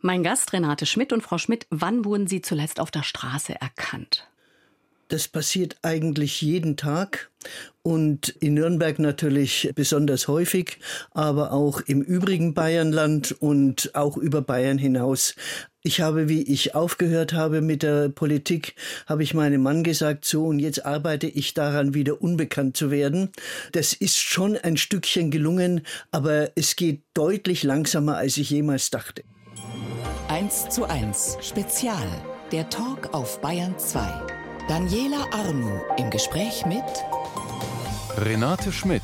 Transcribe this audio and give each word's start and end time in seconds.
Mein 0.00 0.22
Gast 0.22 0.52
Renate 0.52 0.86
Schmidt 0.86 1.12
und 1.12 1.22
Frau 1.22 1.38
Schmidt, 1.38 1.66
wann 1.70 2.04
wurden 2.04 2.28
Sie 2.28 2.40
zuletzt 2.40 2.78
auf 2.78 2.92
der 2.92 3.02
Straße 3.02 3.60
erkannt? 3.60 4.28
Das 5.08 5.26
passiert 5.26 5.76
eigentlich 5.82 6.40
jeden 6.40 6.76
Tag 6.76 7.30
und 7.82 8.28
in 8.28 8.54
Nürnberg 8.54 9.00
natürlich 9.00 9.72
besonders 9.74 10.28
häufig, 10.28 10.78
aber 11.10 11.52
auch 11.52 11.80
im 11.80 12.00
übrigen 12.02 12.54
Bayernland 12.54 13.32
und 13.40 13.92
auch 13.96 14.16
über 14.16 14.40
Bayern 14.40 14.78
hinaus. 14.78 15.34
Ich 15.82 16.00
habe, 16.00 16.28
wie 16.28 16.42
ich 16.42 16.76
aufgehört 16.76 17.32
habe 17.32 17.60
mit 17.60 17.82
der 17.82 18.08
Politik, 18.08 18.76
habe 19.06 19.24
ich 19.24 19.34
meinem 19.34 19.62
Mann 19.62 19.82
gesagt, 19.82 20.26
so 20.26 20.46
und 20.46 20.60
jetzt 20.60 20.86
arbeite 20.86 21.26
ich 21.26 21.54
daran, 21.54 21.94
wieder 21.94 22.22
unbekannt 22.22 22.76
zu 22.76 22.92
werden. 22.92 23.30
Das 23.72 23.94
ist 23.94 24.18
schon 24.18 24.56
ein 24.56 24.76
Stückchen 24.76 25.32
gelungen, 25.32 25.80
aber 26.12 26.50
es 26.54 26.76
geht 26.76 27.02
deutlich 27.14 27.64
langsamer, 27.64 28.16
als 28.16 28.36
ich 28.36 28.50
jemals 28.50 28.90
dachte. 28.90 29.24
1 30.28 30.68
zu 30.70 30.84
1 30.84 31.38
Spezial. 31.40 32.08
Der 32.52 32.68
Talk 32.70 33.14
auf 33.14 33.40
Bayern 33.40 33.78
2. 33.78 34.00
Daniela 34.68 35.24
Arnu 35.32 35.80
im 35.96 36.10
Gespräch 36.10 36.66
mit 36.66 36.84
Renate 38.16 38.72
Schmidt 38.72 39.02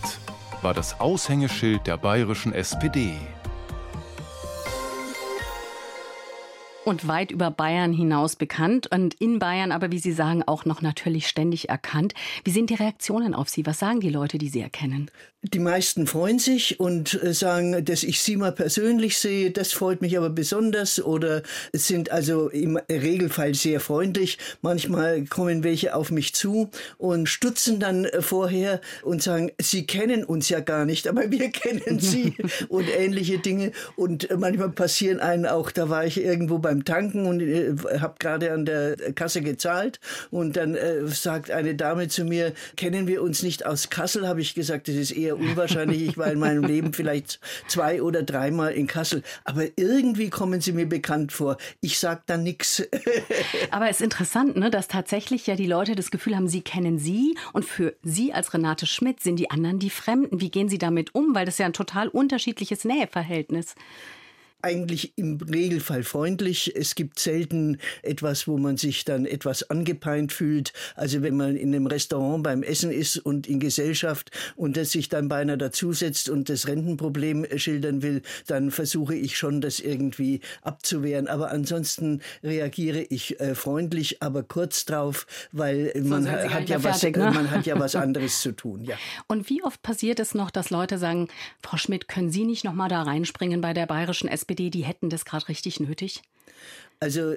war 0.62 0.74
das 0.74 1.00
Aushängeschild 1.00 1.86
der 1.86 1.96
bayerischen 1.96 2.52
SPD. 2.52 3.16
Und 6.84 7.08
weit 7.08 7.30
über 7.30 7.50
Bayern 7.50 7.92
hinaus 7.92 8.36
bekannt 8.36 8.88
und 8.90 9.14
in 9.14 9.38
Bayern 9.38 9.72
aber, 9.72 9.90
wie 9.90 9.98
Sie 9.98 10.12
sagen, 10.12 10.42
auch 10.42 10.64
noch 10.64 10.82
natürlich 10.82 11.28
ständig 11.28 11.68
erkannt. 11.68 12.14
Wie 12.44 12.50
sind 12.50 12.70
die 12.70 12.74
Reaktionen 12.74 13.34
auf 13.34 13.48
Sie? 13.48 13.66
Was 13.66 13.78
sagen 13.78 14.00
die 14.00 14.10
Leute, 14.10 14.38
die 14.38 14.48
Sie 14.48 14.60
erkennen? 14.60 15.10
Die 15.52 15.58
meisten 15.58 16.06
freuen 16.06 16.38
sich 16.38 16.80
und 16.80 17.22
äh, 17.22 17.34
sagen, 17.34 17.84
dass 17.84 18.02
ich 18.02 18.22
sie 18.22 18.36
mal 18.36 18.52
persönlich 18.52 19.18
sehe. 19.18 19.50
Das 19.50 19.72
freut 19.72 20.00
mich 20.00 20.16
aber 20.16 20.30
besonders 20.30 21.04
oder 21.04 21.42
sind 21.74 22.10
also 22.10 22.48
im 22.48 22.78
Regelfall 22.90 23.54
sehr 23.54 23.80
freundlich. 23.80 24.38
Manchmal 24.62 25.24
kommen 25.24 25.62
welche 25.62 25.94
auf 25.94 26.10
mich 26.10 26.34
zu 26.34 26.70
und 26.96 27.28
stutzen 27.28 27.78
dann 27.78 28.06
äh, 28.06 28.22
vorher 28.22 28.80
und 29.02 29.22
sagen, 29.22 29.50
sie 29.60 29.86
kennen 29.86 30.24
uns 30.24 30.48
ja 30.48 30.60
gar 30.60 30.86
nicht, 30.86 31.06
aber 31.08 31.30
wir 31.30 31.50
kennen 31.50 32.00
sie 32.00 32.36
und 32.70 32.88
ähnliche 32.88 33.38
Dinge. 33.38 33.72
Und 33.96 34.30
äh, 34.30 34.38
manchmal 34.38 34.70
passieren 34.70 35.20
einen 35.20 35.44
auch, 35.44 35.70
da 35.70 35.90
war 35.90 36.06
ich 36.06 36.24
irgendwo 36.24 36.58
beim 36.58 36.73
beim 36.74 36.84
Tanken 36.84 37.26
und 37.26 37.40
äh, 37.40 37.74
habe 38.00 38.14
gerade 38.18 38.52
an 38.52 38.64
der 38.64 38.96
Kasse 39.14 39.42
gezahlt 39.42 40.00
und 40.30 40.56
dann 40.56 40.74
äh, 40.74 41.06
sagt 41.06 41.50
eine 41.50 41.74
Dame 41.74 42.08
zu 42.08 42.24
mir, 42.24 42.52
kennen 42.76 43.06
wir 43.06 43.22
uns 43.22 43.42
nicht 43.42 43.64
aus 43.64 43.90
Kassel? 43.90 44.26
Habe 44.26 44.40
ich 44.40 44.54
gesagt, 44.54 44.88
das 44.88 44.96
ist 44.96 45.12
eher 45.12 45.38
unwahrscheinlich. 45.38 46.02
Ich 46.02 46.18
war 46.18 46.32
in 46.32 46.38
meinem 46.38 46.64
Leben 46.64 46.92
vielleicht 46.92 47.38
zwei 47.68 48.02
oder 48.02 48.22
dreimal 48.22 48.72
in 48.72 48.86
Kassel, 48.86 49.22
aber 49.44 49.66
irgendwie 49.76 50.30
kommen 50.30 50.60
sie 50.60 50.72
mir 50.72 50.86
bekannt 50.86 51.32
vor. 51.32 51.56
Ich 51.80 51.98
sag 51.98 52.26
da 52.26 52.36
nichts. 52.36 52.82
Aber 53.70 53.88
es 53.88 53.96
ist 53.96 54.02
interessant, 54.02 54.56
ne, 54.56 54.70
dass 54.70 54.88
tatsächlich 54.88 55.46
ja 55.46 55.56
die 55.56 55.66
Leute 55.66 55.94
das 55.94 56.10
Gefühl 56.10 56.36
haben, 56.36 56.48
sie 56.48 56.62
kennen 56.62 56.98
sie 56.98 57.36
und 57.52 57.64
für 57.64 57.94
sie 58.02 58.32
als 58.32 58.52
Renate 58.54 58.86
Schmidt 58.86 59.20
sind 59.20 59.36
die 59.36 59.50
anderen 59.50 59.78
die 59.78 59.90
Fremden. 59.90 60.40
Wie 60.40 60.50
gehen 60.50 60.68
sie 60.68 60.78
damit 60.78 61.14
um? 61.14 61.34
Weil 61.34 61.44
das 61.44 61.54
ist 61.54 61.58
ja 61.58 61.66
ein 61.66 61.72
total 61.72 62.08
unterschiedliches 62.08 62.84
Näheverhältnis 62.84 63.74
eigentlich 64.64 65.12
im 65.16 65.36
Regelfall 65.36 66.02
freundlich. 66.02 66.74
Es 66.74 66.94
gibt 66.94 67.18
selten 67.18 67.78
etwas, 68.02 68.48
wo 68.48 68.56
man 68.56 68.78
sich 68.78 69.04
dann 69.04 69.26
etwas 69.26 69.68
angepeint 69.68 70.32
fühlt. 70.32 70.72
Also 70.96 71.20
wenn 71.20 71.36
man 71.36 71.54
in 71.56 71.74
einem 71.74 71.86
Restaurant 71.86 72.42
beim 72.42 72.62
Essen 72.62 72.90
ist 72.90 73.18
und 73.18 73.46
in 73.46 73.60
Gesellschaft 73.60 74.30
und 74.56 74.78
das 74.78 74.90
sich 74.90 75.10
dann 75.10 75.28
beinahe 75.28 75.58
dazusetzt 75.58 76.30
und 76.30 76.48
das 76.48 76.66
Rentenproblem 76.66 77.46
schildern 77.56 78.02
will, 78.02 78.22
dann 78.46 78.70
versuche 78.70 79.14
ich 79.14 79.36
schon, 79.36 79.60
das 79.60 79.80
irgendwie 79.80 80.40
abzuwehren. 80.62 81.28
Aber 81.28 81.50
ansonsten 81.50 82.22
reagiere 82.42 83.02
ich 83.02 83.38
äh, 83.40 83.54
freundlich, 83.54 84.22
aber 84.22 84.42
kurz 84.42 84.86
drauf, 84.86 85.26
weil 85.52 85.92
man 86.02 86.26
hat 86.30 86.70
ja 86.70 86.82
was, 86.82 87.00
fertig, 87.00 87.18
ne? 87.18 87.30
man 87.32 87.50
hat 87.50 87.66
ja 87.66 87.78
was 87.78 87.94
anderes 87.94 88.40
zu 88.40 88.52
tun. 88.52 88.82
Ja. 88.84 88.96
Und 89.28 89.50
wie 89.50 89.62
oft 89.62 89.82
passiert 89.82 90.20
es 90.20 90.34
noch, 90.34 90.50
dass 90.50 90.70
Leute 90.70 90.96
sagen, 90.96 91.28
Frau 91.62 91.76
Schmidt, 91.76 92.08
können 92.08 92.30
Sie 92.30 92.44
nicht 92.44 92.64
noch 92.64 92.72
mal 92.72 92.88
da 92.88 93.02
reinspringen 93.02 93.60
bei 93.60 93.74
der 93.74 93.84
bayerischen 93.84 94.28
SPD? 94.28 94.53
SPD, 94.54 94.70
die 94.70 94.84
hätten 94.84 95.10
das 95.10 95.24
gerade 95.24 95.48
richtig 95.48 95.80
nötig? 95.80 96.22
Also 97.00 97.34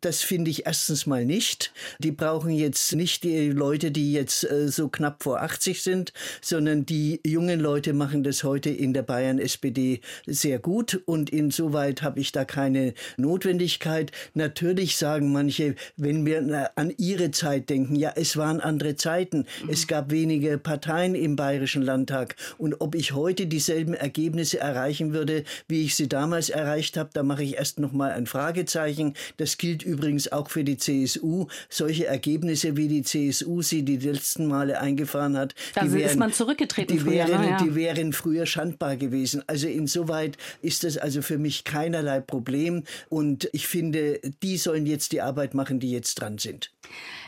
das 0.00 0.22
finde 0.22 0.50
ich 0.50 0.66
erstens 0.66 1.06
mal 1.06 1.24
nicht. 1.24 1.72
Die 1.98 2.12
brauchen 2.12 2.50
jetzt 2.50 2.94
nicht 2.94 3.24
die 3.24 3.50
Leute, 3.50 3.90
die 3.90 4.12
jetzt 4.12 4.44
äh, 4.44 4.68
so 4.68 4.88
knapp 4.88 5.22
vor 5.22 5.40
80 5.42 5.82
sind, 5.82 6.12
sondern 6.40 6.84
die 6.84 7.20
jungen 7.24 7.60
Leute 7.60 7.92
machen 7.92 8.22
das 8.22 8.44
heute 8.44 8.70
in 8.70 8.92
der 8.92 9.02
Bayern 9.02 9.38
SPD 9.38 10.00
sehr 10.26 10.58
gut 10.58 11.00
und 11.06 11.30
insoweit 11.30 12.02
habe 12.02 12.20
ich 12.20 12.32
da 12.32 12.44
keine 12.44 12.94
Notwendigkeit. 13.16 14.12
Natürlich 14.34 14.96
sagen 14.96 15.32
manche, 15.32 15.74
wenn 15.96 16.26
wir 16.26 16.70
an 16.76 16.92
ihre 16.98 17.30
Zeit 17.30 17.70
denken, 17.70 17.94
ja, 17.94 18.12
es 18.16 18.36
waren 18.36 18.60
andere 18.60 18.96
Zeiten. 18.96 19.46
Mhm. 19.62 19.70
Es 19.70 19.86
gab 19.86 20.10
wenige 20.10 20.58
Parteien 20.58 21.14
im 21.14 21.36
Bayerischen 21.36 21.82
Landtag 21.82 22.36
und 22.58 22.80
ob 22.80 22.94
ich 22.94 23.12
heute 23.12 23.46
dieselben 23.46 23.94
Ergebnisse 23.94 24.58
erreichen 24.58 25.12
würde, 25.12 25.44
wie 25.68 25.84
ich 25.84 25.96
sie 25.96 26.08
damals 26.08 26.50
erreicht 26.50 26.96
habe, 26.96 27.10
da 27.12 27.22
mache 27.22 27.42
ich 27.42 27.56
erst 27.56 27.78
noch 27.78 27.92
mal 27.92 28.10
ein 28.10 28.26
Fragezeichen. 28.26 28.87
Anzeichen. 28.88 29.14
Das 29.36 29.58
gilt 29.58 29.82
übrigens 29.82 30.30
auch 30.32 30.50
für 30.50 30.64
die 30.64 30.76
CSU. 30.76 31.46
Solche 31.68 32.06
Ergebnisse, 32.06 32.76
wie 32.76 32.88
die 32.88 33.02
CSU 33.02 33.62
sie 33.62 33.84
die 33.84 33.96
letzten 33.96 34.46
Male 34.46 34.80
eingefahren 34.80 35.36
hat, 35.36 35.54
also 35.74 35.94
die 35.94 36.00
wären, 36.00 36.10
ist 36.10 36.18
man 36.18 36.32
zurückgetreten 36.32 36.96
die 36.96 37.02
früher, 37.02 37.28
wären, 37.28 37.40
ne? 37.40 37.50
ja. 37.50 37.62
die 37.62 37.74
wären 37.74 38.12
früher 38.12 38.46
schandbar 38.46 38.96
gewesen. 38.96 39.42
Also 39.46 39.68
insoweit 39.68 40.36
ist 40.62 40.84
das 40.84 40.96
also 40.98 41.22
für 41.22 41.38
mich 41.38 41.64
keinerlei 41.64 42.20
Problem. 42.20 42.84
Und 43.08 43.48
ich 43.52 43.66
finde, 43.66 44.20
die 44.42 44.56
sollen 44.56 44.86
jetzt 44.86 45.12
die 45.12 45.20
Arbeit 45.20 45.54
machen, 45.54 45.80
die 45.80 45.90
jetzt 45.90 46.16
dran 46.16 46.38
sind. 46.38 46.70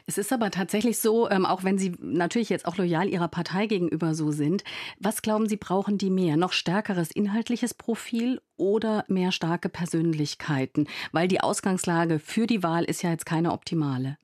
Es 0.06 0.18
ist 0.18 0.32
aber 0.32 0.50
tatsächlich 0.50 0.98
so, 0.98 1.30
ähm, 1.30 1.46
auch 1.46 1.64
wenn 1.64 1.78
Sie 1.78 1.92
natürlich 2.00 2.48
jetzt 2.48 2.66
auch 2.66 2.76
loyal 2.76 3.08
Ihrer 3.08 3.28
Partei 3.28 3.66
gegenüber 3.66 4.14
so 4.14 4.32
sind, 4.32 4.64
was 4.98 5.22
glauben 5.22 5.48
Sie, 5.48 5.56
brauchen 5.56 5.98
die 5.98 6.10
mehr? 6.10 6.36
Noch 6.36 6.52
stärkeres 6.52 7.10
inhaltliches 7.10 7.74
Profil 7.74 8.40
oder 8.56 9.04
mehr 9.08 9.32
starke 9.32 9.68
Persönlichkeiten? 9.68 10.88
Weil 11.12 11.28
die 11.28 11.40
Ausgangslage 11.40 12.18
für 12.18 12.46
die 12.46 12.62
Wahl 12.62 12.84
ist 12.84 13.02
ja 13.02 13.10
jetzt 13.10 13.26
keine 13.26 13.52
optimale. 13.52 14.18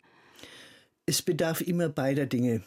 Es 1.07 1.23
bedarf 1.23 1.61
immer 1.61 1.89
beider 1.89 2.27
Dinge. 2.27 2.63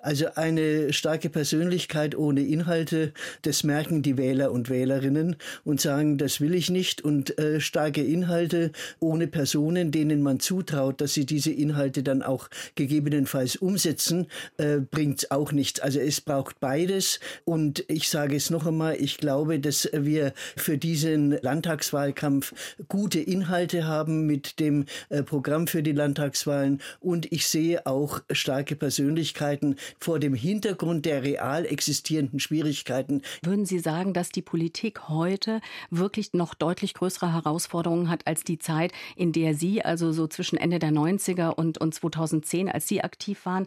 Also 0.00 0.26
eine 0.34 0.92
starke 0.92 1.30
Persönlichkeit 1.30 2.14
ohne 2.14 2.42
Inhalte, 2.42 3.12
das 3.42 3.64
merken 3.64 4.02
die 4.02 4.16
Wähler 4.16 4.52
und 4.52 4.68
Wählerinnen 4.68 5.36
und 5.64 5.80
sagen, 5.80 6.18
das 6.18 6.40
will 6.40 6.54
ich 6.54 6.70
nicht. 6.70 7.02
Und 7.02 7.38
äh, 7.38 7.60
starke 7.60 8.02
Inhalte 8.02 8.72
ohne 9.00 9.26
Personen, 9.26 9.90
denen 9.90 10.22
man 10.22 10.40
zutraut, 10.40 11.00
dass 11.00 11.14
sie 11.14 11.26
diese 11.26 11.52
Inhalte 11.52 12.02
dann 12.02 12.22
auch 12.22 12.48
gegebenenfalls 12.74 13.56
umsetzen, 13.56 14.26
äh, 14.58 14.78
bringt 14.78 15.30
auch 15.30 15.52
nichts. 15.52 15.80
Also 15.80 16.00
es 16.00 16.20
braucht 16.20 16.60
beides. 16.60 17.20
Und 17.44 17.84
ich 17.88 18.08
sage 18.08 18.36
es 18.36 18.50
noch 18.50 18.66
einmal, 18.66 18.96
ich 19.00 19.18
glaube, 19.18 19.58
dass 19.60 19.88
wir 19.92 20.32
für 20.56 20.78
diesen 20.78 21.32
Landtagswahlkampf 21.42 22.54
gute 22.88 23.20
Inhalte 23.20 23.86
haben 23.86 24.26
mit 24.26 24.60
dem 24.60 24.84
äh, 25.08 25.22
Programm 25.22 25.66
für 25.66 25.82
die 25.82 25.92
Landtagswahlen. 25.92 26.80
Und 27.00 27.32
ich 27.32 27.46
sehe 27.46 27.86
auch 27.86 28.22
starke 28.30 28.76
Persönlichkeiten, 28.76 29.63
Schwierigkeiten, 29.64 29.76
vor 29.98 30.18
dem 30.18 30.34
Hintergrund 30.34 31.06
der 31.06 31.22
real 31.22 31.64
existierenden 31.66 32.40
Schwierigkeiten. 32.40 33.22
Würden 33.42 33.64
Sie 33.64 33.78
sagen, 33.78 34.12
dass 34.12 34.28
die 34.28 34.42
Politik 34.42 35.08
heute 35.08 35.60
wirklich 35.90 36.32
noch 36.32 36.54
deutlich 36.54 36.94
größere 36.94 37.32
Herausforderungen 37.32 38.10
hat 38.10 38.26
als 38.26 38.44
die 38.44 38.58
Zeit, 38.58 38.92
in 39.16 39.32
der 39.32 39.54
Sie, 39.54 39.82
also 39.82 40.12
so 40.12 40.26
zwischen 40.26 40.56
Ende 40.56 40.78
der 40.78 40.90
90er 40.90 41.50
und, 41.50 41.78
und 41.78 41.94
2010, 41.94 42.68
als 42.68 42.88
Sie 42.88 43.02
aktiv 43.02 43.46
waren? 43.46 43.66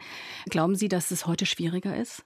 Glauben 0.49 0.75
Sie, 0.75 0.89
dass 0.89 1.11
es 1.11 1.25
heute 1.25 1.45
schwieriger 1.45 1.95
ist? 1.95 2.23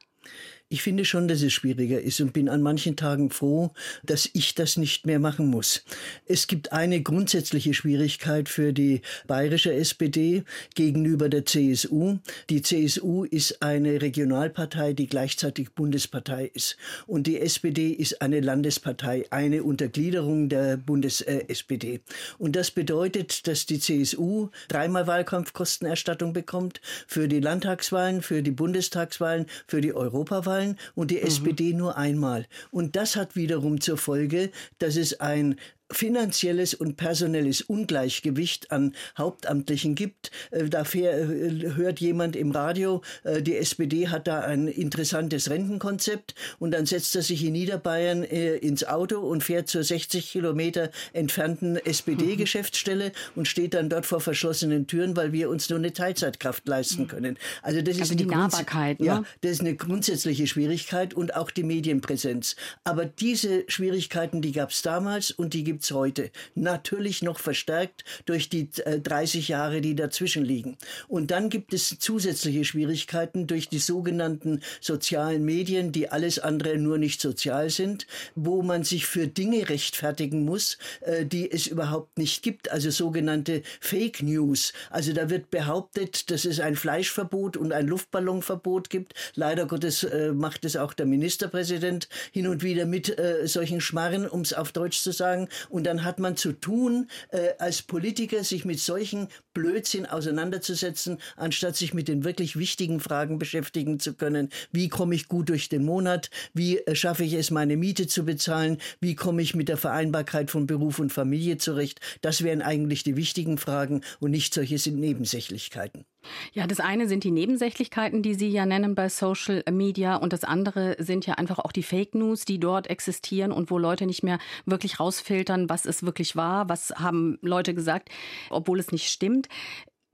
Ich 0.73 0.83
finde 0.83 1.03
schon, 1.03 1.27
dass 1.27 1.41
es 1.41 1.51
schwieriger 1.51 1.99
ist 1.99 2.21
und 2.21 2.31
bin 2.31 2.47
an 2.47 2.61
manchen 2.61 2.95
Tagen 2.95 3.29
froh, 3.29 3.71
dass 4.03 4.29
ich 4.31 4.55
das 4.55 4.77
nicht 4.77 5.05
mehr 5.05 5.19
machen 5.19 5.47
muss. 5.47 5.83
Es 6.25 6.47
gibt 6.47 6.71
eine 6.71 7.01
grundsätzliche 7.01 7.73
Schwierigkeit 7.73 8.47
für 8.47 8.71
die 8.71 9.01
bayerische 9.27 9.73
SPD 9.73 10.45
gegenüber 10.73 11.27
der 11.27 11.45
CSU. 11.45 12.19
Die 12.49 12.61
CSU 12.61 13.25
ist 13.25 13.61
eine 13.61 14.01
Regionalpartei, 14.01 14.93
die 14.93 15.07
gleichzeitig 15.07 15.73
Bundespartei 15.73 16.49
ist. 16.53 16.77
Und 17.05 17.27
die 17.27 17.41
SPD 17.41 17.89
ist 17.89 18.21
eine 18.21 18.39
Landespartei, 18.39 19.25
eine 19.29 19.63
Untergliederung 19.63 20.47
der 20.47 20.77
Bundes-SPD. 20.77 21.99
Und 22.37 22.55
das 22.55 22.71
bedeutet, 22.71 23.45
dass 23.45 23.65
die 23.65 23.79
CSU 23.79 24.47
dreimal 24.69 25.05
Wahlkampfkostenerstattung 25.05 26.31
bekommt 26.31 26.79
für 27.07 27.27
die 27.27 27.41
Landtagswahlen, 27.41 28.21
für 28.21 28.41
die 28.41 28.51
Bundestagswahlen, 28.51 29.47
für 29.67 29.81
die 29.81 29.93
Europawahlen 29.93 30.60
Wahlen 30.60 30.60
und 30.95 31.11
die 31.11 31.17
mhm. 31.17 31.27
SPD 31.27 31.73
nur 31.73 31.97
einmal. 31.97 32.47
Und 32.71 32.95
das 32.95 33.15
hat 33.15 33.35
wiederum 33.35 33.81
zur 33.81 33.97
Folge, 33.97 34.51
dass 34.79 34.95
es 34.95 35.19
ein 35.19 35.55
finanzielles 35.91 36.73
und 36.73 36.97
personelles 36.97 37.61
Ungleichgewicht 37.61 38.71
an 38.71 38.93
Hauptamtlichen 39.17 39.95
gibt. 39.95 40.31
Äh, 40.51 40.69
da 40.69 40.81
äh, 40.81 41.73
hört 41.75 41.99
jemand 41.99 42.35
im 42.35 42.51
Radio, 42.51 43.01
äh, 43.23 43.41
die 43.41 43.57
SPD 43.57 44.07
hat 44.07 44.27
da 44.27 44.41
ein 44.41 44.67
interessantes 44.67 45.49
Rentenkonzept 45.49 46.35
und 46.59 46.71
dann 46.71 46.85
setzt 46.85 47.15
er 47.15 47.21
sich 47.21 47.43
in 47.43 47.53
Niederbayern 47.53 48.23
ins 48.23 48.83
Auto 48.83 49.19
und 49.19 49.43
fährt 49.43 49.67
zur 49.67 49.83
60 49.83 50.31
Kilometer 50.31 50.91
entfernten 51.13 51.77
SPD-Geschäftsstelle 51.77 53.11
und 53.35 53.47
steht 53.47 53.73
dann 53.73 53.89
dort 53.89 54.05
vor 54.05 54.21
verschlossenen 54.21 54.87
Türen, 54.87 55.15
weil 55.15 55.31
wir 55.31 55.49
uns 55.49 55.69
nur 55.69 55.79
eine 55.79 55.93
Teilzeitkraft 55.93 56.67
leisten 56.67 57.07
können. 57.07 57.37
Also 57.61 57.81
das 57.81 57.99
also 57.99 58.13
ist 58.13 58.19
die 58.19 58.25
Nahbarkeit. 58.25 58.99
Ne? 58.99 59.05
Ja, 59.05 59.23
das 59.41 59.51
ist 59.51 59.61
eine 59.61 59.75
grundsätzliche 59.75 60.47
Schwierigkeit 60.47 61.13
und 61.13 61.35
auch 61.35 61.51
die 61.51 61.63
Medienpräsenz. 61.63 62.55
Aber 62.83 63.05
diese 63.05 63.63
Schwierigkeiten, 63.67 64.41
die 64.41 64.51
gab 64.51 64.71
es 64.71 64.81
damals 64.81 65.31
und 65.31 65.53
die 65.53 65.63
gibt 65.63 65.80
es 65.83 65.91
heute. 65.91 66.31
Natürlich 66.55 67.21
noch 67.21 67.39
verstärkt 67.39 68.03
durch 68.25 68.49
die 68.49 68.69
äh, 68.85 68.99
30 68.99 69.47
Jahre, 69.47 69.81
die 69.81 69.95
dazwischen 69.95 70.43
liegen. 70.43 70.77
Und 71.07 71.31
dann 71.31 71.49
gibt 71.49 71.73
es 71.73 71.97
zusätzliche 71.99 72.65
Schwierigkeiten 72.65 73.47
durch 73.47 73.69
die 73.69 73.79
sogenannten 73.79 74.61
sozialen 74.79 75.43
Medien, 75.43 75.91
die 75.91 76.09
alles 76.09 76.39
andere 76.39 76.77
nur 76.77 76.97
nicht 76.97 77.21
sozial 77.21 77.69
sind, 77.69 78.07
wo 78.35 78.61
man 78.61 78.83
sich 78.83 79.05
für 79.05 79.27
Dinge 79.27 79.69
rechtfertigen 79.69 80.45
muss, 80.45 80.77
äh, 81.01 81.25
die 81.25 81.51
es 81.51 81.67
überhaupt 81.67 82.17
nicht 82.17 82.43
gibt. 82.43 82.71
Also 82.71 82.89
sogenannte 82.89 83.63
Fake 83.79 84.21
News. 84.21 84.73
Also 84.89 85.13
da 85.13 85.29
wird 85.29 85.51
behauptet, 85.51 86.31
dass 86.31 86.45
es 86.45 86.59
ein 86.59 86.75
Fleischverbot 86.75 87.57
und 87.57 87.73
ein 87.73 87.87
Luftballonverbot 87.87 88.89
gibt. 88.89 89.13
Leider 89.35 89.65
Gottes 89.65 90.03
äh, 90.03 90.31
macht 90.33 90.65
es 90.65 90.75
auch 90.75 90.93
der 90.93 91.05
Ministerpräsident 91.05 92.07
hin 92.31 92.47
und 92.47 92.63
wieder 92.63 92.85
mit 92.85 93.17
äh, 93.17 93.47
solchen 93.47 93.81
Schmarren, 93.81 94.27
um 94.27 94.41
es 94.41 94.53
auf 94.53 94.71
Deutsch 94.71 95.01
zu 95.01 95.11
sagen. 95.11 95.47
Und 95.71 95.85
dann 95.85 96.03
hat 96.03 96.19
man 96.19 96.35
zu 96.35 96.51
tun, 96.51 97.07
äh, 97.29 97.51
als 97.57 97.81
Politiker 97.81 98.43
sich 98.43 98.65
mit 98.65 98.79
solchen 98.79 99.29
Blödsinn 99.53 100.05
auseinanderzusetzen, 100.05 101.17
anstatt 101.37 101.77
sich 101.77 101.93
mit 101.93 102.09
den 102.09 102.25
wirklich 102.25 102.57
wichtigen 102.57 102.99
Fragen 102.99 103.39
beschäftigen 103.39 103.99
zu 103.99 104.13
können. 104.13 104.49
Wie 104.71 104.89
komme 104.89 105.15
ich 105.15 105.29
gut 105.29 105.47
durch 105.47 105.69
den 105.69 105.85
Monat? 105.85 106.29
Wie 106.53 106.79
äh, 106.79 106.93
schaffe 106.95 107.23
ich 107.23 107.33
es, 107.33 107.51
meine 107.51 107.77
Miete 107.77 108.07
zu 108.07 108.25
bezahlen? 108.25 108.79
Wie 108.99 109.15
komme 109.15 109.41
ich 109.41 109.55
mit 109.55 109.69
der 109.69 109.77
Vereinbarkeit 109.77 110.51
von 110.51 110.67
Beruf 110.67 110.99
und 110.99 111.13
Familie 111.13 111.57
zurecht? 111.57 112.01
Das 112.21 112.43
wären 112.43 112.61
eigentlich 112.61 113.03
die 113.03 113.15
wichtigen 113.15 113.57
Fragen 113.57 114.01
und 114.19 114.31
nicht 114.31 114.53
solche 114.53 114.91
Nebensächlichkeiten. 114.91 116.05
Ja, 116.53 116.67
das 116.67 116.79
eine 116.79 117.07
sind 117.07 117.23
die 117.23 117.31
Nebensächlichkeiten, 117.31 118.21
die 118.21 118.35
Sie 118.35 118.49
ja 118.49 118.65
nennen 118.65 118.95
bei 118.95 119.09
Social 119.09 119.63
Media 119.71 120.15
und 120.15 120.33
das 120.33 120.43
andere 120.43 120.95
sind 120.99 121.25
ja 121.25 121.35
einfach 121.35 121.59
auch 121.59 121.71
die 121.71 121.83
Fake 121.83 122.13
News, 122.15 122.45
die 122.45 122.59
dort 122.59 122.87
existieren 122.87 123.51
und 123.51 123.71
wo 123.71 123.77
Leute 123.77 124.05
nicht 124.05 124.23
mehr 124.23 124.39
wirklich 124.65 124.99
rausfiltern, 124.99 125.69
was 125.69 125.85
es 125.85 126.03
wirklich 126.03 126.35
war, 126.35 126.69
was 126.69 126.91
haben 126.91 127.39
Leute 127.41 127.73
gesagt, 127.73 128.09
obwohl 128.49 128.79
es 128.79 128.91
nicht 128.91 129.09
stimmt. 129.09 129.47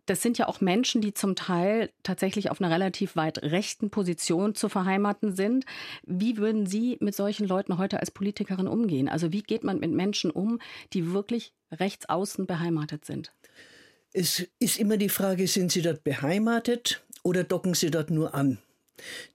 Das 0.06 0.22
sind 0.22 0.38
ja 0.38 0.48
auch 0.48 0.62
Menschen, 0.62 1.02
die 1.02 1.14
zum 1.14 1.36
Teil 1.36 1.92
tatsächlich 2.02 2.50
auf 2.50 2.62
einer 2.62 2.74
relativ 2.74 3.18
weit 3.18 3.40
rechten 3.40 3.90
Position 3.90 4.56
zu 4.56 4.70
verheimaten 4.70 5.36
sind. 5.36 5.66
Wie 6.04 6.38
würden 6.38 6.66
Sie 6.66 6.98
mit 7.02 7.14
solchen 7.14 7.46
Leuten 7.46 7.78
heute 7.78 8.00
als 8.00 8.12
Politikerin 8.12 8.68
umgehen? 8.68 9.10
Also 9.10 9.34
wie 9.34 9.44
geht 9.44 9.66
man 9.66 9.80
mit 9.80 9.92
Menschen 9.92 10.32
um, 10.32 10.60
die 10.94 11.12
wirklich 11.12 11.52
rechts 11.72 12.08
außen 12.08 12.48
beheimatet 12.48 13.04
sind? 13.04 13.34
Es 14.14 14.48
ist 14.60 14.80
immer 14.80 14.98
die 14.98 15.10
Frage, 15.10 15.48
sind 15.48 15.72
Sie 15.72 15.82
dort 15.82 16.04
beheimatet 16.04 17.04
oder 17.24 17.44
docken 17.44 17.74
Sie 17.74 17.92
dort 17.92 18.10
nur 18.10 18.34
an? 18.34 18.58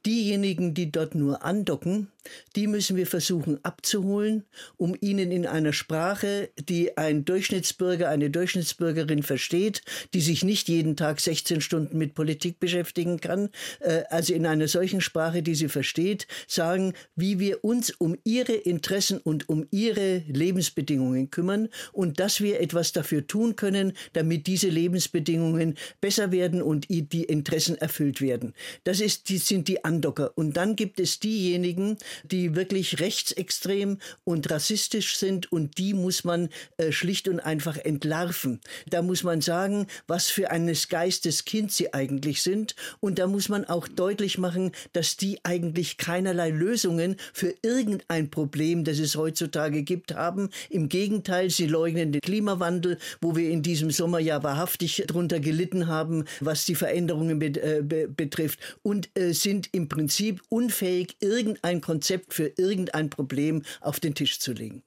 Diejenigen, 0.06 0.74
die 0.74 0.90
dort 0.90 1.14
nur 1.14 1.44
andocken, 1.44 2.10
die 2.56 2.66
müssen 2.66 2.96
wir 2.96 3.06
versuchen 3.06 3.58
abzuholen, 3.64 4.44
um 4.76 4.96
ihnen 5.00 5.32
in 5.32 5.46
einer 5.46 5.72
Sprache, 5.72 6.50
die 6.68 6.96
ein 6.96 7.24
Durchschnittsbürger, 7.24 8.08
eine 8.08 8.30
Durchschnittsbürgerin 8.30 9.22
versteht, 9.22 9.82
die 10.14 10.20
sich 10.20 10.44
nicht 10.44 10.68
jeden 10.68 10.96
Tag 10.96 11.20
16 11.20 11.60
Stunden 11.60 11.98
mit 11.98 12.14
Politik 12.14 12.60
beschäftigen 12.60 13.20
kann, 13.20 13.50
äh, 13.80 14.02
also 14.10 14.34
in 14.34 14.46
einer 14.46 14.68
solchen 14.68 15.00
Sprache, 15.00 15.42
die 15.42 15.54
sie 15.54 15.68
versteht, 15.68 16.26
sagen, 16.46 16.94
wie 17.16 17.38
wir 17.38 17.64
uns 17.64 17.90
um 17.90 18.16
ihre 18.24 18.52
Interessen 18.52 19.18
und 19.18 19.48
um 19.48 19.66
ihre 19.70 20.18
Lebensbedingungen 20.28 21.30
kümmern 21.30 21.68
und 21.92 22.20
dass 22.20 22.40
wir 22.40 22.60
etwas 22.60 22.92
dafür 22.92 23.26
tun 23.26 23.56
können, 23.56 23.92
damit 24.12 24.46
diese 24.46 24.68
Lebensbedingungen 24.68 25.76
besser 26.00 26.32
werden 26.32 26.62
und 26.62 26.88
die 26.88 27.24
Interessen 27.24 27.76
erfüllt 27.76 28.20
werden. 28.20 28.54
Das 28.84 29.00
ist, 29.00 29.28
die 29.28 29.38
sind 29.38 29.68
die 29.68 29.84
Andocker. 29.84 30.32
Und 30.36 30.56
dann 30.56 30.76
gibt 30.76 31.00
es 31.00 31.20
diejenigen, 31.20 31.98
die 32.24 32.54
wirklich 32.54 33.00
rechtsextrem 33.00 33.98
und 34.24 34.50
rassistisch 34.50 35.16
sind 35.16 35.50
und 35.50 35.78
die 35.78 35.94
muss 35.94 36.24
man 36.24 36.48
äh, 36.76 36.92
schlicht 36.92 37.28
und 37.28 37.40
einfach 37.40 37.76
entlarven. 37.76 38.60
Da 38.88 39.02
muss 39.02 39.22
man 39.22 39.40
sagen, 39.40 39.86
was 40.06 40.28
für 40.30 40.50
eines 40.50 40.88
Geistes 40.88 41.44
Kind 41.44 41.72
sie 41.72 41.94
eigentlich 41.94 42.42
sind 42.42 42.74
und 43.00 43.18
da 43.18 43.26
muss 43.26 43.48
man 43.48 43.64
auch 43.64 43.88
deutlich 43.88 44.38
machen, 44.38 44.72
dass 44.92 45.16
die 45.16 45.38
eigentlich 45.44 45.96
keinerlei 45.96 46.50
Lösungen 46.50 47.16
für 47.32 47.54
irgendein 47.62 48.30
Problem, 48.30 48.84
das 48.84 48.98
es 48.98 49.16
heutzutage 49.16 49.82
gibt, 49.82 50.14
haben. 50.14 50.50
Im 50.70 50.88
Gegenteil, 50.88 51.50
sie 51.50 51.66
leugnen 51.66 52.12
den 52.12 52.20
Klimawandel, 52.20 52.98
wo 53.20 53.36
wir 53.36 53.50
in 53.50 53.62
diesem 53.62 53.90
Sommer 53.90 54.18
ja 54.18 54.42
wahrhaftig 54.42 55.02
darunter 55.06 55.40
gelitten 55.40 55.86
haben, 55.86 56.24
was 56.40 56.66
die 56.66 56.74
Veränderungen 56.74 57.38
be 57.38 57.46
äh, 57.46 57.82
be 57.82 58.08
betrifft 58.08 58.58
und 58.82 59.08
äh, 59.14 59.32
sind 59.32 59.68
im 59.72 59.88
Prinzip 59.88 60.42
unfähig, 60.48 61.16
irgendein 61.20 61.80
Konzept 61.80 62.01
Konzept 62.02 62.34
für 62.34 62.52
irgendein 62.56 63.10
Problem 63.10 63.62
auf 63.80 64.00
den 64.00 64.16
Tisch 64.16 64.40
zu 64.40 64.52
legen. 64.52 64.82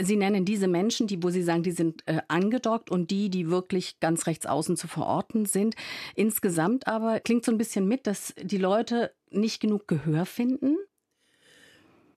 Sie 0.00 0.16
nennen 0.16 0.46
diese 0.46 0.68
Menschen, 0.68 1.06
die, 1.06 1.22
wo 1.22 1.28
Sie 1.28 1.42
sagen, 1.42 1.62
die 1.62 1.72
sind 1.72 2.02
äh, 2.06 2.22
angedockt 2.28 2.90
und 2.90 3.10
die, 3.10 3.28
die 3.28 3.50
wirklich 3.50 4.00
ganz 4.00 4.26
rechts 4.26 4.46
außen 4.46 4.78
zu 4.78 4.88
verorten 4.88 5.44
sind. 5.44 5.74
Insgesamt 6.14 6.86
aber 6.86 7.20
klingt 7.20 7.44
so 7.44 7.52
ein 7.52 7.58
bisschen 7.58 7.86
mit, 7.86 8.06
dass 8.06 8.32
die 8.42 8.56
Leute 8.56 9.12
nicht 9.30 9.60
genug 9.60 9.86
Gehör 9.86 10.24
finden 10.24 10.78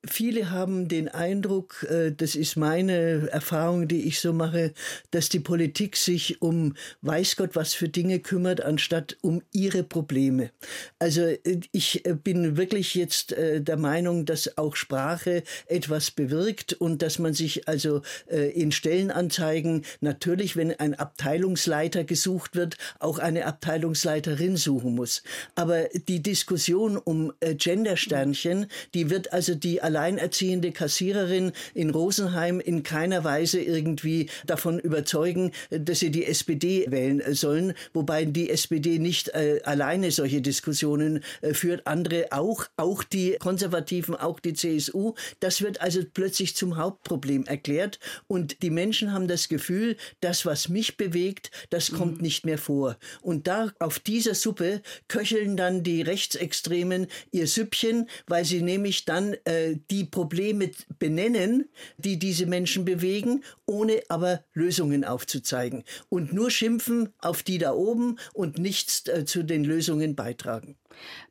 Viele 0.06 0.50
haben 0.50 0.88
den 0.88 1.10
Eindruck, 1.10 1.86
äh, 1.90 2.14
das 2.14 2.36
ist 2.36 2.56
meine 2.56 3.28
Erfahrung, 3.32 3.90
die 3.90 4.08
ich 4.08 4.22
so 4.22 4.32
mache, 4.32 4.74
dass 5.12 5.28
die 5.28 5.42
Politik 5.42 5.98
sich 5.98 6.42
um 6.42 6.76
weiß 7.02 7.36
Gott 7.36 7.58
was 7.58 7.74
für 7.74 7.90
Dinge 7.90 8.22
kümmert, 8.22 8.62
anstatt 8.62 9.18
um 9.22 9.42
ihre 9.52 9.84
Probleme. 9.84 10.52
Also 11.00 11.24
äh, 11.24 11.60
ich 11.74 12.06
äh, 12.06 12.14
bin 12.14 12.56
wirklich 12.56 12.96
jetzt 12.96 13.36
der 13.38 13.78
Meinung, 13.78 14.26
dass 14.26 14.58
auch 14.58 14.76
Sprache 14.76 15.44
etwas 15.68 16.12
bewirkt 16.12 16.74
und 16.74 17.02
dass 17.02 17.20
man 17.20 17.34
sich 17.34 17.68
also 17.68 18.02
in 18.28 18.72
Stellenanzeigen 18.72 19.86
natürlich, 20.02 20.56
wenn 20.56 20.78
ein 20.80 20.94
Abteilungsleiter 20.94 22.04
gesucht 22.04 22.56
wird, 22.56 22.78
auch 23.00 23.20
eine 23.20 23.46
Abteilungsleiterin 23.46 24.58
suchen 24.58 24.96
muss. 24.96 25.24
Aber 25.56 25.86
die 26.08 26.22
Diskussion 26.22 26.98
um 26.98 27.34
Gendersternchen, 27.40 28.68
die 28.94 29.10
wird 29.10 29.34
also 29.34 29.56
die 29.56 29.82
alleinerziehende 29.90 30.72
Kassiererin 30.72 31.52
in 31.74 31.90
Rosenheim 31.90 32.60
in 32.60 32.84
keiner 32.84 33.24
Weise 33.24 33.60
irgendwie 33.60 34.30
davon 34.46 34.78
überzeugen, 34.78 35.52
dass 35.72 36.00
sie 36.00 36.12
die 36.12 36.26
SPD 36.26 36.86
wählen 36.90 37.24
sollen, 37.34 37.74
wobei 37.94 38.26
die 38.26 38.52
SPD 38.52 39.00
nicht 39.00 39.30
äh, 39.30 39.62
alleine 39.64 40.12
solche 40.12 40.42
Diskussionen 40.42 41.24
äh, 41.42 41.56
führt, 41.56 41.88
andere 41.88 42.28
auch, 42.30 42.66
auch 42.78 43.04
die 43.04 43.36
Konservativen, 43.40 44.16
auch 44.16 44.40
die 44.40 44.54
CSU. 44.54 45.16
Das 45.40 45.64
wird 45.64 45.82
also 45.82 46.02
plötzlich 46.14 46.56
zum 46.56 46.78
Hauptproblem 46.78 47.46
erklärt 47.46 48.00
und 48.28 48.62
die 48.62 48.70
Menschen 48.70 49.12
haben 49.12 49.28
das 49.28 49.50
Gefühl, 49.50 49.98
das, 50.22 50.46
was 50.46 50.70
mich 50.70 50.98
bewegt, 50.98 51.50
das 51.72 51.92
kommt 51.92 52.18
mhm. 52.18 52.24
nicht 52.24 52.46
mehr 52.46 52.60
vor. 52.60 52.98
Und 53.22 53.48
da 53.48 53.72
auf 53.80 53.98
dieser 53.98 54.36
Suppe 54.36 54.84
köcheln 55.08 55.58
dann 55.58 55.82
die 55.82 56.04
Rechtsextremen 56.04 57.08
ihr 57.32 57.48
Süppchen, 57.48 58.08
weil 58.28 58.46
sie 58.46 58.62
nämlich 58.62 59.06
dann 59.06 59.34
äh, 59.46 59.79
die 59.90 60.06
Probleme 60.06 60.72
benennen, 60.98 61.70
die 61.98 62.18
diese 62.20 62.46
Menschen 62.46 62.86
bewegen, 62.86 63.44
ohne 63.66 64.02
aber 64.10 64.44
Lösungen 64.54 65.04
aufzuzeigen. 65.04 65.84
Und 66.10 66.34
nur 66.34 66.52
schimpfen 66.52 67.10
auf 67.20 67.44
die 67.44 67.58
da 67.58 67.74
oben 67.74 68.18
und 68.34 68.58
nichts 68.58 69.08
äh, 69.08 69.26
zu 69.26 69.44
den 69.44 69.64
Lösungen 69.64 70.16
beitragen. 70.16 70.78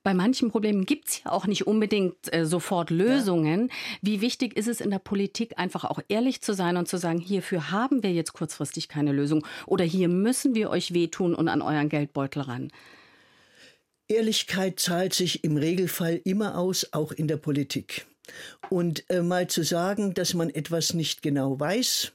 Bei 0.02 0.14
manchen 0.14 0.50
Problemen 0.50 0.86
gibt 0.86 1.08
es 1.08 1.22
ja 1.24 1.32
auch 1.32 1.46
nicht 1.46 1.66
unbedingt 1.66 2.32
äh, 2.32 2.46
sofort 2.46 2.90
Lösungen. 2.90 3.68
Ja. 3.68 3.74
Wie 4.02 4.20
wichtig 4.20 4.56
ist 4.56 4.68
es 4.68 4.80
in 4.80 4.90
der 4.90 4.98
Politik, 4.98 5.58
einfach 5.58 5.84
auch 5.84 6.00
ehrlich 6.08 6.40
zu 6.40 6.54
sein 6.54 6.76
und 6.76 6.88
zu 6.88 6.96
sagen, 6.96 7.18
hierfür 7.18 7.70
haben 7.70 8.02
wir 8.02 8.12
jetzt 8.12 8.32
kurzfristig 8.32 8.88
keine 8.88 9.12
Lösung 9.12 9.46
oder 9.66 9.84
hier 9.84 10.08
müssen 10.08 10.54
wir 10.54 10.70
euch 10.70 10.94
wehtun 10.94 11.34
und 11.34 11.48
an 11.48 11.62
euren 11.62 11.88
Geldbeutel 11.88 12.42
ran? 12.42 12.70
Ehrlichkeit 14.10 14.80
zahlt 14.80 15.12
sich 15.12 15.44
im 15.44 15.58
Regelfall 15.58 16.20
immer 16.24 16.56
aus, 16.56 16.92
auch 16.92 17.12
in 17.12 17.28
der 17.28 17.36
Politik. 17.36 18.06
Und 18.70 19.08
äh, 19.10 19.22
mal 19.22 19.46
zu 19.48 19.62
sagen, 19.62 20.14
dass 20.14 20.34
man 20.34 20.50
etwas 20.50 20.94
nicht 20.94 21.22
genau 21.22 21.58
weiß 21.58 22.12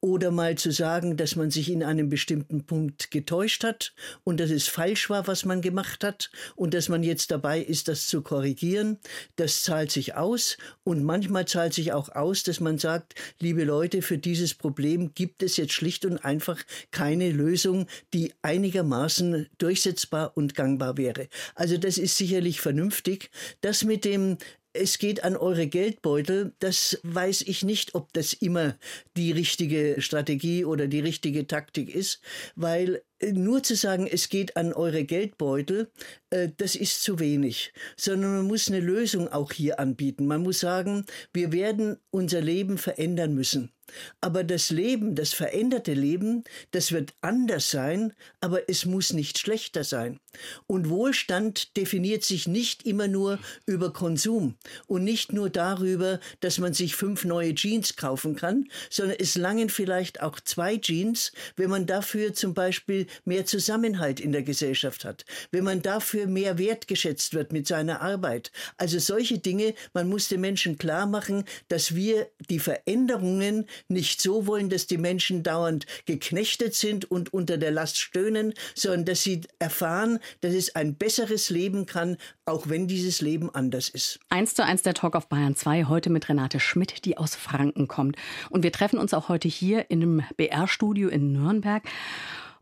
oder 0.00 0.30
mal 0.30 0.56
zu 0.56 0.72
sagen, 0.72 1.18
dass 1.18 1.36
man 1.36 1.50
sich 1.50 1.70
in 1.70 1.82
einem 1.82 2.08
bestimmten 2.08 2.64
Punkt 2.64 3.10
getäuscht 3.10 3.64
hat 3.64 3.92
und 4.24 4.40
dass 4.40 4.50
es 4.50 4.66
falsch 4.66 5.10
war, 5.10 5.26
was 5.26 5.44
man 5.44 5.60
gemacht 5.60 6.02
hat 6.02 6.30
und 6.56 6.72
dass 6.72 6.88
man 6.88 7.02
jetzt 7.02 7.30
dabei 7.30 7.60
ist, 7.60 7.88
das 7.88 8.06
zu 8.06 8.22
korrigieren, 8.22 8.98
das 9.36 9.62
zahlt 9.62 9.90
sich 9.90 10.14
aus 10.14 10.56
und 10.84 11.04
manchmal 11.04 11.46
zahlt 11.46 11.74
sich 11.74 11.92
auch 11.92 12.08
aus, 12.08 12.42
dass 12.42 12.60
man 12.60 12.78
sagt, 12.78 13.14
liebe 13.38 13.64
Leute, 13.64 14.00
für 14.00 14.16
dieses 14.16 14.54
Problem 14.54 15.12
gibt 15.14 15.42
es 15.42 15.58
jetzt 15.58 15.74
schlicht 15.74 16.06
und 16.06 16.24
einfach 16.24 16.62
keine 16.90 17.30
Lösung, 17.30 17.86
die 18.14 18.32
einigermaßen 18.40 19.48
durchsetzbar 19.58 20.34
und 20.34 20.54
gangbar 20.54 20.96
wäre. 20.96 21.28
Also 21.54 21.76
das 21.76 21.98
ist 21.98 22.16
sicherlich 22.16 22.62
vernünftig. 22.62 23.30
Das 23.60 23.84
mit 23.84 24.06
dem 24.06 24.38
es 24.72 24.98
geht 24.98 25.24
an 25.24 25.36
eure 25.36 25.66
Geldbeutel, 25.66 26.52
das 26.60 26.98
weiß 27.02 27.42
ich 27.42 27.64
nicht, 27.64 27.94
ob 27.94 28.12
das 28.12 28.32
immer 28.32 28.76
die 29.16 29.32
richtige 29.32 29.96
Strategie 29.98 30.64
oder 30.64 30.86
die 30.86 31.00
richtige 31.00 31.46
Taktik 31.46 31.94
ist, 31.94 32.20
weil 32.54 33.02
äh, 33.18 33.32
nur 33.32 33.62
zu 33.62 33.74
sagen, 33.74 34.06
es 34.06 34.28
geht 34.28 34.56
an 34.56 34.72
eure 34.72 35.04
Geldbeutel, 35.04 35.90
äh, 36.30 36.48
das 36.56 36.76
ist 36.76 37.02
zu 37.02 37.18
wenig, 37.18 37.72
sondern 37.96 38.36
man 38.36 38.46
muss 38.46 38.68
eine 38.68 38.80
Lösung 38.80 39.28
auch 39.28 39.52
hier 39.52 39.80
anbieten. 39.80 40.26
Man 40.26 40.42
muss 40.42 40.60
sagen, 40.60 41.04
wir 41.32 41.52
werden 41.52 41.98
unser 42.10 42.40
Leben 42.40 42.78
verändern 42.78 43.34
müssen. 43.34 43.72
Aber 44.20 44.44
das 44.44 44.70
Leben, 44.70 45.14
das 45.14 45.32
veränderte 45.32 45.94
Leben, 45.94 46.44
das 46.70 46.92
wird 46.92 47.14
anders 47.20 47.70
sein, 47.70 48.12
aber 48.40 48.68
es 48.68 48.84
muss 48.84 49.12
nicht 49.12 49.38
schlechter 49.38 49.84
sein. 49.84 50.18
Und 50.66 50.88
Wohlstand 50.88 51.76
definiert 51.76 52.24
sich 52.24 52.46
nicht 52.46 52.86
immer 52.86 53.08
nur 53.08 53.38
über 53.66 53.92
Konsum 53.92 54.56
und 54.86 55.04
nicht 55.04 55.32
nur 55.32 55.50
darüber, 55.50 56.20
dass 56.40 56.58
man 56.58 56.72
sich 56.72 56.94
fünf 56.94 57.24
neue 57.24 57.54
Jeans 57.54 57.96
kaufen 57.96 58.36
kann, 58.36 58.68
sondern 58.90 59.16
es 59.18 59.36
langen 59.36 59.68
vielleicht 59.68 60.22
auch 60.22 60.38
zwei 60.40 60.76
Jeans, 60.76 61.32
wenn 61.56 61.70
man 61.70 61.86
dafür 61.86 62.32
zum 62.32 62.54
Beispiel 62.54 63.06
mehr 63.24 63.46
Zusammenhalt 63.46 64.20
in 64.20 64.32
der 64.32 64.42
Gesellschaft 64.42 65.04
hat, 65.04 65.24
wenn 65.50 65.64
man 65.64 65.82
dafür 65.82 66.26
mehr 66.26 66.58
wertgeschätzt 66.58 67.34
wird 67.34 67.52
mit 67.52 67.66
seiner 67.66 68.00
Arbeit. 68.00 68.52
Also 68.76 68.98
solche 68.98 69.38
Dinge, 69.38 69.74
man 69.92 70.08
muss 70.08 70.28
den 70.28 70.40
Menschen 70.40 70.78
klar 70.78 71.06
machen, 71.06 71.44
dass 71.68 71.94
wir 71.94 72.28
die 72.48 72.58
Veränderungen 72.58 73.66
nicht 73.88 74.20
so 74.20 74.46
wollen, 74.46 74.68
dass 74.70 74.86
die 74.86 74.98
Menschen 74.98 75.42
dauernd 75.42 75.86
geknechtet 76.06 76.74
sind 76.74 77.10
und 77.10 77.32
unter 77.32 77.58
der 77.58 77.70
Last 77.70 77.98
stöhnen, 77.98 78.54
sondern 78.74 79.04
dass 79.06 79.22
sie 79.22 79.42
erfahren, 79.58 80.18
dass 80.40 80.54
es 80.54 80.74
ein 80.74 80.94
besseres 80.94 81.50
Leben 81.50 81.86
kann, 81.86 82.16
auch 82.44 82.68
wenn 82.68 82.86
dieses 82.86 83.20
Leben 83.20 83.50
anders 83.54 83.88
ist. 83.88 84.20
Eins 84.28 84.54
zu 84.54 84.64
eins 84.64 84.82
der 84.82 84.94
Talk 84.94 85.16
auf 85.16 85.28
Bayern 85.28 85.56
2, 85.56 85.84
heute 85.84 86.10
mit 86.10 86.28
Renate 86.28 86.60
Schmidt, 86.60 87.04
die 87.04 87.18
aus 87.18 87.34
Franken 87.34 87.88
kommt. 87.88 88.16
Und 88.50 88.62
wir 88.62 88.72
treffen 88.72 88.98
uns 88.98 89.14
auch 89.14 89.28
heute 89.28 89.48
hier 89.48 89.90
in 89.90 90.02
einem 90.02 90.22
BR-Studio 90.36 91.08
in 91.08 91.32
Nürnberg. 91.32 91.82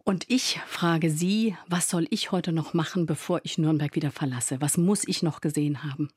Und 0.04 0.24
ich 0.28 0.58
frage 0.66 1.10
Sie, 1.10 1.54
was 1.66 1.90
soll 1.90 2.06
ich 2.08 2.32
heute 2.32 2.52
noch 2.52 2.72
machen, 2.72 3.04
bevor 3.04 3.40
ich 3.42 3.58
Nürnberg 3.58 3.94
wieder 3.94 4.10
verlasse? 4.10 4.58
Was 4.60 4.78
muss 4.78 5.06
ich 5.06 5.22
noch 5.22 5.42
gesehen 5.42 5.84
haben? 5.84 6.08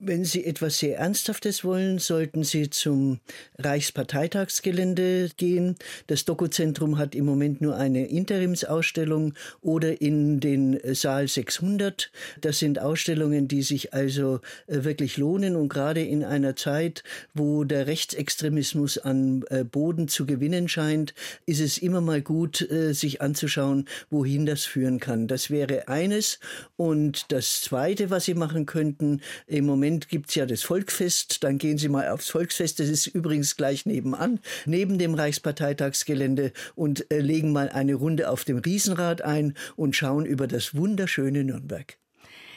Wenn 0.00 0.24
Sie 0.24 0.44
etwas 0.44 0.78
sehr 0.78 0.96
Ernsthaftes 0.98 1.64
wollen, 1.64 1.98
sollten 1.98 2.44
Sie 2.44 2.70
zum 2.70 3.18
Reichsparteitagsgelände 3.58 5.30
gehen. 5.36 5.74
Das 6.06 6.24
Dokuzentrum 6.24 6.98
hat 6.98 7.16
im 7.16 7.24
Moment 7.24 7.60
nur 7.60 7.76
eine 7.76 8.06
Interimsausstellung 8.06 9.34
oder 9.60 10.00
in 10.00 10.38
den 10.38 10.78
Saal 10.94 11.26
600. 11.26 12.12
Das 12.40 12.60
sind 12.60 12.78
Ausstellungen, 12.78 13.48
die 13.48 13.62
sich 13.62 13.92
also 13.92 14.38
äh, 14.68 14.84
wirklich 14.84 15.16
lohnen 15.16 15.56
und 15.56 15.68
gerade 15.68 16.04
in 16.04 16.22
einer 16.22 16.54
Zeit, 16.54 17.02
wo 17.34 17.64
der 17.64 17.88
Rechtsextremismus 17.88 18.98
an 18.98 19.42
äh, 19.50 19.64
Boden 19.64 20.06
zu 20.06 20.26
gewinnen 20.26 20.68
scheint, 20.68 21.12
ist 21.44 21.60
es 21.60 21.76
immer 21.76 22.00
mal 22.00 22.22
gut, 22.22 22.60
äh, 22.70 22.92
sich 22.94 23.20
anzuschauen, 23.20 23.88
wohin 24.10 24.46
das 24.46 24.64
führen 24.64 25.00
kann. 25.00 25.26
Das 25.26 25.50
wäre 25.50 25.88
eines. 25.88 26.38
Und 26.76 27.32
das 27.32 27.62
Zweite, 27.62 28.10
was 28.10 28.26
Sie 28.26 28.34
machen 28.34 28.64
könnten, 28.64 29.22
im 29.48 29.66
Moment 29.66 29.87
Moment 29.88 30.10
gibt 30.10 30.28
es 30.28 30.34
ja 30.34 30.44
das 30.44 30.62
Volksfest, 30.62 31.42
dann 31.44 31.56
gehen 31.56 31.78
Sie 31.78 31.88
mal 31.88 32.08
aufs 32.08 32.28
Volksfest, 32.28 32.78
das 32.78 32.88
ist 32.88 33.06
übrigens 33.06 33.56
gleich 33.56 33.86
nebenan, 33.86 34.38
neben 34.66 34.98
dem 34.98 35.14
Reichsparteitagsgelände 35.14 36.52
und 36.74 37.10
äh, 37.10 37.20
legen 37.20 37.52
mal 37.52 37.70
eine 37.70 37.94
Runde 37.94 38.28
auf 38.28 38.44
dem 38.44 38.58
Riesenrad 38.58 39.22
ein 39.22 39.54
und 39.76 39.96
schauen 39.96 40.26
über 40.26 40.46
das 40.46 40.74
wunderschöne 40.74 41.42
Nürnberg. 41.42 41.96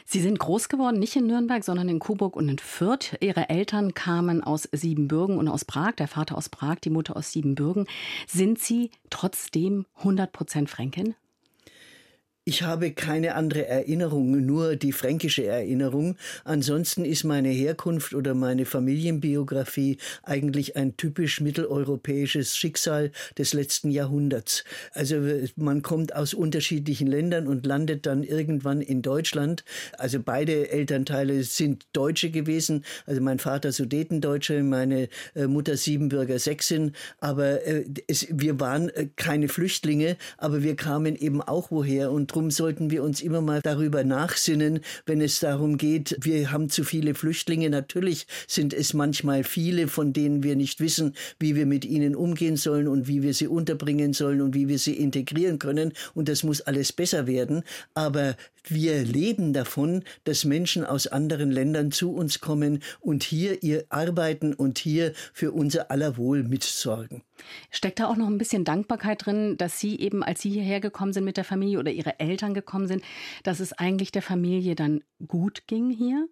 Sie 0.04 0.20
sind 0.20 0.40
groß 0.40 0.68
geworden, 0.68 0.98
nicht 0.98 1.16
in 1.16 1.26
Nürnberg, 1.26 1.64
sondern 1.64 1.88
in 1.88 2.00
Coburg 2.00 2.36
und 2.36 2.50
in 2.50 2.58
Fürth. 2.58 3.16
Ihre 3.20 3.48
Eltern 3.48 3.94
kamen 3.94 4.44
aus 4.44 4.68
Siebenbürgen 4.70 5.38
und 5.38 5.48
aus 5.48 5.64
Prag, 5.64 5.92
der 5.92 6.08
Vater 6.08 6.36
aus 6.36 6.50
Prag, 6.50 6.80
die 6.80 6.90
Mutter 6.90 7.16
aus 7.16 7.32
Siebenbürgen. 7.32 7.86
Sind 8.26 8.58
Sie 8.58 8.90
trotzdem 9.08 9.86
100 9.96 10.32
Prozent 10.32 10.68
Fränkin? 10.68 11.14
Ich 12.44 12.62
habe 12.62 12.90
keine 12.90 13.36
andere 13.36 13.68
Erinnerung, 13.68 14.44
nur 14.44 14.74
die 14.74 14.90
fränkische 14.90 15.46
Erinnerung. 15.46 16.16
Ansonsten 16.42 17.04
ist 17.04 17.22
meine 17.22 17.50
Herkunft 17.50 18.14
oder 18.14 18.34
meine 18.34 18.64
Familienbiografie 18.64 19.98
eigentlich 20.24 20.74
ein 20.74 20.96
typisch 20.96 21.40
mitteleuropäisches 21.40 22.56
Schicksal 22.56 23.12
des 23.38 23.52
letzten 23.52 23.92
Jahrhunderts. 23.92 24.64
Also 24.92 25.20
man 25.54 25.82
kommt 25.82 26.16
aus 26.16 26.34
unterschiedlichen 26.34 27.06
Ländern 27.06 27.46
und 27.46 27.64
landet 27.64 28.06
dann 28.06 28.24
irgendwann 28.24 28.80
in 28.80 29.02
Deutschland. 29.02 29.64
Also 29.96 30.18
beide 30.18 30.68
Elternteile 30.68 31.44
sind 31.44 31.86
Deutsche 31.92 32.32
gewesen. 32.32 32.84
Also 33.06 33.20
mein 33.20 33.38
Vater 33.38 33.70
Sudetendeutsche, 33.70 34.64
meine 34.64 35.08
äh, 35.36 35.46
Mutter 35.46 35.76
Siebenbürger 35.76 36.40
Sächsin. 36.40 36.90
Aber 37.20 37.64
äh, 37.64 37.84
es, 38.08 38.26
wir 38.30 38.58
waren 38.58 38.88
äh, 38.88 39.06
keine 39.14 39.46
Flüchtlinge, 39.46 40.16
aber 40.38 40.64
wir 40.64 40.74
kamen 40.74 41.14
eben 41.14 41.40
auch 41.40 41.70
woher 41.70 42.10
und 42.10 42.31
Darum 42.32 42.50
sollten 42.50 42.90
wir 42.90 43.02
uns 43.02 43.20
immer 43.20 43.42
mal 43.42 43.60
darüber 43.62 44.04
nachsinnen, 44.04 44.80
wenn 45.04 45.20
es 45.20 45.40
darum 45.40 45.76
geht, 45.76 46.16
wir 46.22 46.50
haben 46.50 46.70
zu 46.70 46.82
viele 46.82 47.14
Flüchtlinge. 47.14 47.68
Natürlich 47.68 48.26
sind 48.48 48.72
es 48.72 48.94
manchmal 48.94 49.44
viele, 49.44 49.86
von 49.86 50.14
denen 50.14 50.42
wir 50.42 50.56
nicht 50.56 50.80
wissen, 50.80 51.12
wie 51.38 51.56
wir 51.56 51.66
mit 51.66 51.84
ihnen 51.84 52.16
umgehen 52.16 52.56
sollen 52.56 52.88
und 52.88 53.06
wie 53.06 53.22
wir 53.22 53.34
sie 53.34 53.48
unterbringen 53.48 54.14
sollen 54.14 54.40
und 54.40 54.54
wie 54.54 54.66
wir 54.66 54.78
sie 54.78 54.94
integrieren 54.94 55.58
können. 55.58 55.92
Und 56.14 56.30
das 56.30 56.42
muss 56.42 56.62
alles 56.62 56.90
besser 56.94 57.26
werden. 57.26 57.64
Aber 57.92 58.34
wir 58.64 59.02
leben 59.02 59.52
davon, 59.52 60.04
dass 60.24 60.44
Menschen 60.44 60.84
aus 60.84 61.06
anderen 61.06 61.50
Ländern 61.50 61.90
zu 61.92 62.12
uns 62.12 62.40
kommen 62.40 62.82
und 63.00 63.22
hier 63.22 63.62
ihr 63.62 63.84
arbeiten 63.88 64.54
und 64.54 64.78
hier 64.78 65.12
für 65.32 65.52
unser 65.52 65.90
aller 65.90 66.16
Wohl 66.16 66.42
mitsorgen. 66.44 67.22
Steckt 67.70 67.98
da 68.00 68.06
auch 68.06 68.16
noch 68.16 68.28
ein 68.28 68.38
bisschen 68.38 68.64
Dankbarkeit 68.64 69.26
drin, 69.26 69.56
dass 69.56 69.80
Sie 69.80 69.98
eben, 69.98 70.22
als 70.22 70.42
Sie 70.42 70.50
hierher 70.50 70.80
gekommen 70.80 71.12
sind 71.12 71.24
mit 71.24 71.36
der 71.36 71.44
Familie 71.44 71.78
oder 71.78 71.90
Ihre 71.90 72.20
Eltern 72.20 72.54
gekommen 72.54 72.86
sind, 72.86 73.02
dass 73.42 73.60
es 73.60 73.72
eigentlich 73.72 74.12
der 74.12 74.22
Familie 74.22 74.74
dann 74.74 75.02
gut 75.26 75.66
ging 75.66 75.90
hier? 75.90 76.28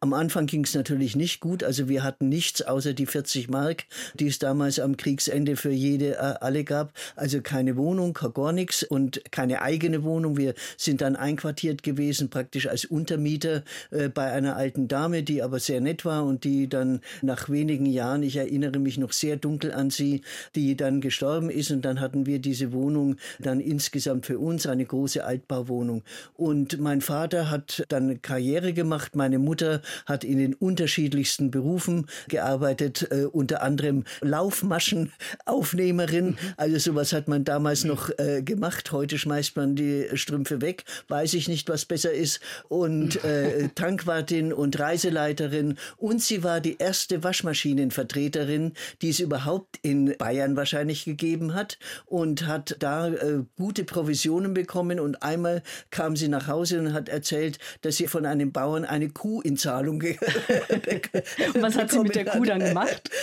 Am 0.00 0.12
Anfang 0.12 0.46
ging 0.46 0.62
es 0.62 0.76
natürlich 0.76 1.16
nicht 1.16 1.40
gut. 1.40 1.64
Also 1.64 1.88
wir 1.88 2.04
hatten 2.04 2.28
nichts 2.28 2.62
außer 2.62 2.94
die 2.94 3.06
40 3.06 3.48
Mark, 3.48 3.84
die 4.14 4.28
es 4.28 4.38
damals 4.38 4.78
am 4.78 4.96
Kriegsende 4.96 5.56
für 5.56 5.72
jede 5.72 6.14
äh, 6.14 6.34
alle 6.40 6.62
gab. 6.62 6.92
Also 7.16 7.40
keine 7.40 7.76
Wohnung, 7.76 8.12
gar 8.14 8.52
nichts 8.52 8.84
und 8.84 9.20
keine 9.32 9.60
eigene 9.60 10.04
Wohnung. 10.04 10.36
Wir 10.36 10.54
sind 10.76 11.00
dann 11.00 11.16
einquartiert 11.16 11.82
gewesen, 11.82 12.30
praktisch 12.30 12.68
als 12.68 12.84
Untermieter 12.84 13.64
äh, 13.90 14.08
bei 14.08 14.30
einer 14.30 14.54
alten 14.54 14.86
Dame, 14.86 15.24
die 15.24 15.42
aber 15.42 15.58
sehr 15.58 15.80
nett 15.80 16.04
war 16.04 16.24
und 16.24 16.44
die 16.44 16.68
dann 16.68 17.00
nach 17.20 17.48
wenigen 17.48 17.86
Jahren, 17.86 18.22
ich 18.22 18.36
erinnere 18.36 18.78
mich 18.78 18.98
noch 18.98 19.12
sehr 19.12 19.36
dunkel 19.36 19.72
an 19.72 19.90
sie, 19.90 20.22
die 20.54 20.76
dann 20.76 21.00
gestorben 21.00 21.50
ist 21.50 21.72
und 21.72 21.84
dann 21.84 21.98
hatten 21.98 22.24
wir 22.24 22.38
diese 22.38 22.72
Wohnung 22.72 23.16
dann 23.40 23.58
insgesamt 23.58 24.26
für 24.26 24.38
uns 24.38 24.68
eine 24.68 24.84
große 24.84 25.24
Altbauwohnung. 25.24 26.04
Und 26.34 26.78
mein 26.78 27.00
Vater 27.00 27.50
hat 27.50 27.84
dann 27.88 28.22
Karriere 28.22 28.72
gemacht, 28.72 29.16
meine 29.16 29.40
Mutter 29.40 29.82
hat 30.06 30.24
in 30.24 30.38
den 30.38 30.54
unterschiedlichsten 30.54 31.50
Berufen 31.50 32.06
gearbeitet, 32.28 33.08
äh, 33.10 33.24
unter 33.24 33.62
anderem 33.62 34.04
Laufmaschenaufnehmerin. 34.20 36.36
Also 36.56 36.78
sowas 36.78 37.12
hat 37.12 37.28
man 37.28 37.44
damals 37.44 37.84
noch 37.84 38.10
äh, 38.18 38.42
gemacht. 38.42 38.92
Heute 38.92 39.18
schmeißt 39.18 39.56
man 39.56 39.76
die 39.76 40.08
Strümpfe 40.14 40.60
weg. 40.60 40.84
Weiß 41.08 41.34
ich 41.34 41.48
nicht, 41.48 41.68
was 41.68 41.84
besser 41.84 42.12
ist. 42.12 42.40
Und 42.68 43.22
äh, 43.24 43.68
Tankwartin 43.74 44.52
und 44.52 44.78
Reiseleiterin. 44.78 45.76
Und 45.96 46.22
sie 46.22 46.42
war 46.42 46.60
die 46.60 46.76
erste 46.78 47.22
Waschmaschinenvertreterin, 47.22 48.72
die 49.02 49.10
es 49.10 49.20
überhaupt 49.20 49.78
in 49.82 50.14
Bayern 50.18 50.56
wahrscheinlich 50.56 51.04
gegeben 51.04 51.54
hat 51.54 51.78
und 52.06 52.46
hat 52.46 52.76
da 52.80 53.08
äh, 53.08 53.44
gute 53.56 53.84
Provisionen 53.84 54.54
bekommen. 54.54 55.00
Und 55.00 55.22
einmal 55.22 55.62
kam 55.90 56.16
sie 56.16 56.28
nach 56.28 56.48
Hause 56.48 56.80
und 56.80 56.92
hat 56.92 57.08
erzählt, 57.08 57.58
dass 57.82 57.96
sie 57.96 58.06
von 58.06 58.26
einem 58.26 58.52
Bauern 58.52 58.84
eine 58.84 59.10
Kuh 59.10 59.40
in 59.40 59.56
Zahl 59.56 59.77
Bezahlung. 59.78 60.02
Und 61.54 61.62
was 61.62 61.76
hat 61.76 61.90
sie 61.90 61.98
mit 62.00 62.14
der 62.14 62.24
Kuh 62.24 62.44
dann 62.44 62.60
gemacht? 62.60 63.10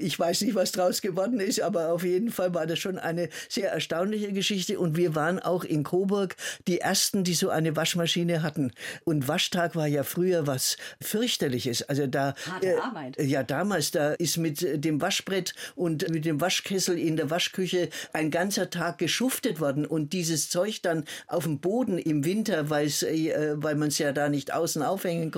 Ich 0.00 0.18
weiß 0.18 0.42
nicht, 0.42 0.54
was 0.54 0.72
draus 0.72 1.00
geworden 1.00 1.40
ist, 1.40 1.60
aber 1.60 1.92
auf 1.92 2.04
jeden 2.04 2.30
Fall 2.30 2.54
war 2.54 2.66
das 2.66 2.78
schon 2.78 2.98
eine 2.98 3.28
sehr 3.48 3.72
erstaunliche 3.72 4.32
Geschichte. 4.32 4.78
Und 4.78 4.96
wir 4.96 5.14
waren 5.14 5.38
auch 5.38 5.64
in 5.64 5.82
Coburg 5.82 6.36
die 6.66 6.80
ersten, 6.80 7.24
die 7.24 7.34
so 7.34 7.50
eine 7.50 7.74
Waschmaschine 7.74 8.42
hatten. 8.42 8.72
Und 9.04 9.26
Waschtag 9.26 9.74
war 9.74 9.86
ja 9.86 10.04
früher 10.04 10.46
was 10.46 10.76
fürchterliches. 11.00 11.82
Also 11.82 12.06
da 12.06 12.34
Harte 12.50 12.66
äh, 12.66 12.78
Arbeit. 12.78 13.20
Ja, 13.20 13.42
damals 13.42 13.90
da 13.90 14.12
ist 14.12 14.36
mit 14.36 14.84
dem 14.84 15.00
Waschbrett 15.00 15.54
und 15.74 16.08
mit 16.10 16.24
dem 16.24 16.40
Waschkessel 16.40 16.98
in 16.98 17.16
der 17.16 17.30
Waschküche 17.30 17.88
ein 18.12 18.30
ganzer 18.30 18.70
Tag 18.70 18.98
geschuftet 18.98 19.60
worden 19.60 19.86
und 19.86 20.12
dieses 20.12 20.50
Zeug 20.50 20.82
dann 20.82 21.04
auf 21.26 21.44
dem 21.44 21.58
Boden 21.58 21.98
im 21.98 22.24
Winter, 22.24 22.70
äh, 22.70 23.54
weil 23.54 23.74
man 23.74 23.88
es 23.88 23.98
ja 23.98 24.12
da 24.12 24.28
nicht 24.28 24.52
außen 24.52 24.82
aufhängen 24.82 25.30
konnte, 25.30 25.37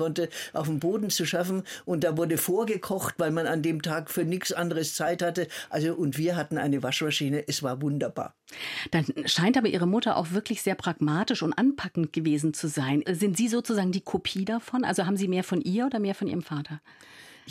auf 0.53 0.67
dem 0.67 0.79
Boden 0.79 1.09
zu 1.09 1.25
schaffen 1.25 1.63
und 1.85 2.03
da 2.03 2.17
wurde 2.17 2.37
vorgekocht, 2.37 3.15
weil 3.17 3.31
man 3.31 3.47
an 3.47 3.61
dem 3.61 3.81
Tag 3.81 4.09
für 4.09 4.25
nichts 4.25 4.51
anderes 4.51 4.95
Zeit 4.95 5.21
hatte. 5.21 5.47
Also 5.69 5.93
und 5.93 6.17
wir 6.17 6.35
hatten 6.35 6.57
eine 6.57 6.83
Waschmaschine, 6.83 7.47
es 7.47 7.63
war 7.63 7.81
wunderbar. 7.81 8.35
Dann 8.91 9.05
scheint 9.25 9.57
aber 9.57 9.67
Ihre 9.67 9.87
Mutter 9.87 10.17
auch 10.17 10.31
wirklich 10.31 10.61
sehr 10.61 10.75
pragmatisch 10.75 11.43
und 11.43 11.53
anpackend 11.53 12.13
gewesen 12.13 12.53
zu 12.53 12.67
sein. 12.67 13.03
Sind 13.07 13.37
Sie 13.37 13.47
sozusagen 13.47 13.91
die 13.91 14.01
Kopie 14.01 14.45
davon? 14.45 14.83
Also 14.83 15.05
haben 15.05 15.17
Sie 15.17 15.27
mehr 15.27 15.43
von 15.43 15.61
ihr 15.61 15.85
oder 15.85 15.99
mehr 15.99 16.15
von 16.15 16.27
Ihrem 16.27 16.43
Vater? 16.43 16.81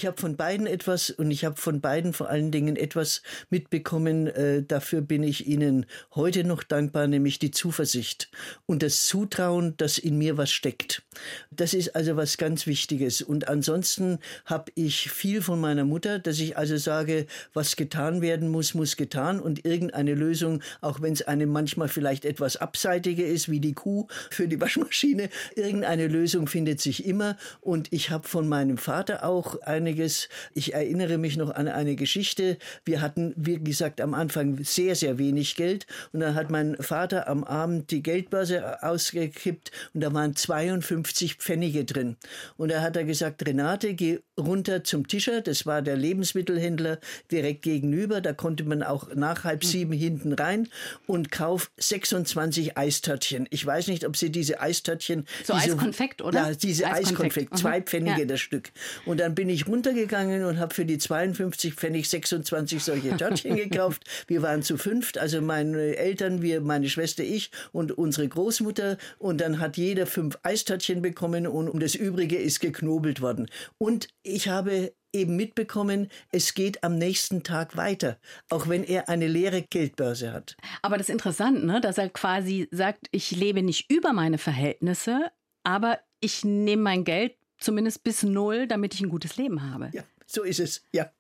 Ich 0.01 0.07
habe 0.07 0.19
von 0.19 0.35
beiden 0.35 0.67
etwas 0.67 1.11
und 1.11 1.31
ich 1.31 1.45
habe 1.45 1.57
von 1.57 1.83
beiden 1.83 2.15
vor 2.15 2.31
allen 2.31 2.51
Dingen 2.51 2.77
etwas 2.77 3.21
mitbekommen. 3.51 4.29
Äh, 4.29 4.63
dafür 4.63 5.03
bin 5.03 5.23
ich 5.23 5.47
Ihnen 5.47 5.85
heute 6.15 6.43
noch 6.43 6.63
dankbar, 6.63 7.07
nämlich 7.07 7.39
die 7.39 7.51
Zuversicht 7.51 8.31
und 8.65 8.83
das 8.83 9.05
Zutrauen, 9.05 9.77
dass 9.77 9.99
in 9.99 10.17
mir 10.17 10.39
was 10.39 10.51
steckt. 10.51 11.03
Das 11.51 11.75
ist 11.75 11.95
also 11.95 12.17
was 12.17 12.39
ganz 12.39 12.67
Wichtiges. 12.67 13.21
Und 13.21 13.49
ansonsten 13.49 14.21
habe 14.47 14.73
ich 14.75 15.11
viel 15.11 15.43
von 15.43 15.61
meiner 15.61 15.85
Mutter, 15.85 16.19
dass 16.19 16.39
ich 16.39 16.57
also 16.57 16.79
sage, 16.79 17.27
was 17.53 17.77
getan 17.77 18.23
werden 18.23 18.49
muss, 18.49 18.73
muss 18.73 18.97
getan 18.97 19.39
und 19.39 19.67
irgendeine 19.67 20.15
Lösung, 20.15 20.63
auch 20.81 21.03
wenn 21.03 21.13
es 21.13 21.21
eine 21.21 21.47
manchmal 21.47 21.89
vielleicht 21.89 22.25
etwas 22.25 22.57
abseitige 22.57 23.27
ist, 23.27 23.51
wie 23.51 23.61
die 23.61 23.75
Kuh 23.75 24.07
für 24.31 24.49
die 24.49 24.63
Waschmaschine, 24.63 25.29
irgendeine 25.57 26.07
Lösung 26.07 26.47
findet 26.47 26.81
sich 26.81 27.05
immer. 27.05 27.37
Und 27.61 27.93
ich 27.93 28.09
habe 28.09 28.27
von 28.27 28.49
meinem 28.49 28.79
Vater 28.79 29.25
auch 29.25 29.61
ein 29.61 29.90
einiges. 29.91 30.29
Ich 30.55 30.75
erinnere 30.75 31.19
mich 31.19 31.37
noch 31.37 31.51
an 31.51 31.69
eine 31.69 31.97
Geschichte. 31.97 32.59
Wir 32.85 33.01
hatten, 33.01 33.35
wie 33.37 33.59
gesagt, 33.59 34.01
am 34.01 34.15
Anfang 34.15 34.63
sehr, 34.63 34.95
sehr 34.95 35.19
wenig 35.19 35.57
Geld. 35.57 35.87
Und 36.13 36.21
dann 36.21 36.35
hat 36.35 36.51
mein 36.51 36.77
Vater 36.77 37.29
am 37.29 37.45
Abend 37.45 37.91
die 37.91 38.03
Geldbörse 38.03 38.83
ausgekippt 38.83 39.73
und 39.95 40.01
da 40.03 40.13
waren 40.15 40.37
52 40.37 41.35
Pfennige 41.35 41.85
drin. 41.85 42.17
Und 42.57 42.71
da 42.71 42.83
hat 42.83 42.97
er 42.97 43.05
gesagt, 43.05 43.47
Renate, 43.47 43.95
geh 43.95 44.21
runter 44.41 44.85
zum 44.85 45.07
Tischer. 45.07 45.41
Das 45.41 45.67
war 45.67 45.83
der 45.83 45.97
Lebensmittelhändler 45.97 46.99
direkt 47.31 47.63
gegenüber. 47.63 48.21
Da 48.21 48.33
konnte 48.33 48.65
man 48.65 48.83
auch 48.83 49.15
nach 49.15 49.45
halb 49.45 49.65
sieben 49.65 49.93
hinten 49.93 50.33
rein 50.33 50.69
und 51.07 51.31
kauf 51.31 51.71
26 51.79 52.77
Eistörtchen. 52.77 53.47
Ich 53.51 53.65
weiß 53.65 53.89
nicht, 53.89 54.07
ob 54.07 54.17
Sie 54.17 54.31
diese 54.31 54.61
Eistörtchen. 54.61 55.27
So 55.45 55.55
diese, 55.55 55.73
Eiskonfekt, 55.73 56.23
oder? 56.23 56.51
Ja, 56.51 56.55
diese 56.55 56.87
Eiskonfekt. 56.87 57.11
Eiskonfekt. 57.11 57.59
Zwei 57.59 57.81
Pfennige 57.81 58.21
ja. 58.21 58.27
das 58.27 58.41
Stück. 58.41 58.71
Und 59.07 59.21
dann 59.21 59.35
bin 59.35 59.49
ich 59.49 59.67
runtergegangen 59.67 60.45
und 60.45 60.59
habe 60.59 60.75
für 60.75 60.85
die 60.85 60.99
52 60.99 61.75
Pfennig 61.75 62.09
26 62.09 62.83
solche 62.83 63.17
Törtchen 63.17 63.57
gekauft. 63.71 64.05
Wir 64.27 64.43
waren 64.43 64.63
zu 64.63 64.77
fünft, 64.77 65.19
also 65.19 65.41
meine 65.41 65.97
Eltern, 65.97 66.43
wir, 66.43 66.61
meine 66.61 66.89
Schwester, 66.89 67.23
ich 67.23 67.51
und 67.73 67.93
unsere 67.93 68.29
Großmutter. 68.29 68.99
Und 69.19 69.41
dann 69.41 69.61
hat 69.61 69.77
jeder 69.77 70.07
fünf 70.07 70.39
Eistörtchen 70.43 71.03
bekommen 71.03 71.47
und 71.47 71.69
um 71.69 71.81
das 71.81 71.95
Übrige 71.95 72.37
ist 72.37 72.61
geknobelt 72.61 73.21
worden. 73.21 73.49
Und 73.79 74.09
ich 74.31 74.49
habe 74.49 74.95
eben 75.13 75.37
mitbekommen, 75.37 76.09
es 76.31 76.55
geht 76.55 76.85
am 76.85 76.97
nächsten 76.97 77.43
Tag 77.43 77.77
weiter, 77.77 78.19
auch 78.49 78.69
wenn 78.69 78.85
er 78.85 79.09
eine 79.09 79.27
leere 79.27 79.63
Geldbörse 79.63 80.33
hat. 80.33 80.57
Aber 80.83 80.99
das 80.99 81.09
ist 81.09 81.13
interessant, 81.13 81.65
ne? 81.65 81.81
dass 81.81 81.99
er 81.99 82.09
quasi 82.09 82.69
sagt, 82.71 83.09
ich 83.11 83.31
lebe 83.33 83.63
nicht 83.63 83.91
über 83.91 84.13
meine 84.13 84.39
Verhältnisse, 84.39 85.31
aber 85.65 85.99
ich 86.21 86.45
nehme 86.45 86.83
mein 86.83 87.05
Geld 87.05 87.35
zumindest 87.59 88.05
bis 88.05 88.23
null, 88.23 88.67
damit 88.67 88.95
ich 88.95 89.01
ein 89.01 89.09
gutes 89.09 89.37
Leben 89.37 89.71
habe. 89.71 89.91
Ja, 89.93 90.03
so 90.27 90.43
ist 90.43 90.61
es, 90.61 90.87
ja. 90.93 91.11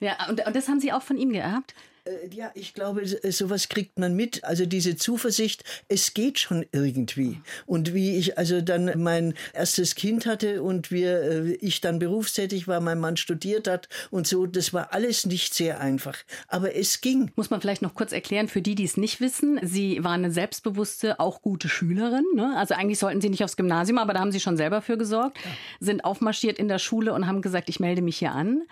Ja, 0.00 0.28
und, 0.28 0.46
und 0.46 0.54
das 0.54 0.68
haben 0.68 0.80
Sie 0.80 0.92
auch 0.92 1.02
von 1.02 1.16
ihm 1.16 1.32
geerbt? 1.32 1.74
Äh, 2.04 2.34
ja, 2.34 2.50
ich 2.54 2.74
glaube, 2.74 3.06
sowas 3.06 3.68
kriegt 3.68 3.98
man 3.98 4.14
mit. 4.14 4.44
Also 4.44 4.66
diese 4.66 4.96
Zuversicht, 4.96 5.64
es 5.88 6.14
geht 6.14 6.38
schon 6.38 6.66
irgendwie. 6.72 7.40
Und 7.66 7.94
wie 7.94 8.16
ich 8.16 8.38
also 8.38 8.60
dann 8.60 8.92
mein 9.02 9.34
erstes 9.52 9.94
Kind 9.94 10.26
hatte 10.26 10.62
und 10.62 10.90
wir, 10.90 11.22
äh, 11.22 11.52
ich 11.54 11.80
dann 11.80 11.98
berufstätig 11.98 12.68
war, 12.68 12.80
mein 12.80 13.00
Mann 13.00 13.16
studiert 13.16 13.68
hat 13.68 13.88
und 14.10 14.26
so, 14.26 14.46
das 14.46 14.72
war 14.72 14.92
alles 14.92 15.26
nicht 15.26 15.54
sehr 15.54 15.80
einfach. 15.80 16.16
Aber 16.48 16.74
es 16.74 17.00
ging. 17.00 17.30
Muss 17.36 17.50
man 17.50 17.60
vielleicht 17.60 17.82
noch 17.82 17.94
kurz 17.94 18.12
erklären 18.12 18.48
für 18.48 18.62
die, 18.62 18.74
die 18.74 18.84
es 18.84 18.96
nicht 18.96 19.20
wissen. 19.20 19.58
Sie 19.62 20.02
waren 20.04 20.24
eine 20.24 20.32
selbstbewusste, 20.32 21.20
auch 21.20 21.42
gute 21.42 21.68
Schülerin. 21.68 22.24
Ne? 22.34 22.54
Also 22.56 22.74
eigentlich 22.74 22.98
sollten 22.98 23.20
Sie 23.20 23.30
nicht 23.30 23.44
aufs 23.44 23.56
Gymnasium, 23.56 23.98
aber 23.98 24.12
da 24.12 24.20
haben 24.20 24.32
Sie 24.32 24.40
schon 24.40 24.56
selber 24.56 24.82
für 24.82 24.98
gesorgt. 24.98 25.38
Ja. 25.44 25.50
Sind 25.80 26.04
aufmarschiert 26.04 26.58
in 26.58 26.68
der 26.68 26.78
Schule 26.78 27.12
und 27.12 27.26
haben 27.26 27.42
gesagt, 27.42 27.68
ich 27.68 27.80
melde 27.80 28.02
mich 28.02 28.18
hier 28.18 28.32
an. 28.32 28.62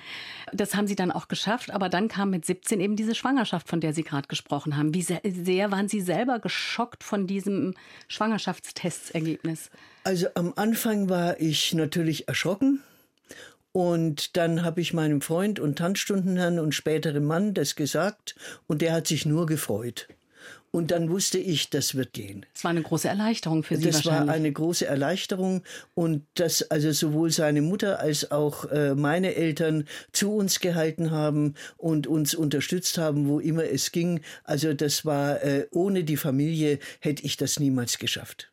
Das 0.53 0.75
haben 0.75 0.87
Sie 0.87 0.97
dann 0.97 1.11
auch 1.11 1.29
geschafft. 1.29 1.71
Aber 1.71 1.89
dann 1.89 2.09
kam 2.09 2.31
mit 2.31 2.45
17 2.45 2.81
eben 2.81 2.97
diese 2.97 3.15
Schwangerschaft, 3.15 3.26
von 3.67 3.81
der 3.81 3.93
Sie 3.93 4.05
gerade 4.05 4.29
gesprochen 4.29 4.77
haben. 4.77 4.95
Wie 4.95 5.03
sehr 5.03 5.71
waren 5.71 5.89
Sie 5.89 6.01
selber 6.01 6.39
geschockt 6.39 7.03
von 7.03 7.27
diesem 7.27 7.75
Schwangerschaftstestergebnis? 8.09 9.71
Also 10.05 10.29
am 10.35 10.53
Anfang 10.57 11.09
war 11.09 11.41
ich 11.41 11.75
natürlich 11.75 12.29
erschrocken. 12.29 12.83
Und 13.73 14.39
dann 14.39 14.63
habe 14.63 14.81
ich 14.81 14.95
meinem 14.95 15.21
Freund 15.21 15.61
und 15.61 15.77
Tanzstundenherrn 15.77 16.59
und 16.59 16.75
späteren 16.75 17.27
Mann 17.27 17.53
das 17.53 17.77
gesagt 17.77 18.35
und 18.67 18.81
der 18.81 18.95
hat 18.95 19.07
sich 19.07 19.27
nur 19.27 19.45
gefreut. 19.45 20.09
Und 20.77 20.91
dann 20.91 21.09
wusste 21.09 21.39
ich, 21.39 21.71
das 21.71 21.95
wird 21.95 22.13
gehen. 22.13 22.45
Das 22.53 22.65
war 22.65 22.71
eine 22.71 22.83
große 22.83 23.09
Erleichterung 23.09 23.63
für 23.63 23.79
Sie 23.79 23.85
Das 23.85 24.05
war 24.05 24.29
eine 24.29 24.53
große 24.53 24.85
Erleichterung 24.85 25.63
und 25.95 26.27
dass 26.35 26.71
also 26.71 26.93
sowohl 26.93 27.31
seine 27.31 27.63
Mutter 27.63 27.99
als 27.99 28.31
auch 28.31 28.67
äh, 28.67 28.95
meine 28.95 29.37
Eltern 29.37 29.87
zu 30.13 30.35
uns 30.35 30.61
gehalten 30.61 31.13
haben 31.13 31.55
und 31.79 32.07
uns 32.07 32.35
unterstützt 32.35 32.99
haben, 32.99 33.27
wo 33.27 33.41
immer 33.41 33.65
es 33.65 33.91
ging. 33.91 34.21
Also 34.45 34.75
das 34.75 35.07
war, 35.07 35.43
äh, 35.43 35.67
ohne 35.71 36.05
die 36.05 36.19
Familie 36.19 36.79
hätte 37.01 37.25
ich 37.25 37.39
das 37.39 37.59
niemals 37.59 37.97
geschafft. 37.97 38.53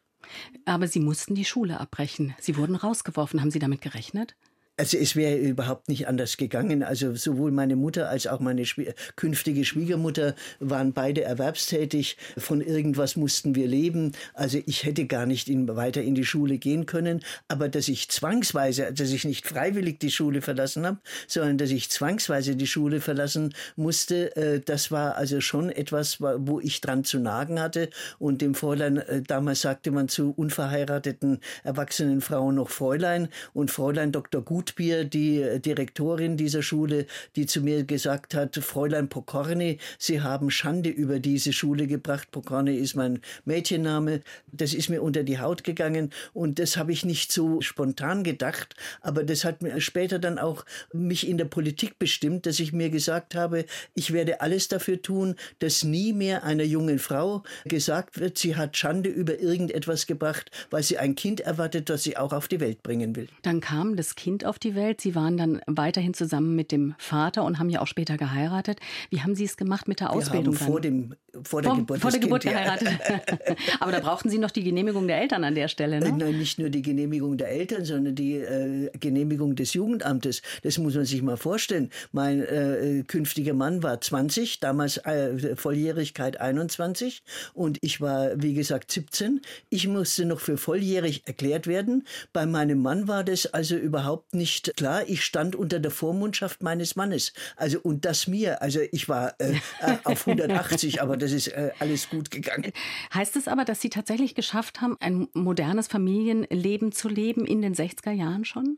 Aber 0.64 0.88
Sie 0.88 1.02
mussten 1.02 1.36
die 1.36 1.44
Schule 1.44 1.82
abbrechen. 1.82 2.36
Sie 2.40 2.56
wurden 2.56 2.78
rausgeworfen. 2.78 3.42
Haben 3.42 3.52
Sie 3.52 3.60
damit 3.60 3.82
gerechnet? 3.82 4.34
Also 4.76 4.98
es 4.98 5.16
wäre 5.16 5.38
überhaupt 5.38 5.88
nicht 5.88 6.08
anders 6.08 6.36
gegangen. 6.36 6.82
Also 6.82 7.14
sowohl 7.14 7.52
meine 7.52 7.76
Mutter 7.76 8.10
als 8.10 8.26
auch 8.26 8.40
meine 8.40 8.66
Schwie 8.66 8.92
künftige 9.16 9.66
Schwiegermutter 9.66 10.34
waren 10.60 10.94
beide 10.94 11.22
erwerbstätig. 11.22 12.18
Von 12.40 12.60
irgendwas 12.60 13.16
mussten 13.16 13.54
wir 13.54 13.68
leben. 13.68 14.14
Also 14.34 14.60
ich 14.66 14.84
hätte 14.84 15.06
gar 15.06 15.28
nicht 15.28 15.48
in, 15.48 15.68
weiter 15.76 16.02
in 16.02 16.16
die 16.16 16.26
Schule 16.26 16.58
gehen 16.58 16.88
können. 16.88 17.24
Aber 17.48 17.70
dass 17.70 17.88
ich 17.88 18.10
zwangsweise, 18.10 18.92
dass 18.92 19.12
ich 19.12 19.26
nicht 19.26 19.46
freiwillig 19.46 20.00
die 20.00 20.10
Schule 20.10 20.42
verlassen 20.42 20.88
habe, 20.88 20.98
sondern 21.28 21.60
dass 21.60 21.70
ich 21.70 21.92
zwangsweise 21.92 22.56
die 22.56 22.66
Schule 22.66 23.00
verlassen 23.00 23.54
musste, 23.76 24.36
äh, 24.36 24.60
das 24.60 24.90
war 24.90 25.18
also 25.18 25.40
schon 25.40 25.70
etwas, 25.70 26.20
wo 26.20 26.60
ich 26.60 26.82
dran 26.82 27.04
zu 27.04 27.20
nagen 27.20 27.60
hatte. 27.60 27.92
Und 28.18 28.42
dem 28.42 28.56
Fräulein, 28.56 28.98
äh, 28.98 29.22
damals 29.22 29.62
sagte 29.62 29.92
man 29.92 30.08
zu 30.08 30.34
unverheirateten 30.36 31.42
erwachsenen 31.64 32.22
Frauen 32.22 32.56
noch 32.56 32.72
Fräulein 32.72 33.28
und 33.54 33.70
Fräulein 33.70 34.12
Dr. 34.12 34.42
Gut 34.42 34.63
Gutbier, 34.64 35.04
die 35.04 35.60
Direktorin 35.60 36.38
dieser 36.38 36.62
Schule, 36.62 37.06
die 37.36 37.48
zu 37.48 37.60
mir 37.60 37.84
gesagt 37.84 38.34
hat, 38.34 38.56
Fräulein 38.56 39.10
Pokorny, 39.10 39.78
Sie 40.00 40.22
haben 40.22 40.50
Schande 40.50 40.90
über 40.90 41.20
diese 41.20 41.52
Schule 41.52 41.86
gebracht. 41.86 42.32
Pokorny 42.32 42.78
ist 42.78 42.96
mein 42.96 43.20
Mädchenname. 43.44 44.22
Das 44.54 44.74
ist 44.74 44.88
mir 44.88 45.02
unter 45.02 45.24
die 45.24 45.40
Haut 45.40 45.66
gegangen 45.66 46.12
und 46.34 46.60
das 46.60 46.78
habe 46.78 46.94
ich 46.94 47.04
nicht 47.04 47.34
so 47.34 47.60
spontan 47.60 48.24
gedacht, 48.24 48.76
aber 49.02 49.26
das 49.26 49.44
hat 49.44 49.62
mir 49.62 49.82
später 49.82 50.18
dann 50.18 50.40
auch 50.40 50.64
mich 50.94 51.28
in 51.28 51.38
der 51.38 51.46
Politik 51.46 52.00
bestimmt, 52.00 52.46
dass 52.46 52.62
ich 52.62 52.72
mir 52.72 52.90
gesagt 52.90 53.36
habe, 53.36 53.66
ich 53.96 54.14
werde 54.14 54.40
alles 54.40 54.70
dafür 54.70 55.02
tun, 55.02 55.36
dass 55.60 55.84
nie 55.84 56.14
mehr 56.14 56.46
einer 56.46 56.64
jungen 56.64 57.00
Frau 57.00 57.44
gesagt 57.66 58.18
wird, 58.18 58.38
sie 58.38 58.56
hat 58.56 58.78
Schande 58.78 59.10
über 59.10 59.40
irgendetwas 59.40 60.08
gebracht, 60.08 60.52
weil 60.70 60.84
sie 60.84 60.98
ein 61.00 61.16
Kind 61.16 61.42
erwartet, 61.42 61.90
das 61.90 62.04
sie 62.04 62.16
auch 62.16 62.32
auf 62.32 62.48
die 62.48 62.62
Welt 62.62 62.82
bringen 62.82 63.18
will. 63.18 63.28
Dann 63.42 63.60
kam 63.60 63.98
das 63.98 64.16
Kind 64.16 64.46
auf 64.46 64.53
auf 64.54 64.60
die 64.60 64.76
Welt. 64.76 65.02
Sie 65.02 65.16
waren 65.16 65.36
dann 65.36 65.62
weiterhin 65.66 66.14
zusammen 66.14 66.56
mit 66.56 66.72
dem 66.72 66.94
Vater 67.00 67.44
und 67.44 67.58
haben 67.58 67.72
ja 67.72 67.82
auch 67.82 67.88
später 67.88 68.18
geheiratet. 68.18 68.80
Wie 69.10 69.22
haben 69.22 69.34
Sie 69.34 69.46
es 69.46 69.58
gemacht 69.58 69.88
mit 69.88 70.00
der 70.00 70.10
Wir 70.10 70.14
Ausbildung? 70.14 70.54
haben 70.60 70.66
vor, 70.68 70.80
dem, 70.80 71.16
vor 71.44 71.64
der 71.64 71.72
vor, 71.72 71.80
Geburt, 71.80 72.00
vor 72.00 72.12
der 72.12 72.20
Geburt 72.20 72.42
Kind, 72.44 72.54
ja. 72.54 72.62
geheiratet. 72.62 73.58
Aber 73.80 73.92
da 73.92 74.00
brauchten 74.00 74.30
Sie 74.30 74.38
noch 74.38 74.52
die 74.52 74.64
Genehmigung 74.64 75.08
der 75.08 75.20
Eltern 75.22 75.44
an 75.44 75.56
der 75.56 75.68
Stelle, 75.70 75.96
Äh, 75.96 76.12
ne? 76.12 76.12
Nein, 76.16 76.38
nicht 76.38 76.60
nur 76.60 76.70
die 76.70 76.84
Genehmigung 76.84 77.36
der 77.38 77.50
Eltern, 77.50 77.84
sondern 77.84 78.14
die 78.14 78.36
äh, 78.36 78.92
Genehmigung 79.00 79.56
des 79.56 79.74
Jugendamtes. 79.74 80.44
Das 80.62 80.78
muss 80.78 80.94
man 80.94 81.06
sich 81.06 81.24
mal 81.24 81.38
vorstellen. 81.38 81.90
Mein 82.12 82.42
äh, 82.44 83.04
künftiger 83.08 83.56
Mann 83.56 83.82
war 83.82 84.00
20, 84.00 84.60
damals 84.60 84.98
äh, 84.98 85.56
Volljährigkeit 85.56 86.40
21 86.40 87.24
und 87.56 87.80
ich 87.82 88.02
war, 88.02 88.30
wie 88.36 88.54
gesagt, 88.54 88.92
17. 88.92 89.42
Ich 89.72 89.88
musste 89.88 90.26
noch 90.26 90.40
für 90.40 90.58
volljährig 90.58 91.24
erklärt 91.26 91.66
werden. 91.66 92.06
Bei 92.34 92.46
meinem 92.46 92.82
Mann 92.84 93.08
war 93.08 93.24
das 93.24 93.48
also 93.48 93.76
überhaupt 93.76 94.36
nicht 94.36 94.43
klar. 94.76 95.04
Ich 95.08 95.24
stand 95.24 95.56
unter 95.56 95.80
der 95.80 95.92
Vormundschaft 95.92 96.62
meines 96.64 96.96
Mannes. 96.96 97.34
Also 97.56 97.80
und 97.82 98.06
das 98.06 98.28
mir. 98.28 98.62
Also 98.62 98.80
ich 98.92 99.10
war 99.10 99.34
äh, 99.40 99.54
äh, 99.80 99.98
auf 100.04 100.28
180, 100.28 101.02
aber 101.02 101.18
das 101.18 101.32
ist 101.32 101.48
äh, 101.48 101.72
alles 101.80 102.10
gut 102.10 102.32
gegangen. 102.32 102.72
Heißt 103.14 103.36
es 103.36 103.48
aber, 103.48 103.66
dass 103.66 103.82
Sie 103.82 103.90
tatsächlich 103.90 104.36
geschafft 104.36 104.82
haben, 104.82 104.98
ein 105.00 105.28
modernes 105.34 105.88
Familienleben 105.88 106.92
zu 106.92 107.10
leben 107.10 107.46
in 107.46 107.62
den 107.62 107.76
60er 107.76 108.12
Jahren 108.12 108.46
schon? 108.46 108.78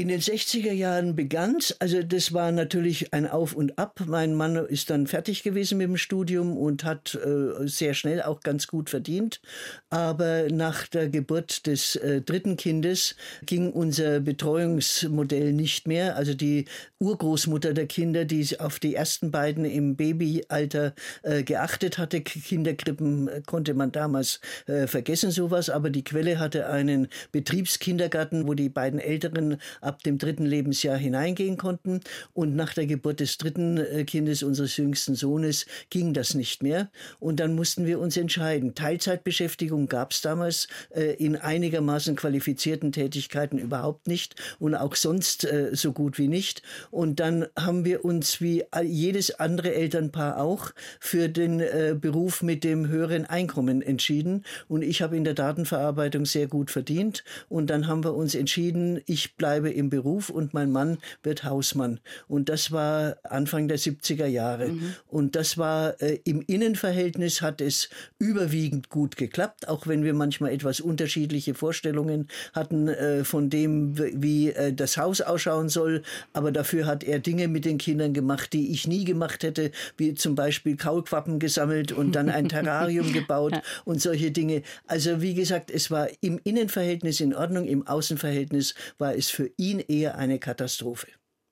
In 0.00 0.08
den 0.08 0.22
60er 0.22 0.72
Jahren 0.72 1.14
begann's. 1.14 1.76
Also 1.78 2.02
das 2.02 2.32
war 2.32 2.52
natürlich 2.52 3.12
ein 3.12 3.26
Auf 3.26 3.52
und 3.52 3.78
Ab. 3.78 4.00
Mein 4.06 4.32
Mann 4.34 4.56
ist 4.56 4.88
dann 4.88 5.06
fertig 5.06 5.42
gewesen 5.42 5.76
mit 5.76 5.88
dem 5.88 5.98
Studium 5.98 6.56
und 6.56 6.84
hat 6.84 7.16
äh, 7.22 7.68
sehr 7.68 7.92
schnell 7.92 8.22
auch 8.22 8.40
ganz 8.40 8.66
gut 8.66 8.88
verdient. 8.88 9.42
Aber 9.90 10.48
nach 10.50 10.86
der 10.86 11.10
Geburt 11.10 11.66
des 11.66 11.96
äh, 11.96 12.22
dritten 12.22 12.56
Kindes 12.56 13.14
ging 13.44 13.70
unser 13.70 14.20
Betreuungsmodell 14.20 15.52
nicht 15.52 15.86
mehr. 15.86 16.16
Also 16.16 16.32
die 16.32 16.64
Urgroßmutter 16.98 17.74
der 17.74 17.86
Kinder, 17.86 18.24
die 18.24 18.58
auf 18.58 18.78
die 18.78 18.94
ersten 18.94 19.30
beiden 19.30 19.66
im 19.66 19.96
Babyalter 19.96 20.94
äh, 21.22 21.42
geachtet 21.42 21.98
hatte. 21.98 22.22
Kinderkrippen 22.22 23.28
äh, 23.28 23.42
konnte 23.44 23.74
man 23.74 23.92
damals 23.92 24.40
äh, 24.66 24.86
vergessen 24.86 25.30
sowas, 25.30 25.68
aber 25.68 25.90
die 25.90 26.04
Quelle 26.04 26.38
hatte 26.38 26.68
einen 26.68 27.08
Betriebskindergarten, 27.32 28.46
wo 28.46 28.54
die 28.54 28.70
beiden 28.70 28.98
Älteren 28.98 29.58
ab 29.90 30.04
dem 30.04 30.18
dritten 30.18 30.46
Lebensjahr 30.46 30.96
hineingehen 30.96 31.56
konnten. 31.56 32.00
Und 32.32 32.54
nach 32.54 32.74
der 32.74 32.86
Geburt 32.86 33.18
des 33.18 33.38
dritten 33.38 33.76
äh, 33.76 34.04
Kindes, 34.04 34.44
unseres 34.44 34.76
jüngsten 34.76 35.16
Sohnes, 35.16 35.66
ging 35.90 36.14
das 36.14 36.34
nicht 36.34 36.62
mehr. 36.62 36.90
Und 37.18 37.40
dann 37.40 37.56
mussten 37.56 37.86
wir 37.86 37.98
uns 37.98 38.16
entscheiden. 38.16 38.76
Teilzeitbeschäftigung 38.76 39.88
gab 39.88 40.12
es 40.12 40.20
damals 40.20 40.68
äh, 40.94 41.14
in 41.14 41.34
einigermaßen 41.34 42.14
qualifizierten 42.14 42.92
Tätigkeiten 42.92 43.58
überhaupt 43.58 44.06
nicht 44.06 44.36
und 44.60 44.76
auch 44.76 44.94
sonst 44.94 45.44
äh, 45.44 45.70
so 45.72 45.92
gut 45.92 46.18
wie 46.18 46.28
nicht. 46.28 46.62
Und 46.92 47.18
dann 47.18 47.46
haben 47.58 47.84
wir 47.84 48.04
uns 48.04 48.40
wie 48.40 48.62
jedes 48.84 49.40
andere 49.40 49.74
Elternpaar 49.74 50.38
auch 50.38 50.70
für 51.00 51.28
den 51.28 51.58
äh, 51.58 51.96
Beruf 52.00 52.42
mit 52.42 52.62
dem 52.62 52.86
höheren 52.86 53.24
Einkommen 53.24 53.82
entschieden. 53.82 54.44
Und 54.68 54.82
ich 54.82 55.02
habe 55.02 55.16
in 55.16 55.24
der 55.24 55.34
Datenverarbeitung 55.34 56.26
sehr 56.26 56.46
gut 56.46 56.70
verdient. 56.70 57.24
Und 57.48 57.70
dann 57.70 57.88
haben 57.88 58.04
wir 58.04 58.14
uns 58.14 58.36
entschieden, 58.36 59.00
ich 59.06 59.36
bleibe 59.36 59.70
im 59.80 59.90
Beruf 59.90 60.30
und 60.30 60.54
mein 60.54 60.70
Mann 60.70 60.98
wird 61.24 61.42
Hausmann. 61.42 61.98
Und 62.28 62.48
das 62.48 62.70
war 62.70 63.16
Anfang 63.24 63.66
der 63.66 63.78
70er 63.78 64.26
Jahre. 64.26 64.68
Mhm. 64.68 64.94
Und 65.08 65.34
das 65.34 65.58
war 65.58 66.00
äh, 66.00 66.20
im 66.24 66.42
Innenverhältnis 66.42 67.42
hat 67.42 67.60
es 67.60 67.88
überwiegend 68.18 68.90
gut 68.90 69.16
geklappt, 69.16 69.66
auch 69.68 69.86
wenn 69.86 70.04
wir 70.04 70.14
manchmal 70.14 70.52
etwas 70.52 70.80
unterschiedliche 70.80 71.54
Vorstellungen 71.54 72.28
hatten 72.52 72.88
äh, 72.88 73.24
von 73.24 73.50
dem, 73.50 73.98
wie 73.98 74.50
äh, 74.50 74.72
das 74.72 74.96
Haus 74.96 75.20
ausschauen 75.20 75.68
soll. 75.68 76.02
Aber 76.32 76.52
dafür 76.52 76.86
hat 76.86 77.02
er 77.02 77.18
Dinge 77.18 77.48
mit 77.48 77.64
den 77.64 77.78
Kindern 77.78 78.12
gemacht, 78.12 78.52
die 78.52 78.70
ich 78.70 78.86
nie 78.86 79.04
gemacht 79.04 79.42
hätte, 79.42 79.70
wie 79.96 80.14
zum 80.14 80.34
Beispiel 80.34 80.76
Kaulquappen 80.76 81.38
gesammelt 81.38 81.90
und 81.90 82.14
dann 82.14 82.28
ein 82.28 82.48
Terrarium 82.50 83.12
gebaut 83.12 83.54
und 83.84 84.00
solche 84.00 84.30
Dinge. 84.30 84.62
Also 84.86 85.22
wie 85.22 85.34
gesagt, 85.34 85.70
es 85.70 85.90
war 85.90 86.08
im 86.20 86.38
Innenverhältnis 86.44 87.20
in 87.20 87.34
Ordnung, 87.34 87.66
im 87.66 87.86
Außenverhältnis 87.86 88.74
war 88.98 89.14
es 89.14 89.30
für 89.30 89.50
ihn 89.60 89.78
eher 89.78 90.16
eine 90.16 90.38
Katastrophe. 90.38 91.06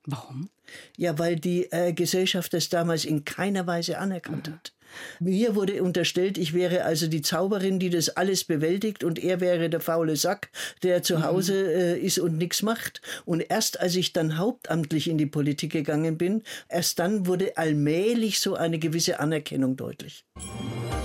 Warum? 0.06 0.48
Ja, 0.96 1.18
weil 1.18 1.36
die 1.36 1.70
äh, 1.70 1.92
Gesellschaft 1.92 2.54
das 2.54 2.70
damals 2.70 3.04
in 3.04 3.24
keiner 3.24 3.66
Weise 3.66 3.98
anerkannt 3.98 4.48
hat. 4.48 4.72
Mir 5.20 5.54
wurde 5.54 5.82
unterstellt, 5.82 6.38
ich 6.38 6.54
wäre 6.54 6.84
also 6.84 7.06
die 7.06 7.22
Zauberin, 7.22 7.78
die 7.78 7.90
das 7.90 8.10
alles 8.10 8.44
bewältigt 8.44 9.04
und 9.04 9.18
er 9.18 9.40
wäre 9.40 9.70
der 9.70 9.80
faule 9.80 10.16
Sack, 10.16 10.50
der 10.82 11.02
zu 11.02 11.22
Hause 11.22 11.54
äh, 11.54 11.98
ist 11.98 12.18
und 12.18 12.38
nichts 12.38 12.62
macht. 12.62 13.00
Und 13.24 13.44
erst 13.48 13.80
als 13.80 13.96
ich 13.96 14.12
dann 14.12 14.38
hauptamtlich 14.38 15.08
in 15.08 15.18
die 15.18 15.26
Politik 15.26 15.72
gegangen 15.72 16.18
bin, 16.18 16.42
erst 16.68 16.98
dann 16.98 17.26
wurde 17.26 17.56
allmählich 17.56 18.40
so 18.40 18.54
eine 18.54 18.78
gewisse 18.78 19.20
Anerkennung 19.20 19.76
deutlich. 19.76 20.24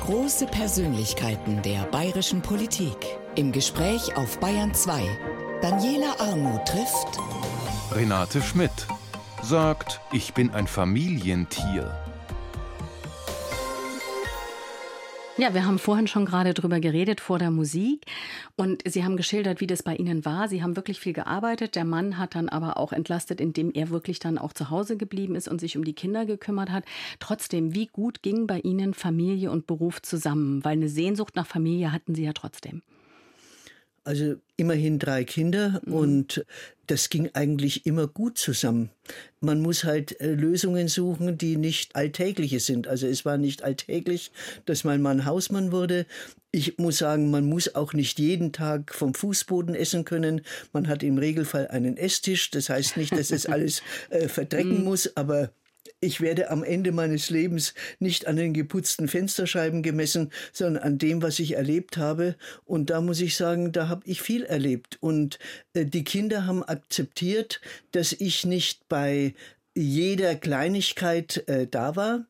Große 0.02 0.48
Persönlichkeiten 0.48 1.62
der 1.62 1.84
bayerischen 1.86 2.42
Politik. 2.42 2.98
Im 3.36 3.52
Gespräch 3.52 4.16
auf 4.18 4.40
Bayern 4.40 4.74
2. 4.74 5.02
Daniela 5.62 6.16
Armuth 6.20 6.66
trifft 6.66 7.18
Renate 7.96 8.42
Schmidt 8.42 8.72
sagt, 9.44 10.00
ich 10.12 10.34
bin 10.34 10.52
ein 10.52 10.68
Familientier. 10.68 12.03
Ja, 15.36 15.56
wir 15.56 15.66
haben 15.66 15.80
vorhin 15.80 16.06
schon 16.06 16.26
gerade 16.26 16.54
drüber 16.54 16.80
geredet 16.80 17.20
vor 17.20 17.40
der 17.40 17.50
Musik 17.50 18.06
und 18.56 18.84
Sie 18.86 19.04
haben 19.04 19.18
geschildert, 19.18 19.62
wie 19.62 19.68
das 19.68 19.82
bei 19.82 19.96
Ihnen 19.96 20.26
war. 20.26 20.48
Sie 20.48 20.62
haben 20.62 20.76
wirklich 20.76 21.00
viel 21.00 21.14
gearbeitet. 21.14 21.76
Der 21.76 21.86
Mann 21.86 22.20
hat 22.20 22.36
dann 22.36 22.50
aber 22.50 22.78
auch 22.78 22.94
entlastet, 22.94 23.42
indem 23.42 23.72
er 23.74 23.90
wirklich 23.90 24.20
dann 24.20 24.38
auch 24.38 24.54
zu 24.54 24.70
Hause 24.70 24.96
geblieben 24.96 25.34
ist 25.34 25.48
und 25.48 25.60
sich 25.60 25.76
um 25.76 25.84
die 25.84 25.94
Kinder 25.96 26.28
gekümmert 26.28 26.70
hat. 26.70 26.86
Trotzdem, 27.20 27.74
wie 27.74 27.88
gut 27.88 28.22
ging 28.22 28.46
bei 28.46 28.60
Ihnen 28.60 28.94
Familie 28.94 29.50
und 29.50 29.66
Beruf 29.66 30.04
zusammen? 30.04 30.64
Weil 30.64 30.74
eine 30.74 30.88
Sehnsucht 30.88 31.36
nach 31.36 31.48
Familie 31.48 31.92
hatten 31.92 32.14
Sie 32.14 32.26
ja 32.26 32.34
trotzdem. 32.34 32.84
Also 34.06 34.36
immerhin 34.58 35.00
drei 35.00 35.24
Kinder 35.24 35.82
und 35.86 36.46
das 36.88 37.10
ging 37.10 37.30
eigentlich 37.34 37.86
immer 37.86 38.08
gut 38.08 38.38
zusammen. 38.38 38.90
Man 39.40 39.62
muss 39.62 39.86
halt 39.86 40.20
äh, 40.20 40.34
Lösungen 40.34 40.90
suchen, 40.90 41.38
die 41.38 41.56
nicht 41.56 41.96
alltägliche 41.96 42.60
sind. 42.60 42.88
Also 42.88 43.08
es 43.08 43.24
war 43.24 43.38
nicht 43.38 43.64
alltäglich, 43.64 44.32
dass 44.66 44.84
mein 44.84 45.02
Mann 45.02 45.26
Hausmann 45.26 45.72
wurde. 45.72 46.06
Ich 46.52 46.78
muss 46.78 46.98
sagen, 46.98 47.32
man 47.32 47.46
muss 47.46 47.74
auch 47.74 47.94
nicht 47.94 48.20
jeden 48.20 48.52
Tag 48.52 48.94
vom 48.94 49.14
Fußboden 49.14 49.76
essen 49.76 50.04
können. 50.04 50.42
Man 50.74 50.88
hat 50.90 51.04
im 51.04 51.18
Regelfall 51.18 51.70
einen 51.70 51.96
Esstisch. 51.96 52.52
Das 52.52 52.70
heißt 52.70 52.98
nicht, 52.98 53.14
dass 53.14 53.32
es 53.32 53.46
alles 53.48 53.82
äh, 54.10 54.28
verdrecken 54.28 54.84
muss, 54.84 55.16
aber 55.16 55.52
ich 56.04 56.22
werde 56.22 56.52
am 56.52 56.64
Ende 56.64 56.92
meines 56.92 57.30
Lebens 57.30 57.74
nicht 58.00 58.28
an 58.28 58.36
den 58.36 58.54
geputzten 58.54 59.08
Fensterscheiben 59.08 59.82
gemessen, 59.82 60.32
sondern 60.52 60.84
an 60.84 60.98
dem, 60.98 61.22
was 61.22 61.40
ich 61.40 61.56
erlebt 61.56 61.98
habe. 61.98 62.36
Und 62.66 62.90
da 62.90 63.02
muss 63.02 63.22
ich 63.22 63.36
sagen, 63.36 63.72
da 63.72 63.88
habe 63.88 64.04
ich 64.06 64.22
viel 64.22 64.44
erlebt. 64.44 64.98
Und 65.00 65.40
äh, 65.74 65.86
die 65.86 66.04
Kinder 66.04 66.46
haben 66.46 66.64
akzeptiert, 66.64 67.62
dass 67.92 68.12
ich 68.12 68.46
nicht 68.46 68.88
bei 68.90 69.34
jeder 69.76 70.36
Kleinigkeit 70.36 71.48
äh, 71.48 71.68
da 71.68 71.96
war, 71.96 72.26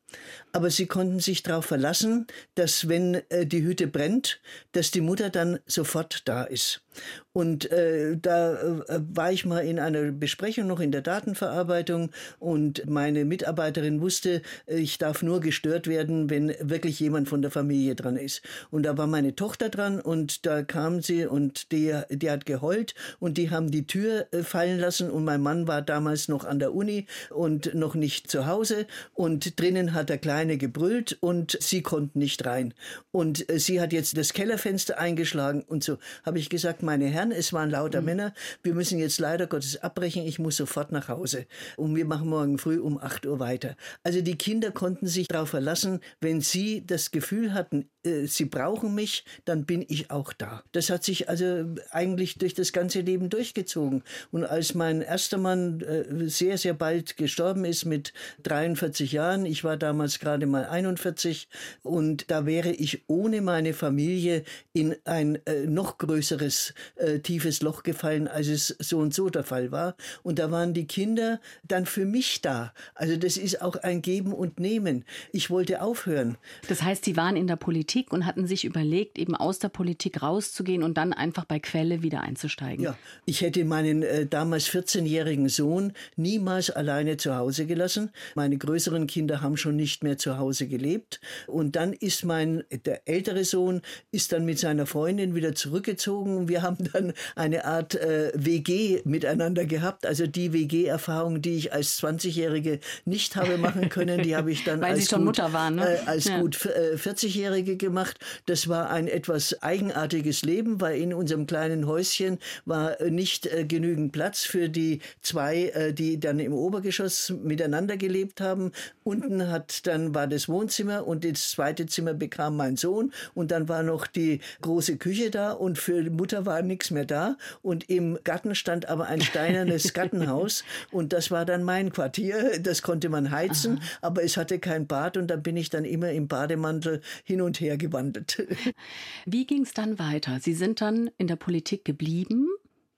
aber 0.52 0.70
sie 0.70 0.86
konnten 0.86 1.20
sich 1.20 1.42
darauf 1.42 1.66
verlassen, 1.66 2.26
dass 2.54 2.88
wenn 2.88 3.20
äh, 3.28 3.46
die 3.46 3.62
Hütte 3.62 3.86
brennt, 3.86 4.40
dass 4.72 4.90
die 4.90 5.02
Mutter 5.02 5.28
dann 5.28 5.58
sofort 5.66 6.22
da 6.26 6.44
ist. 6.44 6.83
Und 7.32 7.70
äh, 7.72 8.16
da 8.16 8.54
äh, 8.54 9.00
war 9.12 9.32
ich 9.32 9.44
mal 9.44 9.60
in 9.60 9.78
einer 9.78 10.12
Besprechung 10.12 10.68
noch 10.68 10.80
in 10.80 10.92
der 10.92 11.02
Datenverarbeitung 11.02 12.10
und 12.38 12.88
meine 12.88 13.24
Mitarbeiterin 13.24 14.00
wusste, 14.00 14.42
äh, 14.66 14.76
ich 14.76 14.98
darf 14.98 15.22
nur 15.22 15.40
gestört 15.40 15.86
werden, 15.86 16.30
wenn 16.30 16.54
wirklich 16.60 17.00
jemand 17.00 17.28
von 17.28 17.42
der 17.42 17.50
Familie 17.50 17.94
dran 17.94 18.16
ist. 18.16 18.42
Und 18.70 18.84
da 18.84 18.96
war 18.96 19.06
meine 19.06 19.34
Tochter 19.34 19.68
dran 19.68 20.00
und 20.00 20.46
da 20.46 20.62
kam 20.62 21.02
sie 21.02 21.26
und 21.26 21.72
die, 21.72 21.92
die 22.10 22.30
hat 22.30 22.46
geheult 22.46 22.94
und 23.18 23.36
die 23.36 23.50
haben 23.50 23.70
die 23.70 23.86
Tür 23.86 24.26
äh, 24.30 24.42
fallen 24.42 24.78
lassen 24.78 25.10
und 25.10 25.24
mein 25.24 25.40
Mann 25.40 25.66
war 25.66 25.82
damals 25.82 26.28
noch 26.28 26.44
an 26.44 26.58
der 26.60 26.74
Uni 26.74 27.06
und 27.30 27.74
noch 27.74 27.94
nicht 27.94 28.30
zu 28.30 28.46
Hause 28.46 28.86
und 29.12 29.60
drinnen 29.60 29.94
hat 29.94 30.08
der 30.08 30.18
Kleine 30.18 30.56
gebrüllt 30.56 31.18
und 31.20 31.58
sie 31.60 31.82
konnten 31.82 32.20
nicht 32.20 32.46
rein. 32.46 32.74
Und 33.10 33.50
äh, 33.50 33.58
sie 33.58 33.80
hat 33.80 33.92
jetzt 33.92 34.16
das 34.16 34.32
Kellerfenster 34.32 34.98
eingeschlagen 34.98 35.62
und 35.66 35.82
so 35.82 35.98
habe 36.24 36.38
ich 36.38 36.48
gesagt, 36.48 36.82
meine 36.84 37.06
Herren, 37.06 37.32
es 37.32 37.52
waren 37.52 37.70
lauter 37.70 38.00
Mhm. 38.00 38.06
Männer, 38.06 38.34
wir 38.62 38.74
müssen 38.74 38.98
jetzt 38.98 39.18
leider 39.18 39.46
Gottes 39.46 39.82
abbrechen, 39.82 40.24
ich 40.24 40.38
muss 40.38 40.56
sofort 40.56 40.92
nach 40.92 41.08
Hause. 41.08 41.46
Und 41.76 41.96
wir 41.96 42.04
machen 42.04 42.28
morgen 42.28 42.58
früh 42.58 42.78
um 42.78 42.98
8 42.98 43.26
Uhr 43.26 43.40
weiter. 43.40 43.76
Also 44.02 44.20
die 44.20 44.36
Kinder 44.36 44.70
konnten 44.70 45.06
sich 45.06 45.28
darauf 45.28 45.50
verlassen, 45.50 46.00
wenn 46.20 46.40
sie 46.40 46.86
das 46.86 47.10
Gefühl 47.10 47.54
hatten, 47.54 47.88
äh, 48.04 48.26
sie 48.26 48.44
brauchen 48.44 48.94
mich, 48.94 49.24
dann 49.44 49.64
bin 49.64 49.84
ich 49.88 50.10
auch 50.10 50.32
da. 50.32 50.62
Das 50.72 50.90
hat 50.90 51.04
sich 51.04 51.28
also 51.28 51.64
eigentlich 51.90 52.38
durch 52.38 52.54
das 52.54 52.72
ganze 52.72 53.00
Leben 53.00 53.30
durchgezogen. 53.30 54.02
Und 54.30 54.44
als 54.44 54.74
mein 54.74 55.02
erster 55.02 55.38
Mann 55.38 55.80
äh, 55.80 56.28
sehr, 56.28 56.58
sehr 56.58 56.74
bald 56.74 57.16
gestorben 57.16 57.64
ist 57.64 57.84
mit 57.84 58.12
43 58.42 59.12
Jahren, 59.12 59.46
ich 59.46 59.64
war 59.64 59.76
damals 59.76 60.18
gerade 60.18 60.46
mal 60.46 60.66
41 60.66 61.48
und 61.82 62.30
da 62.30 62.46
wäre 62.46 62.70
ich 62.70 63.02
ohne 63.06 63.40
meine 63.40 63.74
Familie 63.74 64.44
in 64.72 64.96
ein 65.04 65.38
äh, 65.46 65.66
noch 65.66 65.98
größeres, 65.98 66.74
tiefes 67.22 67.62
Loch 67.62 67.82
gefallen, 67.82 68.28
als 68.28 68.48
es 68.48 68.68
so 68.78 68.98
und 68.98 69.14
so 69.14 69.28
der 69.28 69.44
Fall 69.44 69.70
war. 69.70 69.96
Und 70.22 70.38
da 70.38 70.50
waren 70.50 70.74
die 70.74 70.86
Kinder 70.86 71.40
dann 71.66 71.86
für 71.86 72.04
mich 72.04 72.42
da. 72.42 72.72
Also 72.94 73.16
das 73.16 73.36
ist 73.36 73.62
auch 73.62 73.76
ein 73.76 74.02
Geben 74.02 74.32
und 74.32 74.60
Nehmen. 74.60 75.04
Ich 75.32 75.50
wollte 75.50 75.82
aufhören. 75.82 76.36
Das 76.68 76.82
heißt, 76.82 77.04
Sie 77.04 77.16
waren 77.16 77.36
in 77.36 77.46
der 77.46 77.56
Politik 77.56 77.93
und 78.10 78.26
hatten 78.26 78.46
sich 78.46 78.64
überlegt, 78.64 79.18
eben 79.18 79.34
aus 79.34 79.58
der 79.58 79.68
Politik 79.68 80.22
rauszugehen 80.22 80.82
und 80.82 80.96
dann 80.96 81.12
einfach 81.12 81.44
bei 81.44 81.58
Quelle 81.58 82.02
wieder 82.02 82.20
einzusteigen. 82.20 82.84
Ja, 82.84 82.96
ich 83.24 83.40
hätte 83.40 83.64
meinen 83.64 84.02
äh, 84.02 84.26
damals 84.26 84.68
14-jährigen 84.68 85.48
Sohn 85.48 85.92
niemals 86.16 86.70
alleine 86.70 87.16
zu 87.16 87.36
Hause 87.36 87.66
gelassen. 87.66 88.10
Meine 88.34 88.56
größeren 88.58 89.06
Kinder 89.06 89.40
haben 89.40 89.56
schon 89.56 89.76
nicht 89.76 90.02
mehr 90.02 90.18
zu 90.18 90.38
Hause 90.38 90.66
gelebt. 90.66 91.20
Und 91.46 91.76
dann 91.76 91.92
ist 91.92 92.24
mein, 92.24 92.64
der 92.84 93.08
ältere 93.08 93.44
Sohn 93.44 93.82
ist 94.10 94.32
dann 94.32 94.44
mit 94.44 94.58
seiner 94.58 94.86
Freundin 94.86 95.34
wieder 95.34 95.54
zurückgezogen. 95.54 96.48
Wir 96.48 96.62
haben 96.62 96.78
dann 96.92 97.12
eine 97.36 97.64
Art 97.64 97.94
äh, 97.94 98.32
WG 98.34 99.00
miteinander 99.04 99.64
gehabt. 99.64 100.06
Also 100.06 100.26
die 100.26 100.52
WG-Erfahrung, 100.52 101.42
die 101.42 101.56
ich 101.56 101.72
als 101.72 102.02
20-Jährige 102.02 102.80
nicht 103.04 103.36
habe 103.36 103.58
machen 103.58 103.88
können, 103.88 104.22
die 104.22 104.36
habe 104.36 104.50
ich 104.50 104.64
dann 104.64 104.80
Weil 104.80 104.94
als, 104.94 105.08
gut, 105.10 105.38
waren, 105.38 105.76
ne? 105.76 105.98
äh, 105.98 106.06
als 106.06 106.24
Ja. 106.26 106.40
gut 106.40 106.64
äh, 106.66 106.96
40-Jährige 106.96 107.76
gemacht. 107.84 108.18
Das 108.46 108.68
war 108.68 108.90
ein 108.90 109.08
etwas 109.08 109.62
eigenartiges 109.62 110.42
Leben, 110.42 110.80
weil 110.80 110.98
in 110.98 111.12
unserem 111.12 111.46
kleinen 111.46 111.86
Häuschen 111.86 112.38
war 112.64 113.00
äh, 113.00 113.10
nicht 113.10 113.46
äh, 113.46 113.64
genügend 113.64 114.12
Platz 114.12 114.44
für 114.44 114.68
die 114.68 115.00
zwei, 115.20 115.66
äh, 115.74 115.92
die 115.92 116.18
dann 116.18 116.38
im 116.38 116.54
Obergeschoss 116.54 117.34
miteinander 117.42 117.96
gelebt 117.96 118.40
haben. 118.40 118.72
Unten 119.02 119.50
hat 119.50 119.86
dann 119.86 120.14
war 120.14 120.26
das 120.26 120.48
Wohnzimmer 120.48 121.06
und 121.06 121.24
das 121.24 121.50
zweite 121.50 121.86
Zimmer 121.86 122.14
bekam 122.14 122.56
mein 122.56 122.76
Sohn 122.76 123.12
und 123.34 123.50
dann 123.50 123.68
war 123.68 123.82
noch 123.82 124.06
die 124.06 124.40
große 124.62 124.96
Küche 124.96 125.30
da 125.30 125.52
und 125.52 125.78
für 125.78 126.02
die 126.02 126.10
Mutter 126.10 126.46
war 126.46 126.62
nichts 126.62 126.90
mehr 126.90 127.04
da 127.04 127.36
und 127.62 127.90
im 127.90 128.18
Garten 128.24 128.54
stand 128.54 128.88
aber 128.88 129.06
ein 129.06 129.20
steinernes 129.20 129.92
Gartenhaus 129.94 130.64
und 130.90 131.12
das 131.12 131.30
war 131.30 131.44
dann 131.44 131.62
mein 131.62 131.92
Quartier. 131.92 132.58
Das 132.60 132.80
konnte 132.80 133.10
man 133.10 133.30
heizen, 133.30 133.82
aber 134.00 134.22
es 134.22 134.36
hatte 134.38 134.58
kein 134.58 134.86
Bad 134.86 135.16
und 135.18 135.28
da 135.28 135.36
bin 135.36 135.56
ich 135.56 135.68
dann 135.68 135.84
immer 135.84 136.10
im 136.10 136.28
Bademantel 136.28 137.02
hin 137.24 137.42
und 137.42 137.60
her 137.60 137.73
gewandelt. 137.76 138.46
Wie 139.26 139.46
ging 139.46 139.62
es 139.62 139.72
dann 139.72 139.98
weiter? 139.98 140.38
Sie 140.40 140.54
sind 140.54 140.80
dann 140.80 141.10
in 141.18 141.26
der 141.26 141.36
Politik 141.36 141.84
geblieben. 141.84 142.48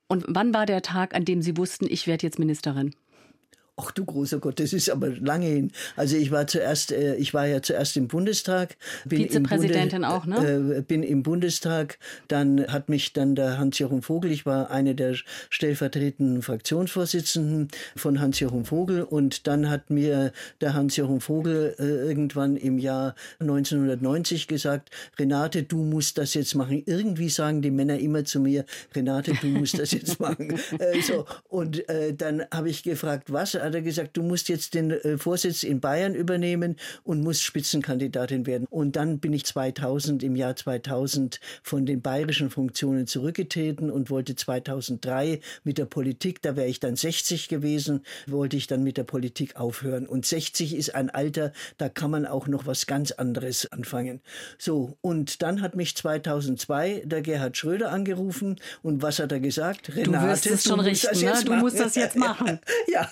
Und 0.09 0.25
wann 0.29 0.55
war 0.55 0.67
der 0.67 0.83
Tag, 0.83 1.15
an 1.15 1.25
dem 1.25 1.43
Sie 1.43 1.57
wussten, 1.57 1.87
ich 1.89 2.07
werde 2.07 2.27
jetzt 2.27 2.39
Ministerin? 2.39 2.95
Ach 3.79 3.91
du 3.91 4.07
großer 4.07 4.39
Gott, 4.39 4.59
das 4.59 4.73
ist 4.73 4.89
aber 4.89 5.11
lange 5.11 5.47
hin. 5.47 5.71
Also 5.97 6.17
ich 6.17 6.31
war 6.31 6.47
zuerst, 6.47 6.93
äh, 6.93 7.15
ich 7.17 7.35
war 7.35 7.47
ja 7.47 7.61
zuerst 7.61 7.97
im 7.99 8.09
Bundestag. 8.09 8.77
Bin 9.05 9.19
Vizepräsidentin 9.25 10.01
Bunde- 10.03 10.09
auch, 10.09 10.25
ne? 10.25 10.77
Äh, 10.79 10.81
bin 10.83 11.03
im 11.03 11.23
Bundestag. 11.23 11.99
Dann 12.29 12.67
hat 12.69 12.89
mich 12.89 13.13
dann 13.13 13.35
der 13.35 13.59
Hans-Jochen 13.59 14.01
Vogel, 14.01 14.31
ich 14.33 14.47
war 14.47 14.71
eine 14.71 14.95
der 14.95 15.15
stellvertretenden 15.51 16.41
Fraktionsvorsitzenden 16.43 17.69
von 17.97 18.21
Hans-Jochen 18.21 18.65
Vogel. 18.65 19.03
Und 19.03 19.47
dann 19.47 19.69
hat 19.69 19.91
mir 19.91 20.33
der 20.61 20.73
Hans-Jochen 20.75 21.21
Vogel 21.21 21.75
äh, 21.79 21.83
irgendwann 21.85 22.57
im 22.57 22.79
Jahr 22.79 23.15
1990 23.41 24.49
gesagt, 24.49 24.91
Renate, 25.19 25.63
du 25.65 25.79
musst 25.79 26.19
das 26.19 26.35
jetzt 26.35 26.55
machen. 26.55 26.83
Irgendwie 26.87 27.29
sagen 27.29 27.63
die 27.63 27.71
Männer 27.71 27.99
immer 27.99 28.25
zu 28.25 28.41
mir, 28.41 28.65
Renate, 28.95 29.33
du 29.41 29.49
musst 29.49 29.79
das 29.79 29.93
jetzt 29.93 30.19
machen. 30.21 30.59
äh, 30.79 31.01
so. 31.03 31.27
Und 31.49 31.89
äh, 31.89 32.15
dann 32.15 32.45
habe 32.53 32.71
ich 32.71 32.83
gefragt, 32.83 33.33
was? 33.33 33.55
Hat 33.67 33.75
er 33.75 33.83
gesagt, 33.83 34.17
du 34.17 34.23
musst 34.23 34.49
jetzt 34.49 34.75
den 34.75 34.93
äh, 34.93 35.19
Vorsitz 35.19 35.65
in 35.65 35.81
Bayern 35.81 36.15
übernehmen 36.15 36.77
und 37.03 37.23
musst 37.23 37.43
Spitzenkandidatin 37.43 38.47
werden. 38.47 38.67
Und 38.71 38.95
dann 38.95 39.19
bin 39.19 39.33
ich 39.33 39.45
2000, 39.45 40.23
im 40.23 40.37
Jahr 40.37 40.55
2000 40.55 41.41
von 41.63 41.85
den 41.85 42.01
bayerischen 42.01 42.49
Funktionen 42.49 43.09
zurückgetreten 43.09 43.91
und 43.91 44.09
wollte 44.09 44.37
2003 44.37 45.41
mit 45.65 45.79
der 45.79 45.87
Politik, 45.87 46.43
da 46.43 46.55
wäre 46.55 46.69
ich 46.69 46.79
dann 46.79 46.95
60 46.95 47.49
gewesen, 47.49 48.05
wollte 48.29 48.57
ich 48.57 48.69
dann 48.69 48.85
mit 48.85 48.97
der 48.97 49.05
Politik 49.05 49.57
aufhören. 49.57 50.07
Und 50.07 50.27
60 50.27 50.77
ist 50.77 50.95
ein 50.95 51.11
Alter, 51.11 51.53
da 51.77 51.89
kann 51.89 52.13
man 52.13 52.25
auch 52.25 52.47
noch 52.47 52.67
was 52.67 52.87
ganz 52.87 53.11
anderes 53.11 53.71
anfangen. 53.73 54.21
So, 54.59 54.97
und 55.01 55.43
dann 55.43 55.61
hat 55.61 55.75
mich 55.75 55.97
2002 55.97 57.03
der 57.05 57.23
Gerhard 57.23 57.57
Schröder 57.57 57.91
angerufen 57.91 58.61
und 58.83 59.03
was 59.03 59.19
hat 59.19 59.33
er 59.33 59.41
gesagt? 59.41 59.89
Du 59.89 60.13
wirst 60.13 60.47
es 60.47 60.63
schon 60.63 60.79
richten, 60.79 61.19
ne? 61.21 61.35
Du 61.45 61.55
musst 61.55 61.81
das 61.81 61.97
jetzt 61.97 62.17
machen. 62.17 62.61
Ja, 62.89 63.11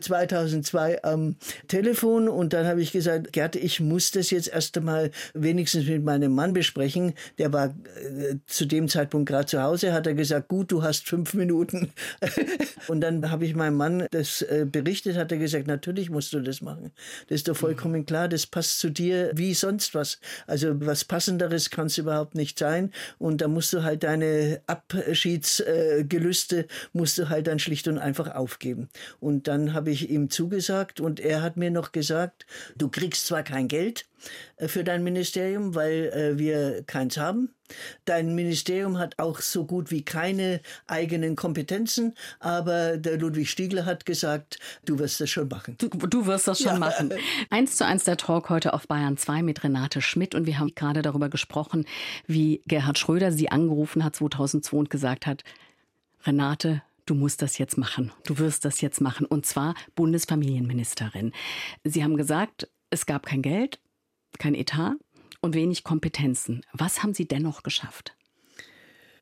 2002 0.00 1.02
am 1.02 1.36
Telefon 1.68 2.28
und 2.28 2.52
dann 2.52 2.66
habe 2.66 2.82
ich 2.82 2.92
gesagt, 2.92 3.32
Gerd, 3.32 3.56
ich 3.56 3.80
muss 3.80 4.10
das 4.10 4.30
jetzt 4.30 4.48
erst 4.48 4.76
einmal 4.76 5.10
wenigstens 5.34 5.86
mit 5.86 6.04
meinem 6.04 6.32
Mann 6.32 6.52
besprechen. 6.52 7.14
Der 7.38 7.52
war 7.52 7.66
äh, 7.66 8.36
zu 8.46 8.66
dem 8.66 8.88
Zeitpunkt 8.88 9.28
gerade 9.28 9.46
zu 9.46 9.62
Hause, 9.62 9.92
hat 9.92 10.06
er 10.06 10.14
gesagt, 10.14 10.48
gut, 10.48 10.72
du 10.72 10.82
hast 10.82 11.08
fünf 11.08 11.34
Minuten. 11.34 11.92
und 12.88 13.00
dann 13.00 13.30
habe 13.30 13.44
ich 13.44 13.54
meinem 13.54 13.76
Mann 13.76 14.06
das 14.10 14.42
äh, 14.42 14.66
berichtet, 14.70 15.16
hat 15.16 15.32
er 15.32 15.38
gesagt, 15.38 15.66
natürlich 15.66 16.10
musst 16.10 16.32
du 16.32 16.40
das 16.40 16.60
machen. 16.60 16.92
Das 17.28 17.36
ist 17.36 17.48
doch 17.48 17.56
vollkommen 17.56 18.06
klar, 18.06 18.28
das 18.28 18.46
passt 18.46 18.80
zu 18.80 18.90
dir 18.90 19.30
wie 19.34 19.54
sonst 19.54 19.94
was. 19.94 20.18
Also 20.46 20.72
was 20.80 21.04
passenderes 21.04 21.70
kann 21.70 21.86
es 21.86 21.98
überhaupt 21.98 22.34
nicht 22.34 22.58
sein 22.58 22.92
und 23.18 23.40
da 23.40 23.48
musst 23.48 23.72
du 23.72 23.82
halt 23.82 24.04
deine 24.04 24.60
Abschiedsgelüste 24.66 26.66
musst 26.92 27.18
du 27.18 27.28
halt 27.28 27.46
dann 27.46 27.58
schlicht 27.58 27.88
und 27.88 27.98
einfach 27.98 28.33
aufgeben. 28.34 28.88
Und 29.20 29.48
dann 29.48 29.72
habe 29.74 29.90
ich 29.90 30.10
ihm 30.10 30.30
zugesagt 30.30 31.00
und 31.00 31.20
er 31.20 31.42
hat 31.42 31.56
mir 31.56 31.70
noch 31.70 31.92
gesagt, 31.92 32.46
du 32.76 32.88
kriegst 32.88 33.26
zwar 33.26 33.42
kein 33.42 33.68
Geld 33.68 34.06
äh, 34.56 34.68
für 34.68 34.84
dein 34.84 35.02
Ministerium, 35.02 35.74
weil 35.74 36.12
äh, 36.12 36.38
wir 36.38 36.82
keins 36.84 37.16
haben. 37.16 37.50
Dein 38.04 38.34
Ministerium 38.34 38.98
hat 38.98 39.18
auch 39.18 39.40
so 39.40 39.64
gut 39.64 39.90
wie 39.90 40.04
keine 40.04 40.60
eigenen 40.86 41.34
Kompetenzen, 41.34 42.14
aber 42.38 42.98
der 42.98 43.18
Ludwig 43.18 43.50
Stiegler 43.50 43.86
hat 43.86 44.04
gesagt, 44.04 44.58
du 44.84 44.98
wirst 44.98 45.20
das 45.20 45.30
schon 45.30 45.48
machen. 45.48 45.76
Du, 45.78 45.88
du 45.88 46.26
wirst 46.26 46.46
das 46.46 46.60
schon 46.60 46.78
machen. 46.78 47.12
Eins 47.50 47.76
zu 47.76 47.86
eins 47.86 48.04
der 48.04 48.18
Talk 48.18 48.50
heute 48.50 48.74
auf 48.74 48.86
Bayern 48.86 49.16
2 49.16 49.42
mit 49.42 49.64
Renate 49.64 50.02
Schmidt 50.02 50.34
und 50.34 50.46
wir 50.46 50.58
haben 50.58 50.74
gerade 50.74 51.00
darüber 51.00 51.30
gesprochen, 51.30 51.86
wie 52.26 52.60
Gerhard 52.66 52.98
Schröder 52.98 53.32
sie 53.32 53.50
angerufen 53.50 54.04
hat 54.04 54.16
2002 54.16 54.76
und 54.76 54.90
gesagt 54.90 55.26
hat, 55.26 55.42
Renate, 56.26 56.82
du 57.06 57.14
musst 57.14 57.42
das 57.42 57.58
jetzt 57.58 57.78
machen. 57.78 58.12
Du 58.24 58.38
wirst 58.38 58.64
das 58.64 58.80
jetzt 58.80 59.00
machen. 59.00 59.26
Und 59.26 59.46
zwar 59.46 59.74
Bundesfamilienministerin. 59.94 61.32
Sie 61.84 62.02
haben 62.02 62.16
gesagt, 62.16 62.68
es 62.90 63.06
gab 63.06 63.26
kein 63.26 63.42
Geld, 63.42 63.80
kein 64.38 64.54
Etat 64.54 64.94
und 65.40 65.54
wenig 65.54 65.84
Kompetenzen. 65.84 66.62
Was 66.72 67.02
haben 67.02 67.14
Sie 67.14 67.26
dennoch 67.26 67.62
geschafft? 67.62 68.16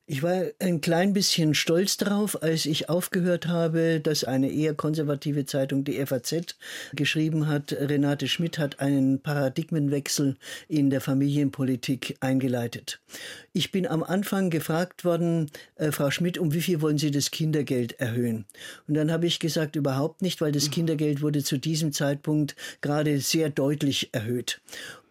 Ich 0.04 0.24
war 0.24 0.46
ein 0.58 0.80
klein 0.80 1.12
bisschen 1.12 1.54
stolz 1.54 1.96
darauf, 1.96 2.42
als 2.42 2.66
ich 2.66 2.88
aufgehört 2.88 3.46
habe, 3.46 4.00
dass 4.00 4.24
eine 4.24 4.50
eher 4.50 4.74
konservative 4.74 5.46
Zeitung, 5.46 5.84
die 5.84 6.04
FAZ, 6.04 6.56
geschrieben 6.92 7.46
hat, 7.46 7.72
Renate 7.72 8.26
Schmidt 8.26 8.58
hat 8.58 8.80
einen 8.80 9.20
Paradigmenwechsel 9.20 10.36
in 10.66 10.90
der 10.90 11.00
Familienpolitik 11.00 12.16
eingeleitet. 12.18 13.00
Ich 13.52 13.70
bin 13.70 13.86
am 13.86 14.02
Anfang 14.02 14.50
gefragt 14.50 15.04
worden, 15.04 15.52
äh, 15.76 15.92
Frau 15.92 16.10
Schmidt, 16.10 16.36
um 16.36 16.52
wie 16.52 16.62
viel 16.62 16.80
wollen 16.80 16.98
Sie 16.98 17.12
das 17.12 17.30
Kindergeld 17.30 17.92
erhöhen? 18.00 18.46
Und 18.88 18.94
dann 18.94 19.12
habe 19.12 19.26
ich 19.26 19.38
gesagt, 19.38 19.76
überhaupt 19.76 20.20
nicht, 20.20 20.40
weil 20.40 20.50
das 20.50 20.70
Kindergeld 20.70 21.22
wurde 21.22 21.44
zu 21.44 21.58
diesem 21.58 21.92
Zeitpunkt 21.92 22.56
gerade 22.80 23.20
sehr 23.20 23.50
deutlich 23.50 24.12
erhöht. 24.12 24.60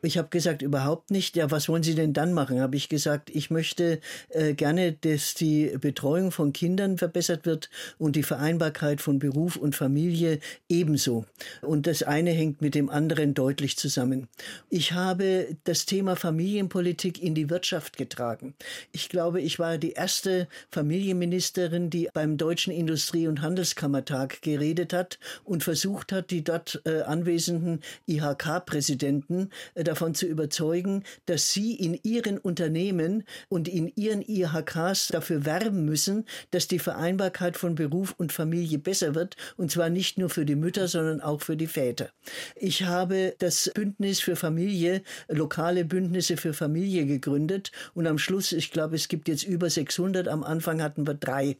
Ich 0.03 0.17
habe 0.17 0.29
gesagt, 0.29 0.63
überhaupt 0.63 1.11
nicht. 1.11 1.35
Ja, 1.35 1.51
was 1.51 1.69
wollen 1.69 1.83
Sie 1.83 1.93
denn 1.93 2.13
dann 2.13 2.33
machen? 2.33 2.59
Habe 2.59 2.75
ich 2.75 2.89
gesagt, 2.89 3.29
ich 3.29 3.51
möchte 3.51 3.99
äh, 4.29 4.53
gerne, 4.53 4.93
dass 4.93 5.35
die 5.35 5.77
Betreuung 5.79 6.31
von 6.31 6.53
Kindern 6.53 6.97
verbessert 6.97 7.45
wird 7.45 7.69
und 7.99 8.15
die 8.15 8.23
Vereinbarkeit 8.23 8.99
von 8.99 9.19
Beruf 9.19 9.57
und 9.57 9.75
Familie 9.75 10.39
ebenso. 10.69 11.25
Und 11.61 11.85
das 11.85 12.01
eine 12.01 12.31
hängt 12.31 12.61
mit 12.61 12.73
dem 12.73 12.89
anderen 12.89 13.35
deutlich 13.35 13.77
zusammen. 13.77 14.27
Ich 14.69 14.93
habe 14.93 15.55
das 15.65 15.85
Thema 15.85 16.15
Familienpolitik 16.15 17.21
in 17.21 17.35
die 17.35 17.51
Wirtschaft 17.51 17.95
getragen. 17.95 18.55
Ich 18.91 19.07
glaube, 19.07 19.39
ich 19.39 19.59
war 19.59 19.77
die 19.77 19.91
erste 19.91 20.47
Familienministerin, 20.71 21.91
die 21.91 22.09
beim 22.11 22.37
Deutschen 22.37 22.73
Industrie- 22.73 23.27
und 23.27 23.41
Handelskammertag 23.41 24.41
geredet 24.41 24.93
hat 24.93 25.19
und 25.43 25.63
versucht 25.63 26.11
hat, 26.11 26.31
die 26.31 26.43
dort 26.43 26.81
äh, 26.85 27.01
anwesenden 27.01 27.81
IHK-Präsidenten 28.07 29.51
äh, 29.75 29.90
davon 29.91 30.15
zu 30.15 30.25
überzeugen, 30.25 31.04
dass 31.25 31.51
sie 31.51 31.75
in 31.75 31.99
ihren 32.04 32.38
Unternehmen 32.38 33.25
und 33.49 33.67
in 33.67 33.91
ihren 33.97 34.21
IHKs 34.21 35.10
dafür 35.10 35.45
werben 35.45 35.84
müssen, 35.84 36.23
dass 36.51 36.69
die 36.69 36.80
Vereinbarkeit 36.80 37.58
von 37.58 37.75
Beruf 37.75 38.15
und 38.17 38.32
Familie 38.32 38.80
besser 38.80 39.15
wird. 39.15 39.36
Und 39.58 39.69
zwar 39.69 39.89
nicht 39.89 40.17
nur 40.17 40.30
für 40.30 40.45
die 40.45 40.56
Mütter, 40.56 40.88
sondern 40.88 41.19
auch 41.19 41.41
für 41.41 41.58
die 41.58 41.67
Väter. 41.67 42.10
Ich 42.56 42.84
habe 42.84 43.36
das 43.39 43.69
Bündnis 43.75 44.21
für 44.21 44.38
Familie, 44.38 45.04
lokale 45.27 45.84
Bündnisse 45.84 46.38
für 46.38 46.54
Familie 46.54 47.06
gegründet. 47.06 47.73
Und 47.93 48.08
am 48.08 48.17
Schluss, 48.17 48.54
ich 48.54 48.71
glaube, 48.71 48.95
es 48.95 49.10
gibt 49.10 49.27
jetzt 49.27 49.43
über 49.43 49.69
600. 49.69 50.30
Am 50.30 50.43
Anfang 50.43 50.82
hatten 50.82 51.06
wir 51.06 51.15
drei. 51.15 51.58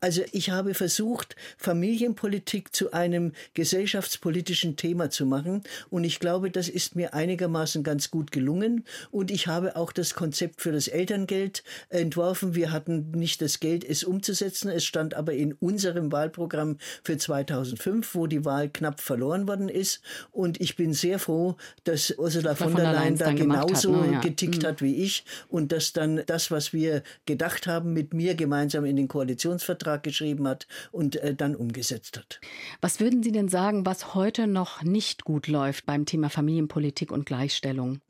Also 0.00 0.22
ich 0.30 0.50
habe 0.50 0.74
versucht, 0.74 1.34
Familienpolitik 1.58 2.72
zu 2.72 2.92
einem 2.92 3.32
gesellschaftspolitischen 3.54 4.76
Thema 4.76 5.10
zu 5.10 5.26
machen. 5.26 5.64
Und 5.90 6.04
ich 6.04 6.20
glaube, 6.20 6.52
das 6.52 6.68
ist 6.68 6.94
mir 6.94 7.14
einigermaßen 7.14 7.71
ganz 7.82 8.10
gut 8.10 8.30
gelungen. 8.30 8.84
Und 9.10 9.30
ich 9.30 9.46
habe 9.46 9.76
auch 9.76 9.92
das 9.92 10.14
Konzept 10.14 10.60
für 10.60 10.72
das 10.72 10.88
Elterngeld 10.88 11.64
entworfen. 11.88 12.54
Wir 12.54 12.72
hatten 12.72 13.10
nicht 13.12 13.40
das 13.40 13.60
Geld, 13.60 13.84
es 13.84 14.04
umzusetzen. 14.04 14.68
Es 14.68 14.84
stand 14.84 15.14
aber 15.14 15.32
in 15.32 15.54
unserem 15.54 16.12
Wahlprogramm 16.12 16.78
für 17.02 17.16
2005, 17.16 18.14
wo 18.14 18.26
die 18.26 18.44
Wahl 18.44 18.68
knapp 18.68 19.00
verloren 19.00 19.48
worden 19.48 19.68
ist. 19.68 20.02
Und 20.30 20.60
ich 20.60 20.76
bin 20.76 20.92
sehr 20.92 21.18
froh, 21.18 21.56
dass 21.84 22.10
Ursula 22.18 22.54
von, 22.54 22.74
der 22.74 22.92
Leyen 22.92 23.16
da 23.16 23.32
genauso 23.32 23.96
hat, 23.96 24.06
ne? 24.06 24.12
ja. 24.14 24.20
getickt 24.20 24.62
mhm. 24.62 24.66
hat 24.66 24.82
wie 24.82 24.96
ich 24.96 25.24
und 25.48 25.72
dass 25.72 25.92
dann 25.92 26.22
das, 26.26 26.50
was 26.50 26.72
wir 26.72 27.02
gedacht 27.26 27.66
haben, 27.66 27.92
mit 27.92 28.14
mir 28.14 28.34
gemeinsam 28.34 28.84
in 28.84 28.96
den 28.96 29.08
Koalitionsvertrag 29.08 30.02
geschrieben 30.02 30.46
hat 30.46 30.66
und 30.90 31.16
äh, 31.16 31.34
dann 31.34 31.54
umgesetzt 31.54 32.18
hat. 32.18 32.40
Was 32.80 33.00
würden 33.00 33.22
Sie 33.22 33.32
denn 33.32 33.48
sagen, 33.48 33.86
was 33.86 34.14
heute 34.14 34.46
noch 34.46 34.82
nicht 34.82 35.24
gut 35.24 35.48
läuft 35.48 35.86
beim 35.86 36.06
Thema 36.06 36.30
Familienpolitik 36.30 37.10
und 37.10 37.26
Gleichstellung? 37.26 37.61
Darstellung 37.62 38.00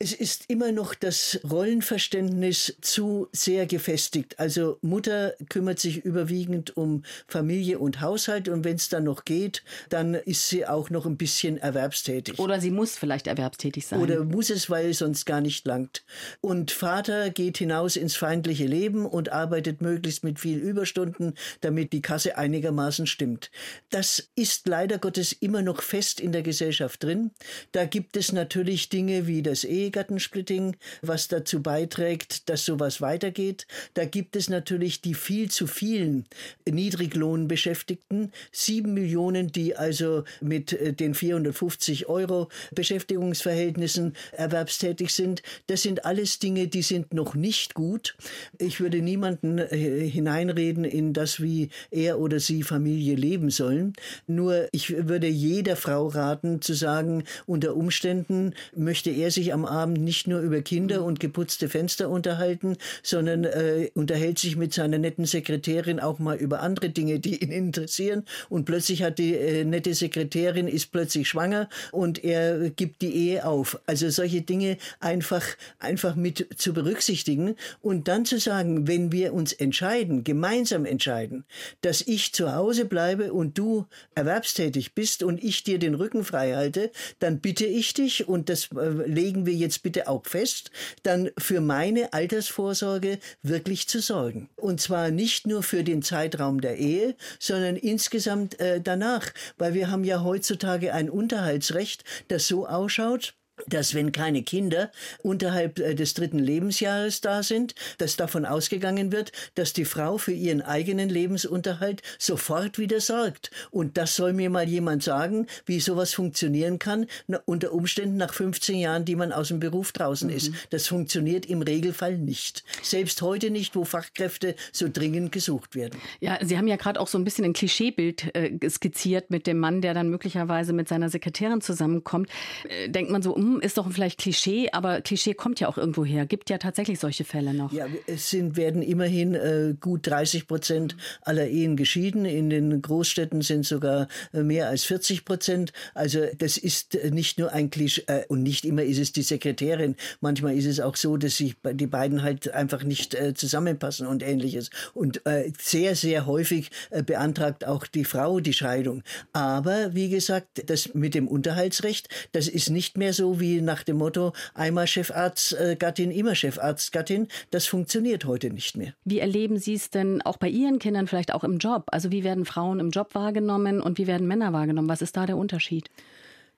es 0.00 0.12
ist 0.12 0.44
immer 0.46 0.70
noch 0.70 0.94
das 0.94 1.40
Rollenverständnis 1.48 2.76
zu 2.80 3.26
sehr 3.32 3.66
gefestigt. 3.66 4.38
Also 4.38 4.78
Mutter 4.80 5.34
kümmert 5.48 5.80
sich 5.80 6.04
überwiegend 6.04 6.76
um 6.76 7.02
Familie 7.26 7.80
und 7.80 8.00
Haushalt 8.00 8.48
und 8.48 8.62
wenn 8.62 8.76
es 8.76 8.88
dann 8.88 9.02
noch 9.02 9.24
geht, 9.24 9.64
dann 9.88 10.14
ist 10.14 10.48
sie 10.48 10.66
auch 10.66 10.90
noch 10.90 11.04
ein 11.04 11.16
bisschen 11.16 11.58
erwerbstätig. 11.58 12.38
Oder 12.38 12.60
sie 12.60 12.70
muss 12.70 12.96
vielleicht 12.96 13.26
erwerbstätig 13.26 13.88
sein. 13.88 14.00
Oder 14.00 14.22
muss 14.22 14.50
es, 14.50 14.70
weil 14.70 14.90
es 14.90 14.98
sonst 14.98 15.24
gar 15.26 15.40
nicht 15.40 15.66
langt. 15.66 16.04
Und 16.40 16.70
Vater 16.70 17.30
geht 17.30 17.58
hinaus 17.58 17.96
ins 17.96 18.14
feindliche 18.14 18.66
Leben 18.66 19.04
und 19.04 19.32
arbeitet 19.32 19.80
möglichst 19.80 20.22
mit 20.22 20.38
viel 20.38 20.58
Überstunden, 20.58 21.34
damit 21.60 21.92
die 21.92 22.02
Kasse 22.02 22.38
einigermaßen 22.38 23.08
stimmt. 23.08 23.50
Das 23.90 24.28
ist 24.36 24.68
leider 24.68 24.98
Gottes 24.98 25.32
immer 25.32 25.62
noch 25.62 25.82
fest 25.82 26.20
in 26.20 26.30
der 26.30 26.42
Gesellschaft 26.42 27.02
drin. 27.02 27.32
Da 27.72 27.84
gibt 27.84 28.16
es 28.16 28.30
natürlich 28.30 28.90
Dinge 28.90 29.26
wie 29.26 29.42
das 29.42 29.64
Ehe 29.64 29.87
Ehegattensplitting, 29.88 30.76
was 31.02 31.28
dazu 31.28 31.62
beiträgt, 31.62 32.48
dass 32.48 32.64
sowas 32.64 33.00
weitergeht. 33.00 33.66
Da 33.94 34.04
gibt 34.04 34.36
es 34.36 34.50
natürlich 34.50 35.00
die 35.00 35.14
viel 35.14 35.50
zu 35.50 35.66
vielen 35.66 36.26
Niedriglohnbeschäftigten, 36.70 38.32
sieben 38.52 38.94
Millionen, 38.94 39.50
die 39.50 39.76
also 39.76 40.24
mit 40.40 40.72
äh, 40.74 40.92
den 40.92 41.14
450 41.14 42.08
Euro 42.08 42.48
Beschäftigungsverhältnissen 42.74 44.14
erwerbstätig 44.32 45.14
sind. 45.14 45.42
Das 45.66 45.82
sind 45.82 46.04
alles 46.04 46.38
Dinge, 46.38 46.68
die 46.68 46.82
sind 46.82 47.14
noch 47.14 47.34
nicht 47.34 47.74
gut. 47.74 48.16
Ich 48.58 48.80
würde 48.80 49.00
niemanden 49.00 49.58
äh, 49.58 50.08
hineinreden 50.08 50.84
in 50.84 51.14
das, 51.14 51.40
wie 51.40 51.70
er 51.90 52.20
oder 52.20 52.40
sie 52.40 52.62
Familie 52.62 53.14
leben 53.14 53.50
sollen. 53.50 53.94
Nur 54.26 54.68
ich 54.72 55.08
würde 55.08 55.28
jeder 55.28 55.76
Frau 55.76 56.08
raten 56.08 56.60
zu 56.60 56.74
sagen, 56.74 57.24
unter 57.46 57.74
Umständen 57.74 58.52
möchte 58.76 59.10
er 59.10 59.30
sich 59.30 59.54
am 59.54 59.64
Abend 59.64 59.77
nicht 59.86 60.26
nur 60.26 60.40
über 60.40 60.60
Kinder 60.62 61.04
und 61.04 61.20
geputzte 61.20 61.68
Fenster 61.68 62.10
unterhalten, 62.10 62.76
sondern 63.02 63.44
äh, 63.44 63.90
unterhält 63.94 64.38
sich 64.38 64.56
mit 64.56 64.72
seiner 64.72 64.98
netten 64.98 65.24
Sekretärin 65.24 66.00
auch 66.00 66.18
mal 66.18 66.36
über 66.36 66.60
andere 66.60 66.90
Dinge, 66.90 67.18
die 67.18 67.42
ihn 67.42 67.52
interessieren. 67.52 68.24
Und 68.48 68.64
plötzlich 68.64 69.02
hat 69.02 69.18
die 69.18 69.34
äh, 69.34 69.64
nette 69.64 69.94
Sekretärin 69.94 70.68
ist 70.68 70.92
plötzlich 70.92 71.28
schwanger 71.28 71.68
und 71.92 72.24
er 72.24 72.70
gibt 72.70 73.02
die 73.02 73.14
Ehe 73.14 73.44
auf. 73.44 73.80
Also 73.86 74.10
solche 74.10 74.42
Dinge 74.42 74.78
einfach 75.00 75.44
einfach 75.78 76.14
mit 76.16 76.48
zu 76.56 76.72
berücksichtigen 76.72 77.54
und 77.80 78.08
dann 78.08 78.24
zu 78.24 78.38
sagen, 78.38 78.88
wenn 78.88 79.12
wir 79.12 79.34
uns 79.34 79.52
entscheiden, 79.52 80.24
gemeinsam 80.24 80.84
entscheiden, 80.84 81.44
dass 81.82 82.00
ich 82.02 82.32
zu 82.32 82.54
Hause 82.54 82.84
bleibe 82.84 83.32
und 83.32 83.58
du 83.58 83.86
erwerbstätig 84.14 84.94
bist 84.94 85.22
und 85.22 85.42
ich 85.42 85.64
dir 85.64 85.78
den 85.78 85.94
Rücken 85.94 86.24
frei 86.24 86.54
halte, 86.54 86.90
dann 87.18 87.40
bitte 87.40 87.66
ich 87.66 87.94
dich 87.94 88.28
und 88.28 88.48
das 88.48 88.68
äh, 88.72 88.88
legen 89.06 89.46
wir 89.46 89.54
jetzt 89.54 89.67
jetzt 89.68 89.82
bitte 89.82 90.08
auch 90.08 90.24
fest, 90.24 90.70
dann 91.02 91.30
für 91.38 91.60
meine 91.60 92.12
Altersvorsorge 92.12 93.18
wirklich 93.42 93.88
zu 93.88 94.00
sorgen. 94.00 94.48
Und 94.56 94.80
zwar 94.80 95.10
nicht 95.10 95.46
nur 95.46 95.62
für 95.62 95.84
den 95.84 96.02
Zeitraum 96.02 96.60
der 96.60 96.78
Ehe, 96.78 97.14
sondern 97.38 97.76
insgesamt 97.76 98.58
äh, 98.60 98.80
danach, 98.80 99.26
weil 99.58 99.74
wir 99.74 99.90
haben 99.90 100.04
ja 100.04 100.22
heutzutage 100.22 100.94
ein 100.94 101.10
Unterhaltsrecht, 101.10 102.04
das 102.28 102.48
so 102.48 102.66
ausschaut, 102.66 103.34
dass 103.66 103.94
wenn 103.94 104.12
keine 104.12 104.42
Kinder 104.42 104.90
unterhalb 105.22 105.78
äh, 105.78 105.94
des 105.94 106.14
dritten 106.14 106.38
Lebensjahres 106.38 107.20
da 107.20 107.42
sind, 107.42 107.74
dass 107.98 108.16
davon 108.16 108.44
ausgegangen 108.44 109.12
wird, 109.12 109.32
dass 109.54 109.72
die 109.72 109.84
Frau 109.84 110.18
für 110.18 110.32
ihren 110.32 110.62
eigenen 110.62 111.08
Lebensunterhalt 111.08 112.02
sofort 112.18 112.78
wieder 112.78 113.00
sorgt. 113.00 113.50
Und 113.70 113.96
das 113.96 114.16
soll 114.16 114.32
mir 114.32 114.50
mal 114.50 114.68
jemand 114.68 115.02
sagen, 115.02 115.46
wie 115.66 115.80
sowas 115.80 116.14
funktionieren 116.14 116.78
kann, 116.78 117.06
unter 117.44 117.72
Umständen 117.72 118.16
nach 118.16 118.32
15 118.32 118.76
Jahren, 118.76 119.04
die 119.04 119.16
man 119.16 119.32
aus 119.32 119.48
dem 119.48 119.60
Beruf 119.60 119.92
draußen 119.92 120.28
mhm. 120.28 120.36
ist. 120.36 120.52
Das 120.70 120.86
funktioniert 120.86 121.46
im 121.46 121.62
Regelfall 121.62 122.18
nicht. 122.18 122.64
Selbst 122.82 123.22
heute 123.22 123.50
nicht, 123.50 123.74
wo 123.76 123.84
Fachkräfte 123.84 124.54
so 124.72 124.88
dringend 124.92 125.32
gesucht 125.32 125.74
werden. 125.74 126.00
Ja, 126.20 126.38
Sie 126.42 126.56
haben 126.56 126.68
ja 126.68 126.76
gerade 126.76 127.00
auch 127.00 127.08
so 127.08 127.18
ein 127.18 127.24
bisschen 127.24 127.44
ein 127.44 127.52
Klischeebild 127.52 128.34
äh, 128.34 128.58
skizziert 128.68 129.30
mit 129.30 129.46
dem 129.46 129.58
Mann, 129.58 129.80
der 129.80 129.94
dann 129.94 130.08
möglicherweise 130.08 130.72
mit 130.72 130.88
seiner 130.88 131.08
Sekretärin 131.08 131.60
zusammenkommt. 131.60 132.28
Äh, 132.68 132.88
denkt 132.88 133.10
man 133.10 133.22
so, 133.22 133.34
um 133.34 133.47
hm, 133.48 133.60
ist 133.60 133.78
doch 133.78 133.90
vielleicht 133.90 134.18
Klischee, 134.18 134.68
aber 134.72 135.00
Klischee 135.00 135.32
kommt 135.32 135.58
ja 135.60 135.68
auch 135.68 135.78
irgendwo 135.78 136.04
her. 136.04 136.26
Gibt 136.26 136.50
ja 136.50 136.58
tatsächlich 136.58 137.00
solche 137.00 137.24
Fälle 137.24 137.54
noch. 137.54 137.72
Ja, 137.72 137.86
es 138.06 138.28
sind, 138.28 138.56
werden 138.56 138.82
immerhin 138.82 139.34
äh, 139.34 139.74
gut 139.80 140.06
30 140.06 140.46
Prozent 140.46 140.96
aller 141.22 141.48
Ehen 141.48 141.76
geschieden. 141.76 142.26
In 142.26 142.50
den 142.50 142.82
Großstädten 142.82 143.40
sind 143.40 143.64
sogar 143.64 144.08
äh, 144.34 144.42
mehr 144.42 144.68
als 144.68 144.84
40 144.84 145.24
Prozent. 145.24 145.72
Also 145.94 146.26
das 146.36 146.58
ist 146.58 146.94
äh, 146.94 147.10
nicht 147.10 147.38
nur 147.38 147.52
ein 147.52 147.70
Klischee 147.70 148.02
äh, 148.06 148.26
und 148.28 148.42
nicht 148.42 148.66
immer 148.66 148.82
ist 148.82 148.98
es 148.98 149.12
die 149.12 149.22
Sekretärin. 149.22 149.96
Manchmal 150.20 150.56
ist 150.56 150.66
es 150.66 150.78
auch 150.78 150.96
so, 150.96 151.16
dass 151.16 151.38
sich 151.38 151.56
die 151.72 151.86
beiden 151.86 152.22
halt 152.22 152.52
einfach 152.52 152.84
nicht 152.84 153.14
äh, 153.14 153.32
zusammenpassen 153.32 154.06
und 154.06 154.22
ähnliches. 154.22 154.68
Und 154.92 155.24
äh, 155.26 155.50
sehr, 155.58 155.96
sehr 155.96 156.26
häufig 156.26 156.70
beantragt 157.06 157.66
auch 157.66 157.86
die 157.86 158.04
Frau 158.04 158.40
die 158.40 158.52
Scheidung. 158.52 159.02
Aber 159.32 159.94
wie 159.94 160.10
gesagt, 160.10 160.68
das 160.68 160.94
mit 160.94 161.14
dem 161.14 161.28
Unterhaltsrecht, 161.28 162.08
das 162.32 162.48
ist 162.48 162.68
nicht 162.68 162.98
mehr 162.98 163.12
so 163.12 163.37
wie 163.40 163.60
nach 163.60 163.82
dem 163.82 163.98
Motto, 163.98 164.32
einmal 164.54 164.86
Chefarztgattin, 164.86 166.10
immer 166.10 166.34
Chefarztgattin. 166.34 167.28
Das 167.50 167.66
funktioniert 167.66 168.24
heute 168.24 168.50
nicht 168.50 168.76
mehr. 168.76 168.94
Wie 169.04 169.18
erleben 169.18 169.58
Sie 169.58 169.74
es 169.74 169.90
denn 169.90 170.22
auch 170.22 170.36
bei 170.36 170.48
Ihren 170.48 170.78
Kindern, 170.78 171.06
vielleicht 171.06 171.32
auch 171.32 171.44
im 171.44 171.58
Job? 171.58 171.84
Also 171.88 172.10
wie 172.10 172.24
werden 172.24 172.44
Frauen 172.44 172.80
im 172.80 172.90
Job 172.90 173.14
wahrgenommen 173.14 173.80
und 173.80 173.98
wie 173.98 174.06
werden 174.06 174.26
Männer 174.26 174.52
wahrgenommen? 174.52 174.88
Was 174.88 175.02
ist 175.02 175.16
da 175.16 175.26
der 175.26 175.36
Unterschied? 175.36 175.90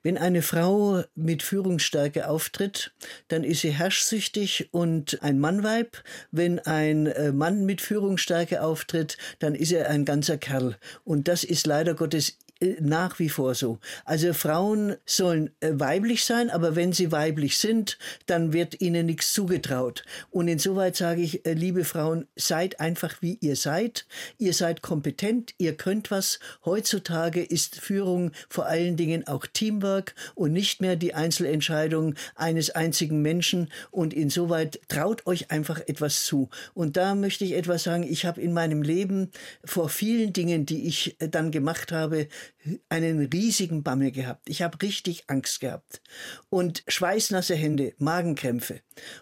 Wenn 0.03 0.17
eine 0.17 0.41
Frau 0.41 1.03
mit 1.13 1.43
Führungsstärke 1.43 2.27
auftritt, 2.27 2.91
dann 3.27 3.43
ist 3.43 3.61
sie 3.61 3.69
herrschsüchtig 3.69 4.69
und 4.71 5.21
ein 5.21 5.39
Mannweib. 5.39 5.97
Wenn 6.31 6.57
ein 6.59 7.05
äh, 7.05 7.31
Mann 7.31 7.65
mit 7.65 7.81
Führungsstärke 7.81 8.63
auftritt, 8.63 9.17
dann 9.37 9.53
ist 9.53 9.71
er 9.71 9.89
ein 9.89 10.05
ganzer 10.05 10.39
Kerl. 10.39 10.75
Und 11.03 11.27
das 11.27 11.43
ist 11.43 11.67
leider 11.67 11.93
Gottes 11.93 12.29
äh, 12.31 12.50
nach 12.79 13.19
wie 13.19 13.29
vor 13.29 13.55
so. 13.55 13.79
Also 14.05 14.33
Frauen 14.33 14.95
sollen 15.05 15.49
äh, 15.59 15.71
weiblich 15.73 16.25
sein, 16.25 16.49
aber 16.49 16.75
wenn 16.75 16.93
sie 16.93 17.11
weiblich 17.11 17.57
sind, 17.57 17.97
dann 18.27 18.53
wird 18.53 18.81
ihnen 18.81 19.07
nichts 19.07 19.33
zugetraut. 19.33 20.03
Und 20.29 20.47
insoweit 20.47 20.95
sage 20.95 21.21
ich, 21.21 21.45
äh, 21.45 21.53
liebe 21.53 21.83
Frauen, 21.85 22.27
seid 22.35 22.79
einfach 22.79 23.21
wie 23.21 23.37
ihr 23.41 23.55
seid. 23.55 24.05
Ihr 24.37 24.53
seid 24.53 24.81
kompetent, 24.81 25.53
ihr 25.57 25.75
könnt 25.75 26.11
was. 26.11 26.39
Heutzutage 26.63 27.43
ist 27.43 27.79
Führung 27.79 28.31
vor 28.47 28.67
allen 28.67 28.95
Dingen 28.95 29.27
auch 29.27 29.47
Teamwork 29.47 30.13
und 30.35 30.53
nicht 30.53 30.81
mehr 30.81 30.95
die 30.95 31.15
Einzelentscheidung 31.15 32.15
eines 32.35 32.69
einzigen 32.69 33.21
Menschen. 33.21 33.71
Und 33.89 34.13
insoweit 34.13 34.79
traut 34.87 35.25
euch 35.25 35.49
einfach 35.49 35.79
etwas 35.87 36.25
zu. 36.25 36.49
Und 36.73 36.95
da 36.97 37.15
möchte 37.15 37.43
ich 37.43 37.53
etwas 37.53 37.83
sagen. 37.83 38.03
Ich 38.03 38.25
habe 38.25 38.41
in 38.41 38.53
meinem 38.53 38.83
Leben 38.83 39.31
vor 39.65 39.89
vielen 39.89 40.33
Dingen, 40.33 40.65
die 40.65 40.87
ich 40.87 41.15
dann 41.19 41.51
gemacht 41.51 41.91
habe, 41.91 42.27
einen 42.89 43.25
riesigen 43.25 43.83
Bammel 43.83 44.11
gehabt. 44.11 44.49
Ich 44.49 44.61
habe 44.61 44.81
richtig 44.81 45.23
Angst 45.27 45.59
gehabt 45.59 46.01
und 46.49 46.83
schweißnasse 46.87 47.55
Hände, 47.55 47.93
Magenkrämpfe. 47.97 48.81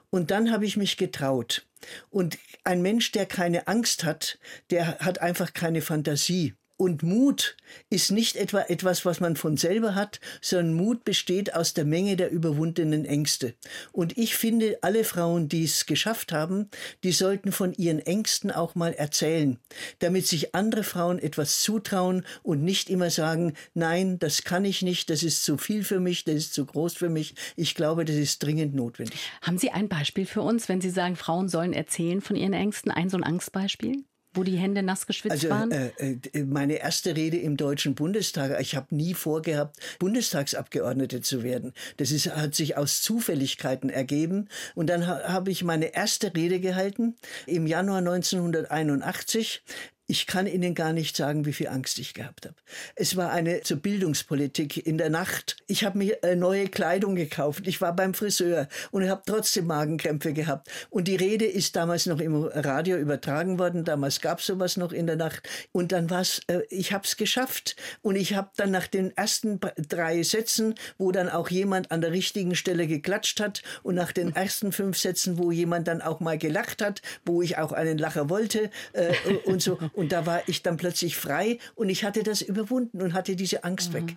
Und 0.09 0.31
dann 0.31 0.51
habe 0.51 0.65
ich 0.65 0.77
mich 0.77 0.97
getraut. 0.97 1.67
Und 2.09 2.37
ein 2.63 2.81
Mensch, 2.81 3.11
der 3.11 3.25
keine 3.25 3.67
Angst 3.67 4.03
hat, 4.03 4.37
der 4.69 4.99
hat 4.99 5.21
einfach 5.21 5.53
keine 5.53 5.81
Fantasie. 5.81 6.55
Und 6.81 7.03
Mut 7.03 7.57
ist 7.89 8.09
nicht 8.09 8.37
etwa 8.37 8.61
etwas, 8.61 9.03
was 9.03 9.19
man 9.19 9.35
von 9.35 9.57
selber 9.57 9.95
hat, 9.95 10.21
sondern 10.39 10.75
Mut 10.75 11.03
besteht 11.03 11.53
aus 11.53 11.73
der 11.73 11.83
Menge 11.83 12.15
der 12.15 12.31
überwundenen 12.31 13.03
Ängste. 13.03 13.53
Und 13.91 14.17
ich 14.17 14.37
finde, 14.37 14.77
alle 14.81 15.03
Frauen, 15.03 15.49
die 15.49 15.65
es 15.65 15.87
geschafft 15.87 16.31
haben, 16.31 16.69
die 17.03 17.11
sollten 17.11 17.51
von 17.51 17.73
ihren 17.73 17.99
Ängsten 17.99 18.49
auch 18.49 18.75
mal 18.75 18.93
erzählen, 18.93 19.59
damit 19.99 20.25
sich 20.25 20.55
andere 20.55 20.83
Frauen 20.83 21.19
etwas 21.19 21.61
zutrauen 21.61 22.25
und 22.43 22.63
nicht 22.63 22.89
immer 22.89 23.09
sagen, 23.09 23.55
nein, 23.73 24.17
das 24.17 24.45
kann 24.45 24.63
ich 24.63 24.81
nicht, 24.81 25.09
das 25.09 25.21
ist 25.21 25.43
zu 25.43 25.57
viel 25.57 25.83
für 25.83 25.99
mich, 25.99 26.23
das 26.23 26.35
ist 26.35 26.53
zu 26.53 26.65
groß 26.65 26.93
für 26.93 27.09
mich. 27.09 27.35
Ich 27.57 27.75
glaube, 27.75 28.05
das 28.05 28.15
ist 28.15 28.41
dringend 28.41 28.73
notwendig. 28.73 29.19
Haben 29.41 29.57
Sie 29.57 29.71
ein 29.71 29.89
Beispiel 29.89 30.25
für 30.25 30.43
uns, 30.43 30.69
wenn 30.69 30.79
Sie 30.79 30.91
sagen, 30.91 31.17
Frauen 31.17 31.49
sollen 31.49 31.73
erzählen 31.73 32.21
von 32.21 32.37
ihren 32.37 32.53
Ängsten? 32.53 32.89
Ein 32.89 33.09
so 33.09 33.17
ein 33.17 33.23
Angstbeispiel? 33.25 34.05
Wo 34.39 34.43
die 34.43 34.57
Hände 34.57 34.81
nass 34.81 35.05
geschwitzt 35.05 35.31
also, 35.31 35.49
waren? 35.49 35.71
Äh, 35.71 36.17
äh, 36.33 36.43
meine 36.43 36.75
erste 36.75 37.15
Rede 37.15 37.37
im 37.37 37.57
Deutschen 37.57 37.93
Bundestag, 37.93 38.59
ich 38.61 38.75
habe 38.75 38.95
nie 38.95 39.13
vorgehabt, 39.13 39.77
Bundestagsabgeordnete 39.99 41.21
zu 41.21 41.43
werden. 41.43 41.73
Das 41.97 42.11
ist, 42.11 42.33
hat 42.35 42.55
sich 42.55 42.77
aus 42.77 43.01
Zufälligkeiten 43.01 43.89
ergeben. 43.89 44.47
Und 44.75 44.89
dann 44.89 45.05
ha, 45.05 45.23
habe 45.25 45.51
ich 45.51 45.63
meine 45.63 45.93
erste 45.93 46.33
Rede 46.33 46.61
gehalten 46.61 47.15
im 47.45 47.67
Januar 47.67 47.97
1981 47.97 49.61
ich 50.09 50.25
kann 50.25 50.47
Ihnen 50.47 50.73
gar 50.73 50.91
nicht 50.91 51.15
sagen, 51.15 51.45
wie 51.45 51.53
viel 51.53 51.67
Angst 51.67 51.99
ich 51.99 52.15
gehabt 52.15 52.47
habe. 52.47 52.55
Es 52.95 53.15
war 53.15 53.31
eine 53.31 53.61
zur 53.61 53.77
Bildungspolitik 53.77 54.87
in 54.87 54.97
der 54.97 55.11
Nacht. 55.11 55.57
Ich 55.67 55.83
habe 55.83 55.99
mir 55.99 56.23
äh, 56.23 56.35
neue 56.35 56.67
Kleidung 56.67 57.15
gekauft. 57.15 57.67
Ich 57.67 57.79
war 57.79 57.95
beim 57.95 58.15
Friseur 58.15 58.67
und 58.89 59.07
habe 59.07 59.21
trotzdem 59.23 59.67
Magenkrämpfe 59.67 60.33
gehabt. 60.33 60.67
Und 60.89 61.07
die 61.07 61.15
Rede 61.15 61.45
ist 61.45 61.75
damals 61.75 62.07
noch 62.07 62.19
im 62.19 62.43
Radio 62.43 62.97
übertragen 62.97 63.59
worden. 63.59 63.85
Damals 63.85 64.19
gab 64.19 64.39
es 64.39 64.47
sowas 64.47 64.77
noch 64.77 64.93
in 64.93 65.05
der 65.05 65.15
Nacht. 65.15 65.47
Und 65.73 65.91
dann 65.91 66.09
war 66.09 66.21
es, 66.21 66.41
äh, 66.47 66.61
ich 66.71 66.91
habe 66.91 67.03
es 67.03 67.15
geschafft. 67.15 67.75
Und 68.01 68.15
ich 68.15 68.33
habe 68.33 68.49
dann 68.57 68.71
nach 68.71 68.87
den 68.87 69.15
ersten 69.15 69.59
drei 69.77 70.23
Sätzen, 70.23 70.73
wo 70.97 71.11
dann 71.11 71.29
auch 71.29 71.49
jemand 71.51 71.91
an 71.91 72.01
der 72.01 72.13
richtigen 72.13 72.55
Stelle 72.55 72.87
geklatscht 72.87 73.39
hat 73.39 73.61
und 73.83 73.93
nach 73.93 74.11
den 74.11 74.35
ersten 74.35 74.71
fünf 74.71 74.97
Sätzen, 74.97 75.37
wo 75.37 75.51
jemand 75.51 75.87
dann 75.87 76.01
auch 76.01 76.19
mal 76.19 76.39
gelacht 76.39 76.81
hat, 76.81 77.03
wo 77.25 77.43
ich 77.43 77.59
auch 77.59 77.73
einen 77.73 77.99
Lacher 77.99 78.27
wollte 78.31 78.71
äh, 78.93 79.13
und 79.45 79.61
so. 79.61 79.77
Und 79.99 80.13
da 80.13 80.25
war 80.25 80.47
ich 80.47 80.63
dann 80.63 80.77
plötzlich 80.77 81.17
frei 81.17 81.57
und 81.75 81.89
ich 81.89 82.05
hatte 82.05 82.23
das 82.23 82.41
überwunden 82.41 83.01
und 83.01 83.13
hatte 83.13 83.35
diese 83.35 83.65
Angst 83.65 83.91
weg. 83.91 84.15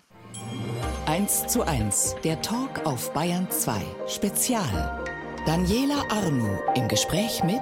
1 1.06 1.48
zu 1.48 1.62
1, 1.62 2.14
der 2.22 2.40
Talk 2.40 2.86
auf 2.86 3.12
Bayern 3.12 3.50
2, 3.50 3.82
Spezial. 4.06 5.04
Daniela 5.44 6.04
Arnu 6.08 6.56
im 6.76 6.86
Gespräch 6.86 7.42
mit 7.42 7.60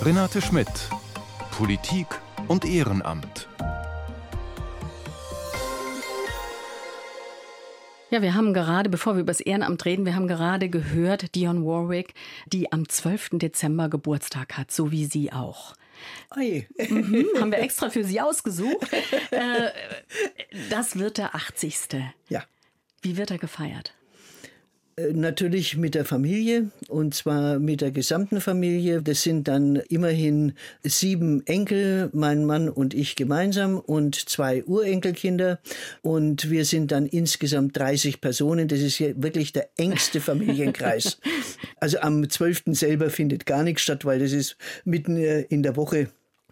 Renate 0.00 0.40
Schmidt, 0.40 0.66
Politik 1.50 2.06
und 2.48 2.64
Ehrenamt. 2.64 3.46
Ja, 8.08 8.22
wir 8.22 8.32
haben 8.32 8.54
gerade, 8.54 8.88
bevor 8.88 9.14
wir 9.14 9.20
über 9.20 9.32
das 9.32 9.40
Ehrenamt 9.40 9.84
reden, 9.84 10.06
wir 10.06 10.14
haben 10.14 10.26
gerade 10.26 10.70
gehört, 10.70 11.34
Dion 11.34 11.66
Warwick, 11.66 12.14
die 12.46 12.72
am 12.72 12.88
12. 12.88 13.32
Dezember 13.32 13.90
Geburtstag 13.90 14.56
hat, 14.56 14.70
so 14.70 14.90
wie 14.90 15.04
Sie 15.04 15.30
auch. 15.30 15.74
Mhm, 16.88 17.26
haben 17.38 17.52
wir 17.52 17.58
extra 17.62 17.90
für 17.90 18.04
Sie 18.04 18.20
ausgesucht. 18.20 18.86
Äh, 19.30 19.70
das 20.70 20.98
wird 20.98 21.18
der 21.18 21.34
80. 21.34 21.78
Ja. 22.28 22.44
Wie 23.02 23.16
wird 23.16 23.30
er 23.30 23.38
gefeiert? 23.38 23.94
Äh, 24.98 25.12
natürlich 25.12 25.76
mit 25.76 25.94
der 25.94 26.04
Familie 26.04 26.70
und 26.88 27.14
zwar 27.14 27.58
mit 27.58 27.80
der 27.80 27.90
gesamten 27.90 28.40
Familie. 28.40 29.02
Das 29.02 29.22
sind 29.22 29.48
dann 29.48 29.76
immerhin 29.88 30.54
sieben 30.82 31.46
Enkel, 31.46 32.10
mein 32.12 32.44
Mann 32.44 32.68
und 32.68 32.94
ich 32.94 33.16
gemeinsam 33.16 33.78
und 33.78 34.28
zwei 34.28 34.64
Urenkelkinder. 34.64 35.60
Und 36.02 36.50
wir 36.50 36.64
sind 36.64 36.90
dann 36.90 37.06
insgesamt 37.06 37.76
30 37.76 38.20
Personen. 38.20 38.68
Das 38.68 38.80
ist 38.80 38.96
hier 38.96 39.14
wirklich 39.22 39.52
der 39.52 39.70
engste 39.76 40.20
Familienkreis. 40.20 41.18
also 41.80 42.00
am 42.00 42.28
12. 42.28 42.62
selber 42.72 43.10
findet 43.10 43.46
gar 43.46 43.62
nichts 43.62 43.82
statt, 43.82 44.04
weil 44.04 44.18
das 44.18 44.32
ist 44.32 44.56
mitten 44.84 45.16
äh, 45.16 45.42
in 45.42 45.62
der 45.62 45.76
Woche 45.76 46.08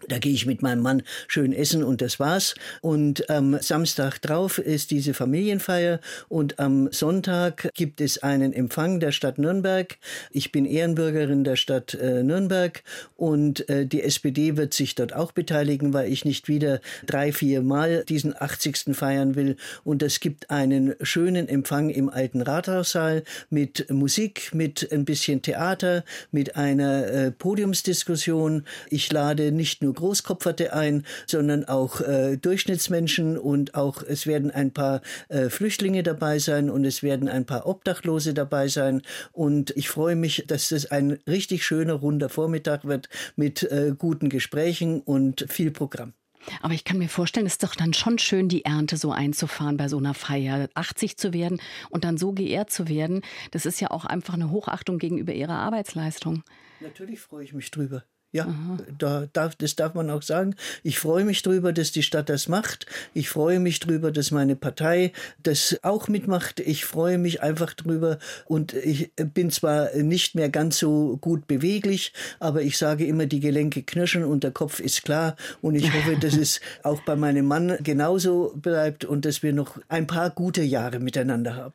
da 0.07 0.19
gehe 0.19 0.33
ich 0.33 0.45
mit 0.45 0.61
meinem 0.61 0.83
Mann 0.83 1.01
schön 1.27 1.53
essen 1.53 1.83
und 1.83 2.01
das 2.01 2.19
war's. 2.19 2.53
Und 2.81 3.31
am 3.31 3.59
Samstag 3.59 4.21
drauf 4.21 4.59
ist 4.59 4.91
diese 4.91 5.15
Familienfeier 5.15 5.99
und 6.29 6.59
am 6.59 6.91
Sonntag 6.91 7.71
gibt 7.73 7.99
es 7.99 8.21
einen 8.21 8.53
Empfang 8.53 8.99
der 8.99 9.11
Stadt 9.11 9.39
Nürnberg. 9.39 9.97
Ich 10.31 10.51
bin 10.51 10.65
Ehrenbürgerin 10.65 11.43
der 11.43 11.55
Stadt 11.55 11.95
äh, 11.95 12.21
Nürnberg 12.21 12.83
und 13.15 13.67
äh, 13.69 13.87
die 13.87 14.03
SPD 14.03 14.55
wird 14.55 14.75
sich 14.75 14.93
dort 14.93 15.13
auch 15.13 15.31
beteiligen, 15.31 15.93
weil 15.93 16.11
ich 16.11 16.25
nicht 16.25 16.47
wieder 16.47 16.79
drei, 17.07 17.31
vier 17.31 17.63
Mal 17.63 18.03
diesen 18.07 18.39
80. 18.39 18.95
feiern 18.95 19.35
will. 19.35 19.57
Und 19.83 20.03
es 20.03 20.19
gibt 20.19 20.51
einen 20.51 20.93
schönen 21.01 21.49
Empfang 21.49 21.89
im 21.89 22.09
alten 22.09 22.43
Rathaussaal 22.43 23.23
mit 23.49 23.89
Musik, 23.89 24.51
mit 24.53 24.91
ein 24.91 25.05
bisschen 25.05 25.41
Theater, 25.41 26.03
mit 26.31 26.55
einer 26.55 27.07
äh, 27.07 27.31
Podiumsdiskussion. 27.31 28.63
Ich 28.91 29.11
lade 29.11 29.51
nicht 29.51 29.81
nur 29.81 29.86
nur 29.87 29.93
Großkopferte 29.93 30.73
ein, 30.73 31.05
sondern 31.25 31.65
auch 31.65 32.01
äh, 32.01 32.37
Durchschnittsmenschen 32.37 33.37
und 33.37 33.75
auch 33.75 34.03
es 34.03 34.27
werden 34.27 34.51
ein 34.51 34.73
paar 34.73 35.01
äh, 35.29 35.49
Flüchtlinge 35.49 36.03
dabei 36.03 36.39
sein 36.39 36.69
und 36.69 36.85
es 36.85 37.01
werden 37.03 37.29
ein 37.29 37.45
paar 37.45 37.65
Obdachlose 37.65 38.33
dabei 38.33 38.67
sein. 38.67 39.01
Und 39.31 39.71
ich 39.77 39.89
freue 39.89 40.15
mich, 40.15 40.43
dass 40.47 40.69
das 40.69 40.91
ein 40.91 41.19
richtig 41.27 41.65
schöner, 41.65 41.93
runder 41.93 42.29
Vormittag 42.29 42.85
wird 42.85 43.07
mit 43.35 43.63
äh, 43.63 43.93
guten 43.97 44.29
Gesprächen 44.29 45.01
und 45.01 45.45
viel 45.49 45.71
Programm. 45.71 46.13
Aber 46.61 46.73
ich 46.73 46.83
kann 46.83 46.97
mir 46.97 47.09
vorstellen, 47.09 47.45
es 47.45 47.53
ist 47.53 47.63
doch 47.63 47.75
dann 47.75 47.93
schon 47.93 48.19
schön, 48.19 48.47
die 48.47 48.63
Ernte 48.63 48.97
so 48.97 49.11
einzufahren 49.11 49.77
bei 49.77 49.89
so 49.89 49.97
einer 49.97 50.13
Feier, 50.13 50.69
80 50.75 51.17
zu 51.17 51.33
werden 51.33 51.59
und 51.89 52.03
dann 52.03 52.17
so 52.17 52.31
geehrt 52.31 52.69
zu 52.71 52.87
werden. 52.87 53.21
Das 53.51 53.65
ist 53.65 53.81
ja 53.81 53.91
auch 53.91 54.05
einfach 54.05 54.33
eine 54.33 54.49
Hochachtung 54.49 54.97
gegenüber 54.97 55.33
ihrer 55.33 55.55
Arbeitsleistung. 55.55 56.43
Natürlich 56.79 57.19
freue 57.19 57.43
ich 57.43 57.53
mich 57.53 57.71
drüber. 57.71 58.03
Ja, 58.33 58.53
da 58.97 59.25
darf, 59.31 59.55
das 59.55 59.77
darf 59.77 59.93
man 59.93 60.09
auch 60.09 60.21
sagen. 60.21 60.55
Ich 60.83 60.99
freue 60.99 61.23
mich 61.23 61.43
drüber, 61.43 61.71
dass 61.71 61.93
die 61.93 62.03
Stadt 62.03 62.27
das 62.27 62.49
macht. 62.49 62.85
Ich 63.13 63.29
freue 63.29 63.61
mich 63.61 63.79
drüber, 63.79 64.11
dass 64.11 64.31
meine 64.31 64.57
Partei 64.57 65.13
das 65.43 65.79
auch 65.81 66.09
mitmacht. 66.09 66.59
Ich 66.59 66.83
freue 66.83 67.17
mich 67.17 67.41
einfach 67.41 67.73
drüber 67.73 68.19
und 68.45 68.73
ich 68.73 69.11
bin 69.33 69.49
zwar 69.49 69.95
nicht 69.95 70.35
mehr 70.35 70.49
ganz 70.49 70.77
so 70.77 71.17
gut 71.21 71.47
beweglich, 71.47 72.11
aber 72.39 72.61
ich 72.63 72.77
sage 72.77 73.05
immer, 73.05 73.27
die 73.27 73.39
Gelenke 73.39 73.81
knirschen 73.81 74.25
und 74.25 74.43
der 74.43 74.51
Kopf 74.51 74.81
ist 74.81 75.03
klar 75.03 75.37
und 75.61 75.75
ich 75.75 75.93
hoffe, 75.93 76.17
dass 76.19 76.35
es 76.37 76.59
auch 76.83 77.01
bei 77.03 77.15
meinem 77.15 77.45
Mann 77.45 77.77
genauso 77.81 78.53
bleibt 78.57 79.05
und 79.05 79.23
dass 79.23 79.41
wir 79.41 79.53
noch 79.53 79.79
ein 79.87 80.05
paar 80.05 80.31
gute 80.31 80.63
Jahre 80.63 80.99
miteinander 80.99 81.55
haben. 81.55 81.73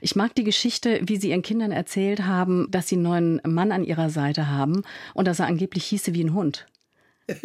Ich 0.00 0.16
mag 0.16 0.34
die 0.34 0.44
Geschichte, 0.44 1.00
wie 1.04 1.18
Sie 1.18 1.30
Ihren 1.30 1.42
Kindern 1.42 1.70
erzählt 1.70 2.24
haben, 2.24 2.66
dass 2.70 2.88
Sie 2.88 2.94
einen 2.94 3.02
neuen 3.02 3.40
Mann 3.44 3.72
an 3.72 3.84
Ihrer 3.84 4.08
Seite 4.08 4.48
haben 4.48 4.84
und 5.12 5.28
dass 5.28 5.38
er 5.38 5.46
angeblich 5.46 5.81
hieße 5.84 6.14
wie 6.14 6.24
ein 6.24 6.34
Hund. 6.34 6.66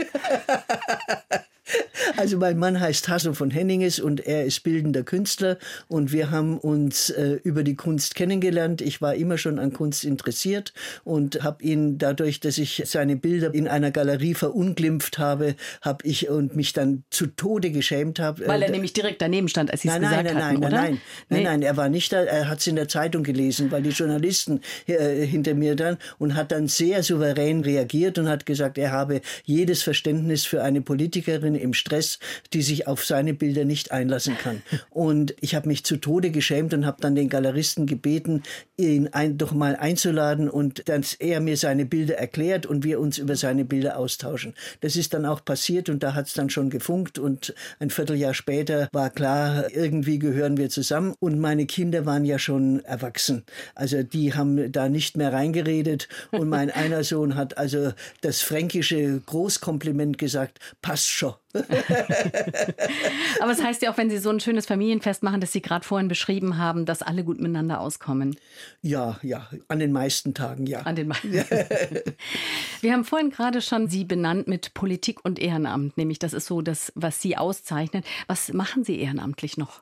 Also 2.15 2.37
mein 2.37 2.57
Mann 2.57 2.79
heißt 2.79 3.09
Hasso 3.09 3.33
von 3.33 3.51
Henninges 3.51 3.99
und 3.99 4.25
er 4.25 4.45
ist 4.45 4.63
bildender 4.63 5.03
Künstler 5.03 5.57
und 5.87 6.11
wir 6.11 6.31
haben 6.31 6.57
uns 6.57 7.09
äh, 7.09 7.39
über 7.43 7.63
die 7.63 7.75
Kunst 7.75 8.15
kennengelernt. 8.15 8.81
Ich 8.81 9.01
war 9.01 9.15
immer 9.15 9.37
schon 9.37 9.59
an 9.59 9.73
Kunst 9.73 10.03
interessiert 10.03 10.73
und 11.03 11.43
habe 11.43 11.63
ihn 11.63 11.97
dadurch, 11.97 12.39
dass 12.39 12.57
ich 12.57 12.83
seine 12.85 13.15
Bilder 13.15 13.53
in 13.53 13.67
einer 13.67 13.91
Galerie 13.91 14.33
verunglimpft 14.33 15.17
habe, 15.17 15.55
habe 15.81 16.07
ich 16.07 16.29
und 16.29 16.55
mich 16.55 16.73
dann 16.73 17.03
zu 17.09 17.27
Tode 17.27 17.71
geschämt 17.71 18.19
habe. 18.19 18.47
Weil 18.47 18.61
er 18.61 18.69
äh, 18.69 18.71
nämlich 18.71 18.93
direkt 18.93 19.21
daneben 19.21 19.47
stand, 19.47 19.71
als 19.71 19.81
Sie 19.81 19.89
es 19.89 19.95
gesagt 19.95 20.13
nein, 20.13 20.25
nein, 20.25 20.43
hatten, 20.43 20.59
nein, 20.59 20.71
oder? 20.71 20.81
Nein, 20.81 20.91
nein, 20.91 21.01
nein, 21.29 21.43
nein, 21.43 21.61
er 21.63 21.77
war 21.77 21.89
nicht 21.89 22.13
da. 22.13 22.23
Er 22.23 22.49
hat 22.49 22.59
es 22.59 22.67
in 22.67 22.75
der 22.75 22.87
Zeitung 22.87 23.23
gelesen, 23.23 23.71
weil 23.71 23.81
die 23.81 23.89
Journalisten 23.89 24.61
äh, 24.85 25.25
hinter 25.25 25.53
mir 25.53 25.75
dann 25.75 25.97
und 26.17 26.35
hat 26.35 26.51
dann 26.51 26.67
sehr 26.67 27.03
souverän 27.03 27.61
reagiert 27.61 28.17
und 28.17 28.29
hat 28.29 28.45
gesagt, 28.45 28.77
er 28.77 28.91
habe 28.91 29.21
jedes 29.43 29.83
Verständnis 29.83 30.45
für 30.45 30.63
eine 30.63 30.81
Politikerin 30.81 31.56
im 31.57 31.73
Stress 31.73 32.19
die 32.53 32.61
sich 32.61 32.87
auf 32.87 33.05
seine 33.05 33.33
Bilder 33.33 33.65
nicht 33.65 33.91
einlassen 33.91 34.37
kann. 34.37 34.61
Und 34.89 35.35
ich 35.41 35.55
habe 35.55 35.67
mich 35.67 35.83
zu 35.83 35.97
Tode 35.97 36.31
geschämt 36.31 36.73
und 36.73 36.85
habe 36.85 37.01
dann 37.01 37.15
den 37.15 37.29
Galeristen 37.29 37.85
gebeten, 37.85 38.43
ihn 38.77 39.09
ein, 39.09 39.37
doch 39.37 39.53
mal 39.53 39.75
einzuladen 39.75 40.49
und 40.49 40.87
dass 40.87 41.13
er 41.13 41.39
mir 41.39 41.57
seine 41.57 41.85
Bilder 41.85 42.17
erklärt 42.17 42.65
und 42.65 42.83
wir 42.83 42.99
uns 42.99 43.17
über 43.17 43.35
seine 43.35 43.65
Bilder 43.65 43.97
austauschen. 43.97 44.53
Das 44.81 44.95
ist 44.95 45.13
dann 45.13 45.25
auch 45.25 45.43
passiert 45.43 45.89
und 45.89 46.03
da 46.03 46.13
hat 46.13 46.27
es 46.27 46.33
dann 46.33 46.49
schon 46.49 46.69
gefunkt 46.69 47.19
und 47.19 47.53
ein 47.79 47.89
Vierteljahr 47.89 48.33
später 48.33 48.89
war 48.91 49.09
klar, 49.09 49.73
irgendwie 49.73 50.19
gehören 50.19 50.57
wir 50.57 50.69
zusammen 50.69 51.15
und 51.19 51.39
meine 51.39 51.65
Kinder 51.65 52.05
waren 52.05 52.25
ja 52.25 52.39
schon 52.39 52.83
erwachsen. 52.85 53.43
Also 53.75 54.03
die 54.03 54.33
haben 54.33 54.71
da 54.71 54.89
nicht 54.89 55.17
mehr 55.17 55.33
reingeredet 55.33 56.07
und 56.31 56.49
mein 56.49 56.69
einer 56.77 57.03
Sohn 57.03 57.35
hat 57.35 57.57
also 57.57 57.93
das 58.21 58.41
fränkische 58.41 59.19
Großkompliment 59.25 60.17
gesagt, 60.17 60.59
passt 60.81 61.07
schon. 61.07 61.33
Aber 63.41 63.51
es 63.51 63.63
heißt 63.63 63.81
ja 63.81 63.91
auch, 63.91 63.97
wenn 63.97 64.09
Sie 64.09 64.17
so 64.17 64.29
ein 64.29 64.39
schönes 64.39 64.65
Familienfest 64.65 65.23
machen, 65.23 65.41
dass 65.41 65.51
Sie 65.51 65.61
gerade 65.61 65.85
vorhin 65.85 66.07
beschrieben 66.07 66.57
haben, 66.57 66.85
dass 66.85 67.01
alle 67.01 67.23
gut 67.23 67.39
miteinander 67.39 67.79
auskommen. 67.79 68.37
Ja, 68.81 69.19
ja, 69.21 69.47
an 69.67 69.79
den 69.79 69.91
meisten 69.91 70.33
Tagen, 70.33 70.65
ja. 70.65 70.81
An 70.81 70.95
den 70.95 71.07
meisten. 71.07 71.31
Wir 72.81 72.93
haben 72.93 73.03
vorhin 73.05 73.29
gerade 73.29 73.61
schon 73.61 73.87
Sie 73.87 74.05
benannt 74.05 74.47
mit 74.47 74.73
Politik 74.73 75.23
und 75.23 75.39
Ehrenamt, 75.39 75.97
nämlich 75.97 76.19
das 76.19 76.33
ist 76.33 76.45
so 76.45 76.61
das, 76.61 76.91
was 76.95 77.21
Sie 77.21 77.37
auszeichnet. 77.37 78.05
Was 78.27 78.53
machen 78.53 78.83
Sie 78.83 78.99
ehrenamtlich 78.99 79.57
noch? 79.57 79.81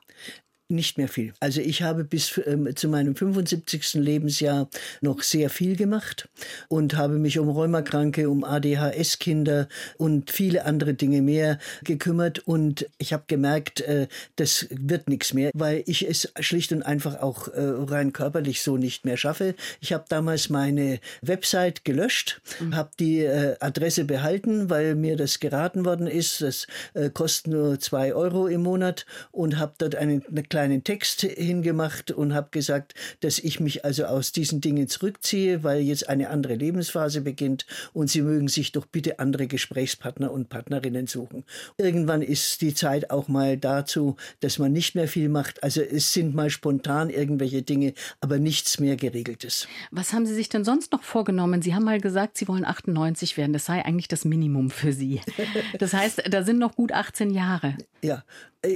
Nicht 0.68 0.98
mehr 0.98 1.06
viel. 1.06 1.32
Also 1.38 1.60
ich 1.60 1.82
habe 1.82 2.02
bis 2.02 2.40
ähm, 2.44 2.74
zu 2.74 2.88
meinem 2.88 3.14
75. 3.14 3.94
Lebensjahr 3.94 4.68
noch 5.00 5.22
sehr 5.22 5.48
viel 5.48 5.76
gemacht 5.76 6.28
und 6.66 6.96
habe 6.96 7.18
mich 7.18 7.38
um 7.38 7.48
Rheumakranke, 7.48 8.28
um 8.28 8.42
ADHS-Kinder 8.42 9.68
und 9.96 10.32
viele 10.32 10.64
andere 10.64 10.94
Dinge 10.94 11.22
mehr 11.22 11.60
gekümmert. 11.84 12.40
Und 12.40 12.88
ich 12.98 13.12
habe 13.12 13.22
gemerkt, 13.28 13.80
äh, 13.82 14.08
das 14.34 14.66
wird 14.70 15.08
nichts 15.08 15.34
mehr, 15.34 15.52
weil 15.54 15.84
ich 15.86 16.04
es 16.08 16.32
schlicht 16.40 16.72
und 16.72 16.82
einfach 16.82 17.22
auch 17.22 17.46
äh, 17.46 17.60
rein 17.60 18.12
körperlich 18.12 18.60
so 18.60 18.76
nicht 18.76 19.04
mehr 19.04 19.16
schaffe. 19.16 19.54
Ich 19.80 19.92
habe 19.92 20.06
damals 20.08 20.48
meine 20.48 20.98
Website 21.22 21.84
gelöscht, 21.84 22.40
mhm. 22.58 22.74
habe 22.74 22.90
die 22.98 23.20
äh, 23.20 23.54
Adresse 23.60 24.04
behalten, 24.04 24.68
weil 24.68 24.96
mir 24.96 25.16
das 25.16 25.38
geraten 25.38 25.84
worden 25.84 26.08
ist. 26.08 26.40
Das 26.40 26.66
äh, 26.94 27.08
kostet 27.08 27.52
nur 27.52 27.78
zwei 27.78 28.12
Euro 28.14 28.48
im 28.48 28.64
Monat 28.64 29.06
und 29.30 29.58
habe 29.58 29.74
dort 29.78 29.94
eine, 29.94 30.22
eine 30.28 30.42
kleinen 30.56 30.84
Text 30.84 31.20
hingemacht 31.20 32.12
und 32.12 32.32
habe 32.32 32.48
gesagt, 32.50 32.94
dass 33.20 33.38
ich 33.38 33.60
mich 33.60 33.84
also 33.84 34.06
aus 34.06 34.32
diesen 34.32 34.62
Dingen 34.62 34.88
zurückziehe, 34.88 35.62
weil 35.62 35.82
jetzt 35.82 36.08
eine 36.08 36.30
andere 36.30 36.54
Lebensphase 36.54 37.20
beginnt 37.20 37.66
und 37.92 38.08
Sie 38.08 38.22
mögen 38.22 38.48
sich 38.48 38.72
doch 38.72 38.86
bitte 38.86 39.18
andere 39.18 39.48
Gesprächspartner 39.48 40.32
und 40.32 40.48
Partnerinnen 40.48 41.08
suchen. 41.08 41.44
Irgendwann 41.76 42.22
ist 42.22 42.62
die 42.62 42.72
Zeit 42.72 43.10
auch 43.10 43.28
mal 43.28 43.58
dazu, 43.58 44.16
dass 44.40 44.58
man 44.58 44.72
nicht 44.72 44.94
mehr 44.94 45.08
viel 45.08 45.28
macht. 45.28 45.62
Also 45.62 45.82
es 45.82 46.14
sind 46.14 46.34
mal 46.34 46.48
spontan 46.48 47.10
irgendwelche 47.10 47.60
Dinge, 47.60 47.92
aber 48.22 48.38
nichts 48.38 48.80
mehr 48.80 48.96
geregeltes. 48.96 49.68
Was 49.90 50.14
haben 50.14 50.24
Sie 50.24 50.32
sich 50.32 50.48
denn 50.48 50.64
sonst 50.64 50.90
noch 50.90 51.02
vorgenommen? 51.02 51.60
Sie 51.60 51.74
haben 51.74 51.84
mal 51.84 52.00
gesagt, 52.00 52.38
Sie 52.38 52.48
wollen 52.48 52.64
98 52.64 53.36
werden. 53.36 53.52
Das 53.52 53.66
sei 53.66 53.84
eigentlich 53.84 54.08
das 54.08 54.24
Minimum 54.24 54.70
für 54.70 54.94
Sie. 54.94 55.20
Das 55.78 55.92
heißt, 55.92 56.22
da 56.30 56.42
sind 56.42 56.58
noch 56.58 56.74
gut 56.76 56.92
18 56.92 57.30
Jahre. 57.30 57.76
Ja, 58.02 58.24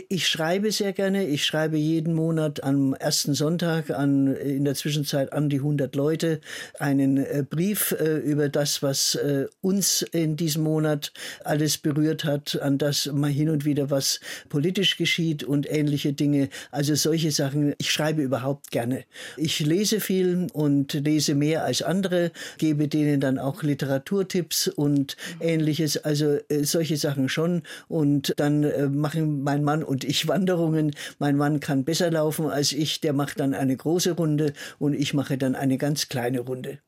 ich 0.09 0.29
schreibe 0.29 0.73
sehr 0.73 0.93
gerne. 0.93 1.27
Ich 1.27 1.45
schreibe 1.45 1.77
jeden 1.77 2.15
Monat 2.15 2.63
am 2.63 2.95
ersten 2.95 3.35
Sonntag 3.35 3.91
an, 3.91 4.35
in 4.37 4.65
der 4.65 4.75
Zwischenzeit 4.75 5.33
an 5.33 5.49
die 5.49 5.57
100 5.57 5.95
Leute 5.97 6.41
einen 6.79 7.17
äh, 7.17 7.45
Brief 7.49 7.93
äh, 7.93 8.19
über 8.19 8.49
das, 8.49 8.83
was 8.83 9.15
äh, 9.17 9.47
uns 9.61 10.03
in 10.03 10.37
diesem 10.37 10.63
Monat 10.63 11.13
alles 11.45 11.79
berührt 11.79 12.25
hat, 12.25 12.61
an 12.61 12.79
das 12.79 13.07
mal 13.07 13.31
hin 13.31 13.49
und 13.49 13.65
wieder 13.65 13.91
was 13.91 14.21
politisch 14.49 14.97
geschieht 14.97 15.45
und 15.45 15.71
ähnliche 15.71 16.13
Dinge. 16.13 16.49
Also 16.71 16.95
solche 16.95 17.31
Sachen. 17.31 17.75
Ich 17.79 17.91
schreibe 17.91 18.23
überhaupt 18.23 18.71
gerne. 18.71 19.05
Ich 19.37 19.61
lese 19.61 20.01
viel 20.01 20.47
und 20.53 20.93
lese 20.93 21.35
mehr 21.35 21.65
als 21.65 21.83
andere, 21.83 22.33
gebe 22.59 22.89
denen 22.89 23.21
dann 23.21 23.39
auch 23.39 23.63
Literaturtipps 23.63 24.69
und 24.69 25.17
ähnliches. 25.41 25.97
Also 25.99 26.39
solche 26.63 26.97
Sachen 26.97 27.29
schon. 27.29 27.63
Und 27.89 28.35
dann 28.37 28.95
machen 28.97 29.43
mein 29.43 29.65
Mann 29.65 29.80
Mann 29.81 29.85
und 29.85 30.05
ich 30.05 30.29
Wanderungen. 30.29 30.95
Mein 31.19 31.37
Mann 31.37 31.61
kann 31.61 31.85
besser 31.85 32.11
laufen 32.11 32.47
als 32.47 32.73
ich, 32.73 33.01
der 33.01 33.13
macht 33.13 33.41
dann 33.41 33.55
eine 33.55 33.77
große 33.77 34.13
Runde 34.13 34.53
und 34.79 34.95
ich 34.95 35.15
mache 35.15 35.39
dann 35.39 35.55
eine 35.55 35.79
ganz 35.79 36.09
kleine 36.09 36.41
Runde. 36.41 36.79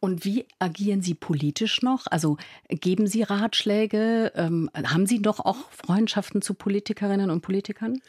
Und 0.00 0.24
wie 0.24 0.46
agieren 0.58 1.02
Sie 1.02 1.14
politisch 1.14 1.82
noch? 1.82 2.06
Also 2.06 2.38
geben 2.68 3.06
Sie 3.06 3.22
Ratschläge? 3.22 4.32
Ähm, 4.34 4.70
haben 4.74 5.06
Sie 5.06 5.20
doch 5.20 5.40
auch 5.40 5.70
Freundschaften 5.70 6.40
zu 6.40 6.54
Politikerinnen 6.54 7.30
und 7.30 7.42
Politikern? 7.42 8.00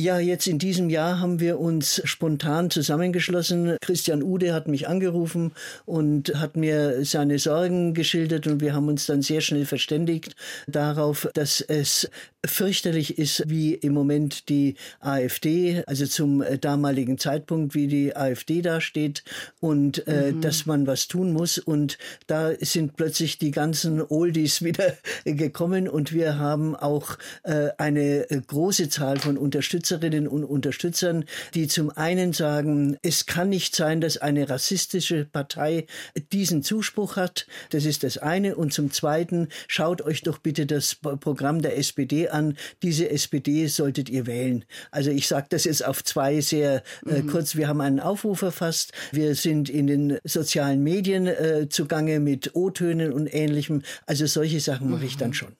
Ja, 0.00 0.20
jetzt 0.20 0.46
in 0.46 0.60
diesem 0.60 0.90
Jahr 0.90 1.18
haben 1.18 1.40
wir 1.40 1.58
uns 1.58 2.00
spontan 2.04 2.70
zusammengeschlossen. 2.70 3.78
Christian 3.80 4.22
Ude 4.22 4.54
hat 4.54 4.68
mich 4.68 4.86
angerufen 4.86 5.50
und 5.86 6.36
hat 6.36 6.56
mir 6.56 7.04
seine 7.04 7.40
Sorgen 7.40 7.94
geschildert 7.94 8.46
und 8.46 8.60
wir 8.60 8.74
haben 8.74 8.86
uns 8.86 9.06
dann 9.06 9.22
sehr 9.22 9.40
schnell 9.40 9.66
verständigt 9.66 10.36
darauf, 10.68 11.28
dass 11.34 11.60
es 11.60 12.08
fürchterlich 12.46 13.18
ist, 13.18 13.42
wie 13.48 13.74
im 13.74 13.92
Moment 13.92 14.48
die 14.48 14.76
AfD, 15.00 15.82
also 15.88 16.06
zum 16.06 16.44
damaligen 16.60 17.18
Zeitpunkt, 17.18 17.74
wie 17.74 17.88
die 17.88 18.14
AfD 18.14 18.62
dasteht 18.62 19.24
und 19.58 20.06
äh, 20.06 20.30
mhm. 20.30 20.40
dass 20.42 20.64
man 20.64 20.86
was 20.86 21.08
tun 21.08 21.32
muss. 21.32 21.58
Und 21.58 21.98
da 22.28 22.52
sind 22.60 22.96
plötzlich 22.96 23.38
die 23.38 23.50
ganzen 23.50 24.00
Oldies 24.00 24.62
wieder 24.62 24.96
gekommen 25.24 25.88
und 25.88 26.12
wir 26.12 26.38
haben 26.38 26.76
auch 26.76 27.18
äh, 27.42 27.70
eine 27.78 28.24
große 28.46 28.90
Zahl 28.90 29.18
von 29.18 29.36
Unterstützern 29.36 29.87
Unterstützerinnen 29.88 30.28
und 30.28 30.44
Unterstützern, 30.44 31.24
die 31.54 31.66
zum 31.66 31.90
einen 31.90 32.32
sagen, 32.32 32.98
es 33.02 33.26
kann 33.26 33.48
nicht 33.48 33.74
sein, 33.74 34.00
dass 34.00 34.18
eine 34.18 34.48
rassistische 34.48 35.24
Partei 35.24 35.86
diesen 36.32 36.62
Zuspruch 36.62 37.16
hat. 37.16 37.46
Das 37.70 37.84
ist 37.84 38.02
das 38.02 38.18
eine. 38.18 38.56
Und 38.56 38.72
zum 38.72 38.90
zweiten, 38.90 39.48
schaut 39.66 40.02
euch 40.02 40.22
doch 40.22 40.38
bitte 40.38 40.66
das 40.66 40.94
Programm 40.94 41.62
der 41.62 41.78
SPD 41.78 42.28
an. 42.28 42.56
Diese 42.82 43.08
SPD 43.08 43.66
solltet 43.66 44.10
ihr 44.10 44.26
wählen. 44.26 44.64
Also 44.90 45.10
ich 45.10 45.26
sage 45.26 45.46
das 45.50 45.64
jetzt 45.64 45.84
auf 45.84 46.04
zwei 46.04 46.40
sehr 46.40 46.82
äh, 47.06 47.22
mhm. 47.22 47.28
kurz. 47.28 47.56
Wir 47.56 47.68
haben 47.68 47.80
einen 47.80 48.00
Aufruf 48.00 48.40
verfasst. 48.40 48.92
Wir 49.12 49.34
sind 49.34 49.70
in 49.70 49.86
den 49.86 50.18
sozialen 50.24 50.82
Medien 50.82 51.26
äh, 51.26 51.68
zugange 51.68 52.20
mit 52.20 52.54
O-Tönen 52.54 53.12
und 53.12 53.32
ähnlichem. 53.32 53.82
Also 54.06 54.26
solche 54.26 54.60
Sachen 54.60 54.90
mache 54.90 55.06
ich 55.06 55.16
dann 55.16 55.30
mhm. 55.30 55.34
schon. 55.34 55.56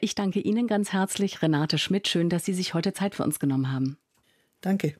Ich 0.00 0.14
danke 0.14 0.38
Ihnen 0.38 0.68
ganz 0.68 0.92
herzlich, 0.92 1.42
Renate 1.42 1.76
Schmidt. 1.76 2.06
Schön, 2.06 2.28
dass 2.28 2.44
Sie 2.44 2.54
sich 2.54 2.72
heute 2.72 2.92
Zeit 2.92 3.16
für 3.16 3.24
uns 3.24 3.40
genommen 3.40 3.72
haben. 3.72 3.98
Danke. 4.60 4.94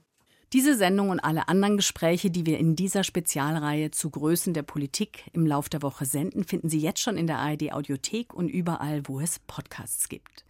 Diese 0.53 0.77
Sendung 0.77 1.11
und 1.11 1.21
alle 1.21 1.49
anderen 1.49 1.77
Gespräche, 1.77 2.31
die 2.31 2.47
wir 2.47 2.59
in 2.59 2.75
dieser 2.75 3.05
Spezialreihe 3.05 3.93
zu 3.93 4.11
Größen 4.11 4.55
der 4.55 4.63
Politik 4.63 5.25
im 5.33 5.47
Lauf 5.47 5.69
der 5.69 5.83
Woche 5.83 6.05
senden, 6.05 6.43
finden 6.43 6.69
Sie 6.69 6.81
jetzt 6.81 7.01
schon 7.01 7.17
in 7.17 7.29
der 7.29 7.39
ARD 7.39 7.73
Audiothek 7.73 8.35
und 8.35 8.49
überall, 8.49 9.03
wo 9.07 9.21
es 9.21 9.39
Podcasts 9.39 10.09
gibt. 10.09 10.45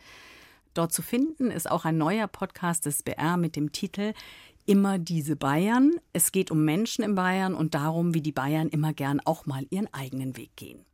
Dort 0.73 0.93
zu 0.95 1.03
finden 1.03 1.51
ist 1.51 1.71
auch 1.71 1.85
ein 1.85 1.99
neuer 1.99 2.29
Podcast 2.29 2.87
des 2.87 3.03
BR 3.03 3.37
mit 3.37 3.55
dem 3.55 3.73
Titel 3.73 4.15
Immer 4.65 4.99
diese 4.99 5.37
Bayern. 5.37 5.97
Es 6.13 6.33
geht 6.33 6.51
um 6.51 6.65
Menschen 6.65 7.05
in 7.05 7.15
Bayern 7.15 7.55
und 7.55 7.75
darum, 7.75 8.15
wie 8.15 8.23
die 8.23 8.33
Bayern 8.33 8.69
immer 8.69 8.95
gern 8.95 9.21
auch 9.25 9.45
mal 9.45 9.67
ihren 9.71 9.93
eigenen 9.93 10.37
Weg 10.37 10.57
gehen. 10.57 10.87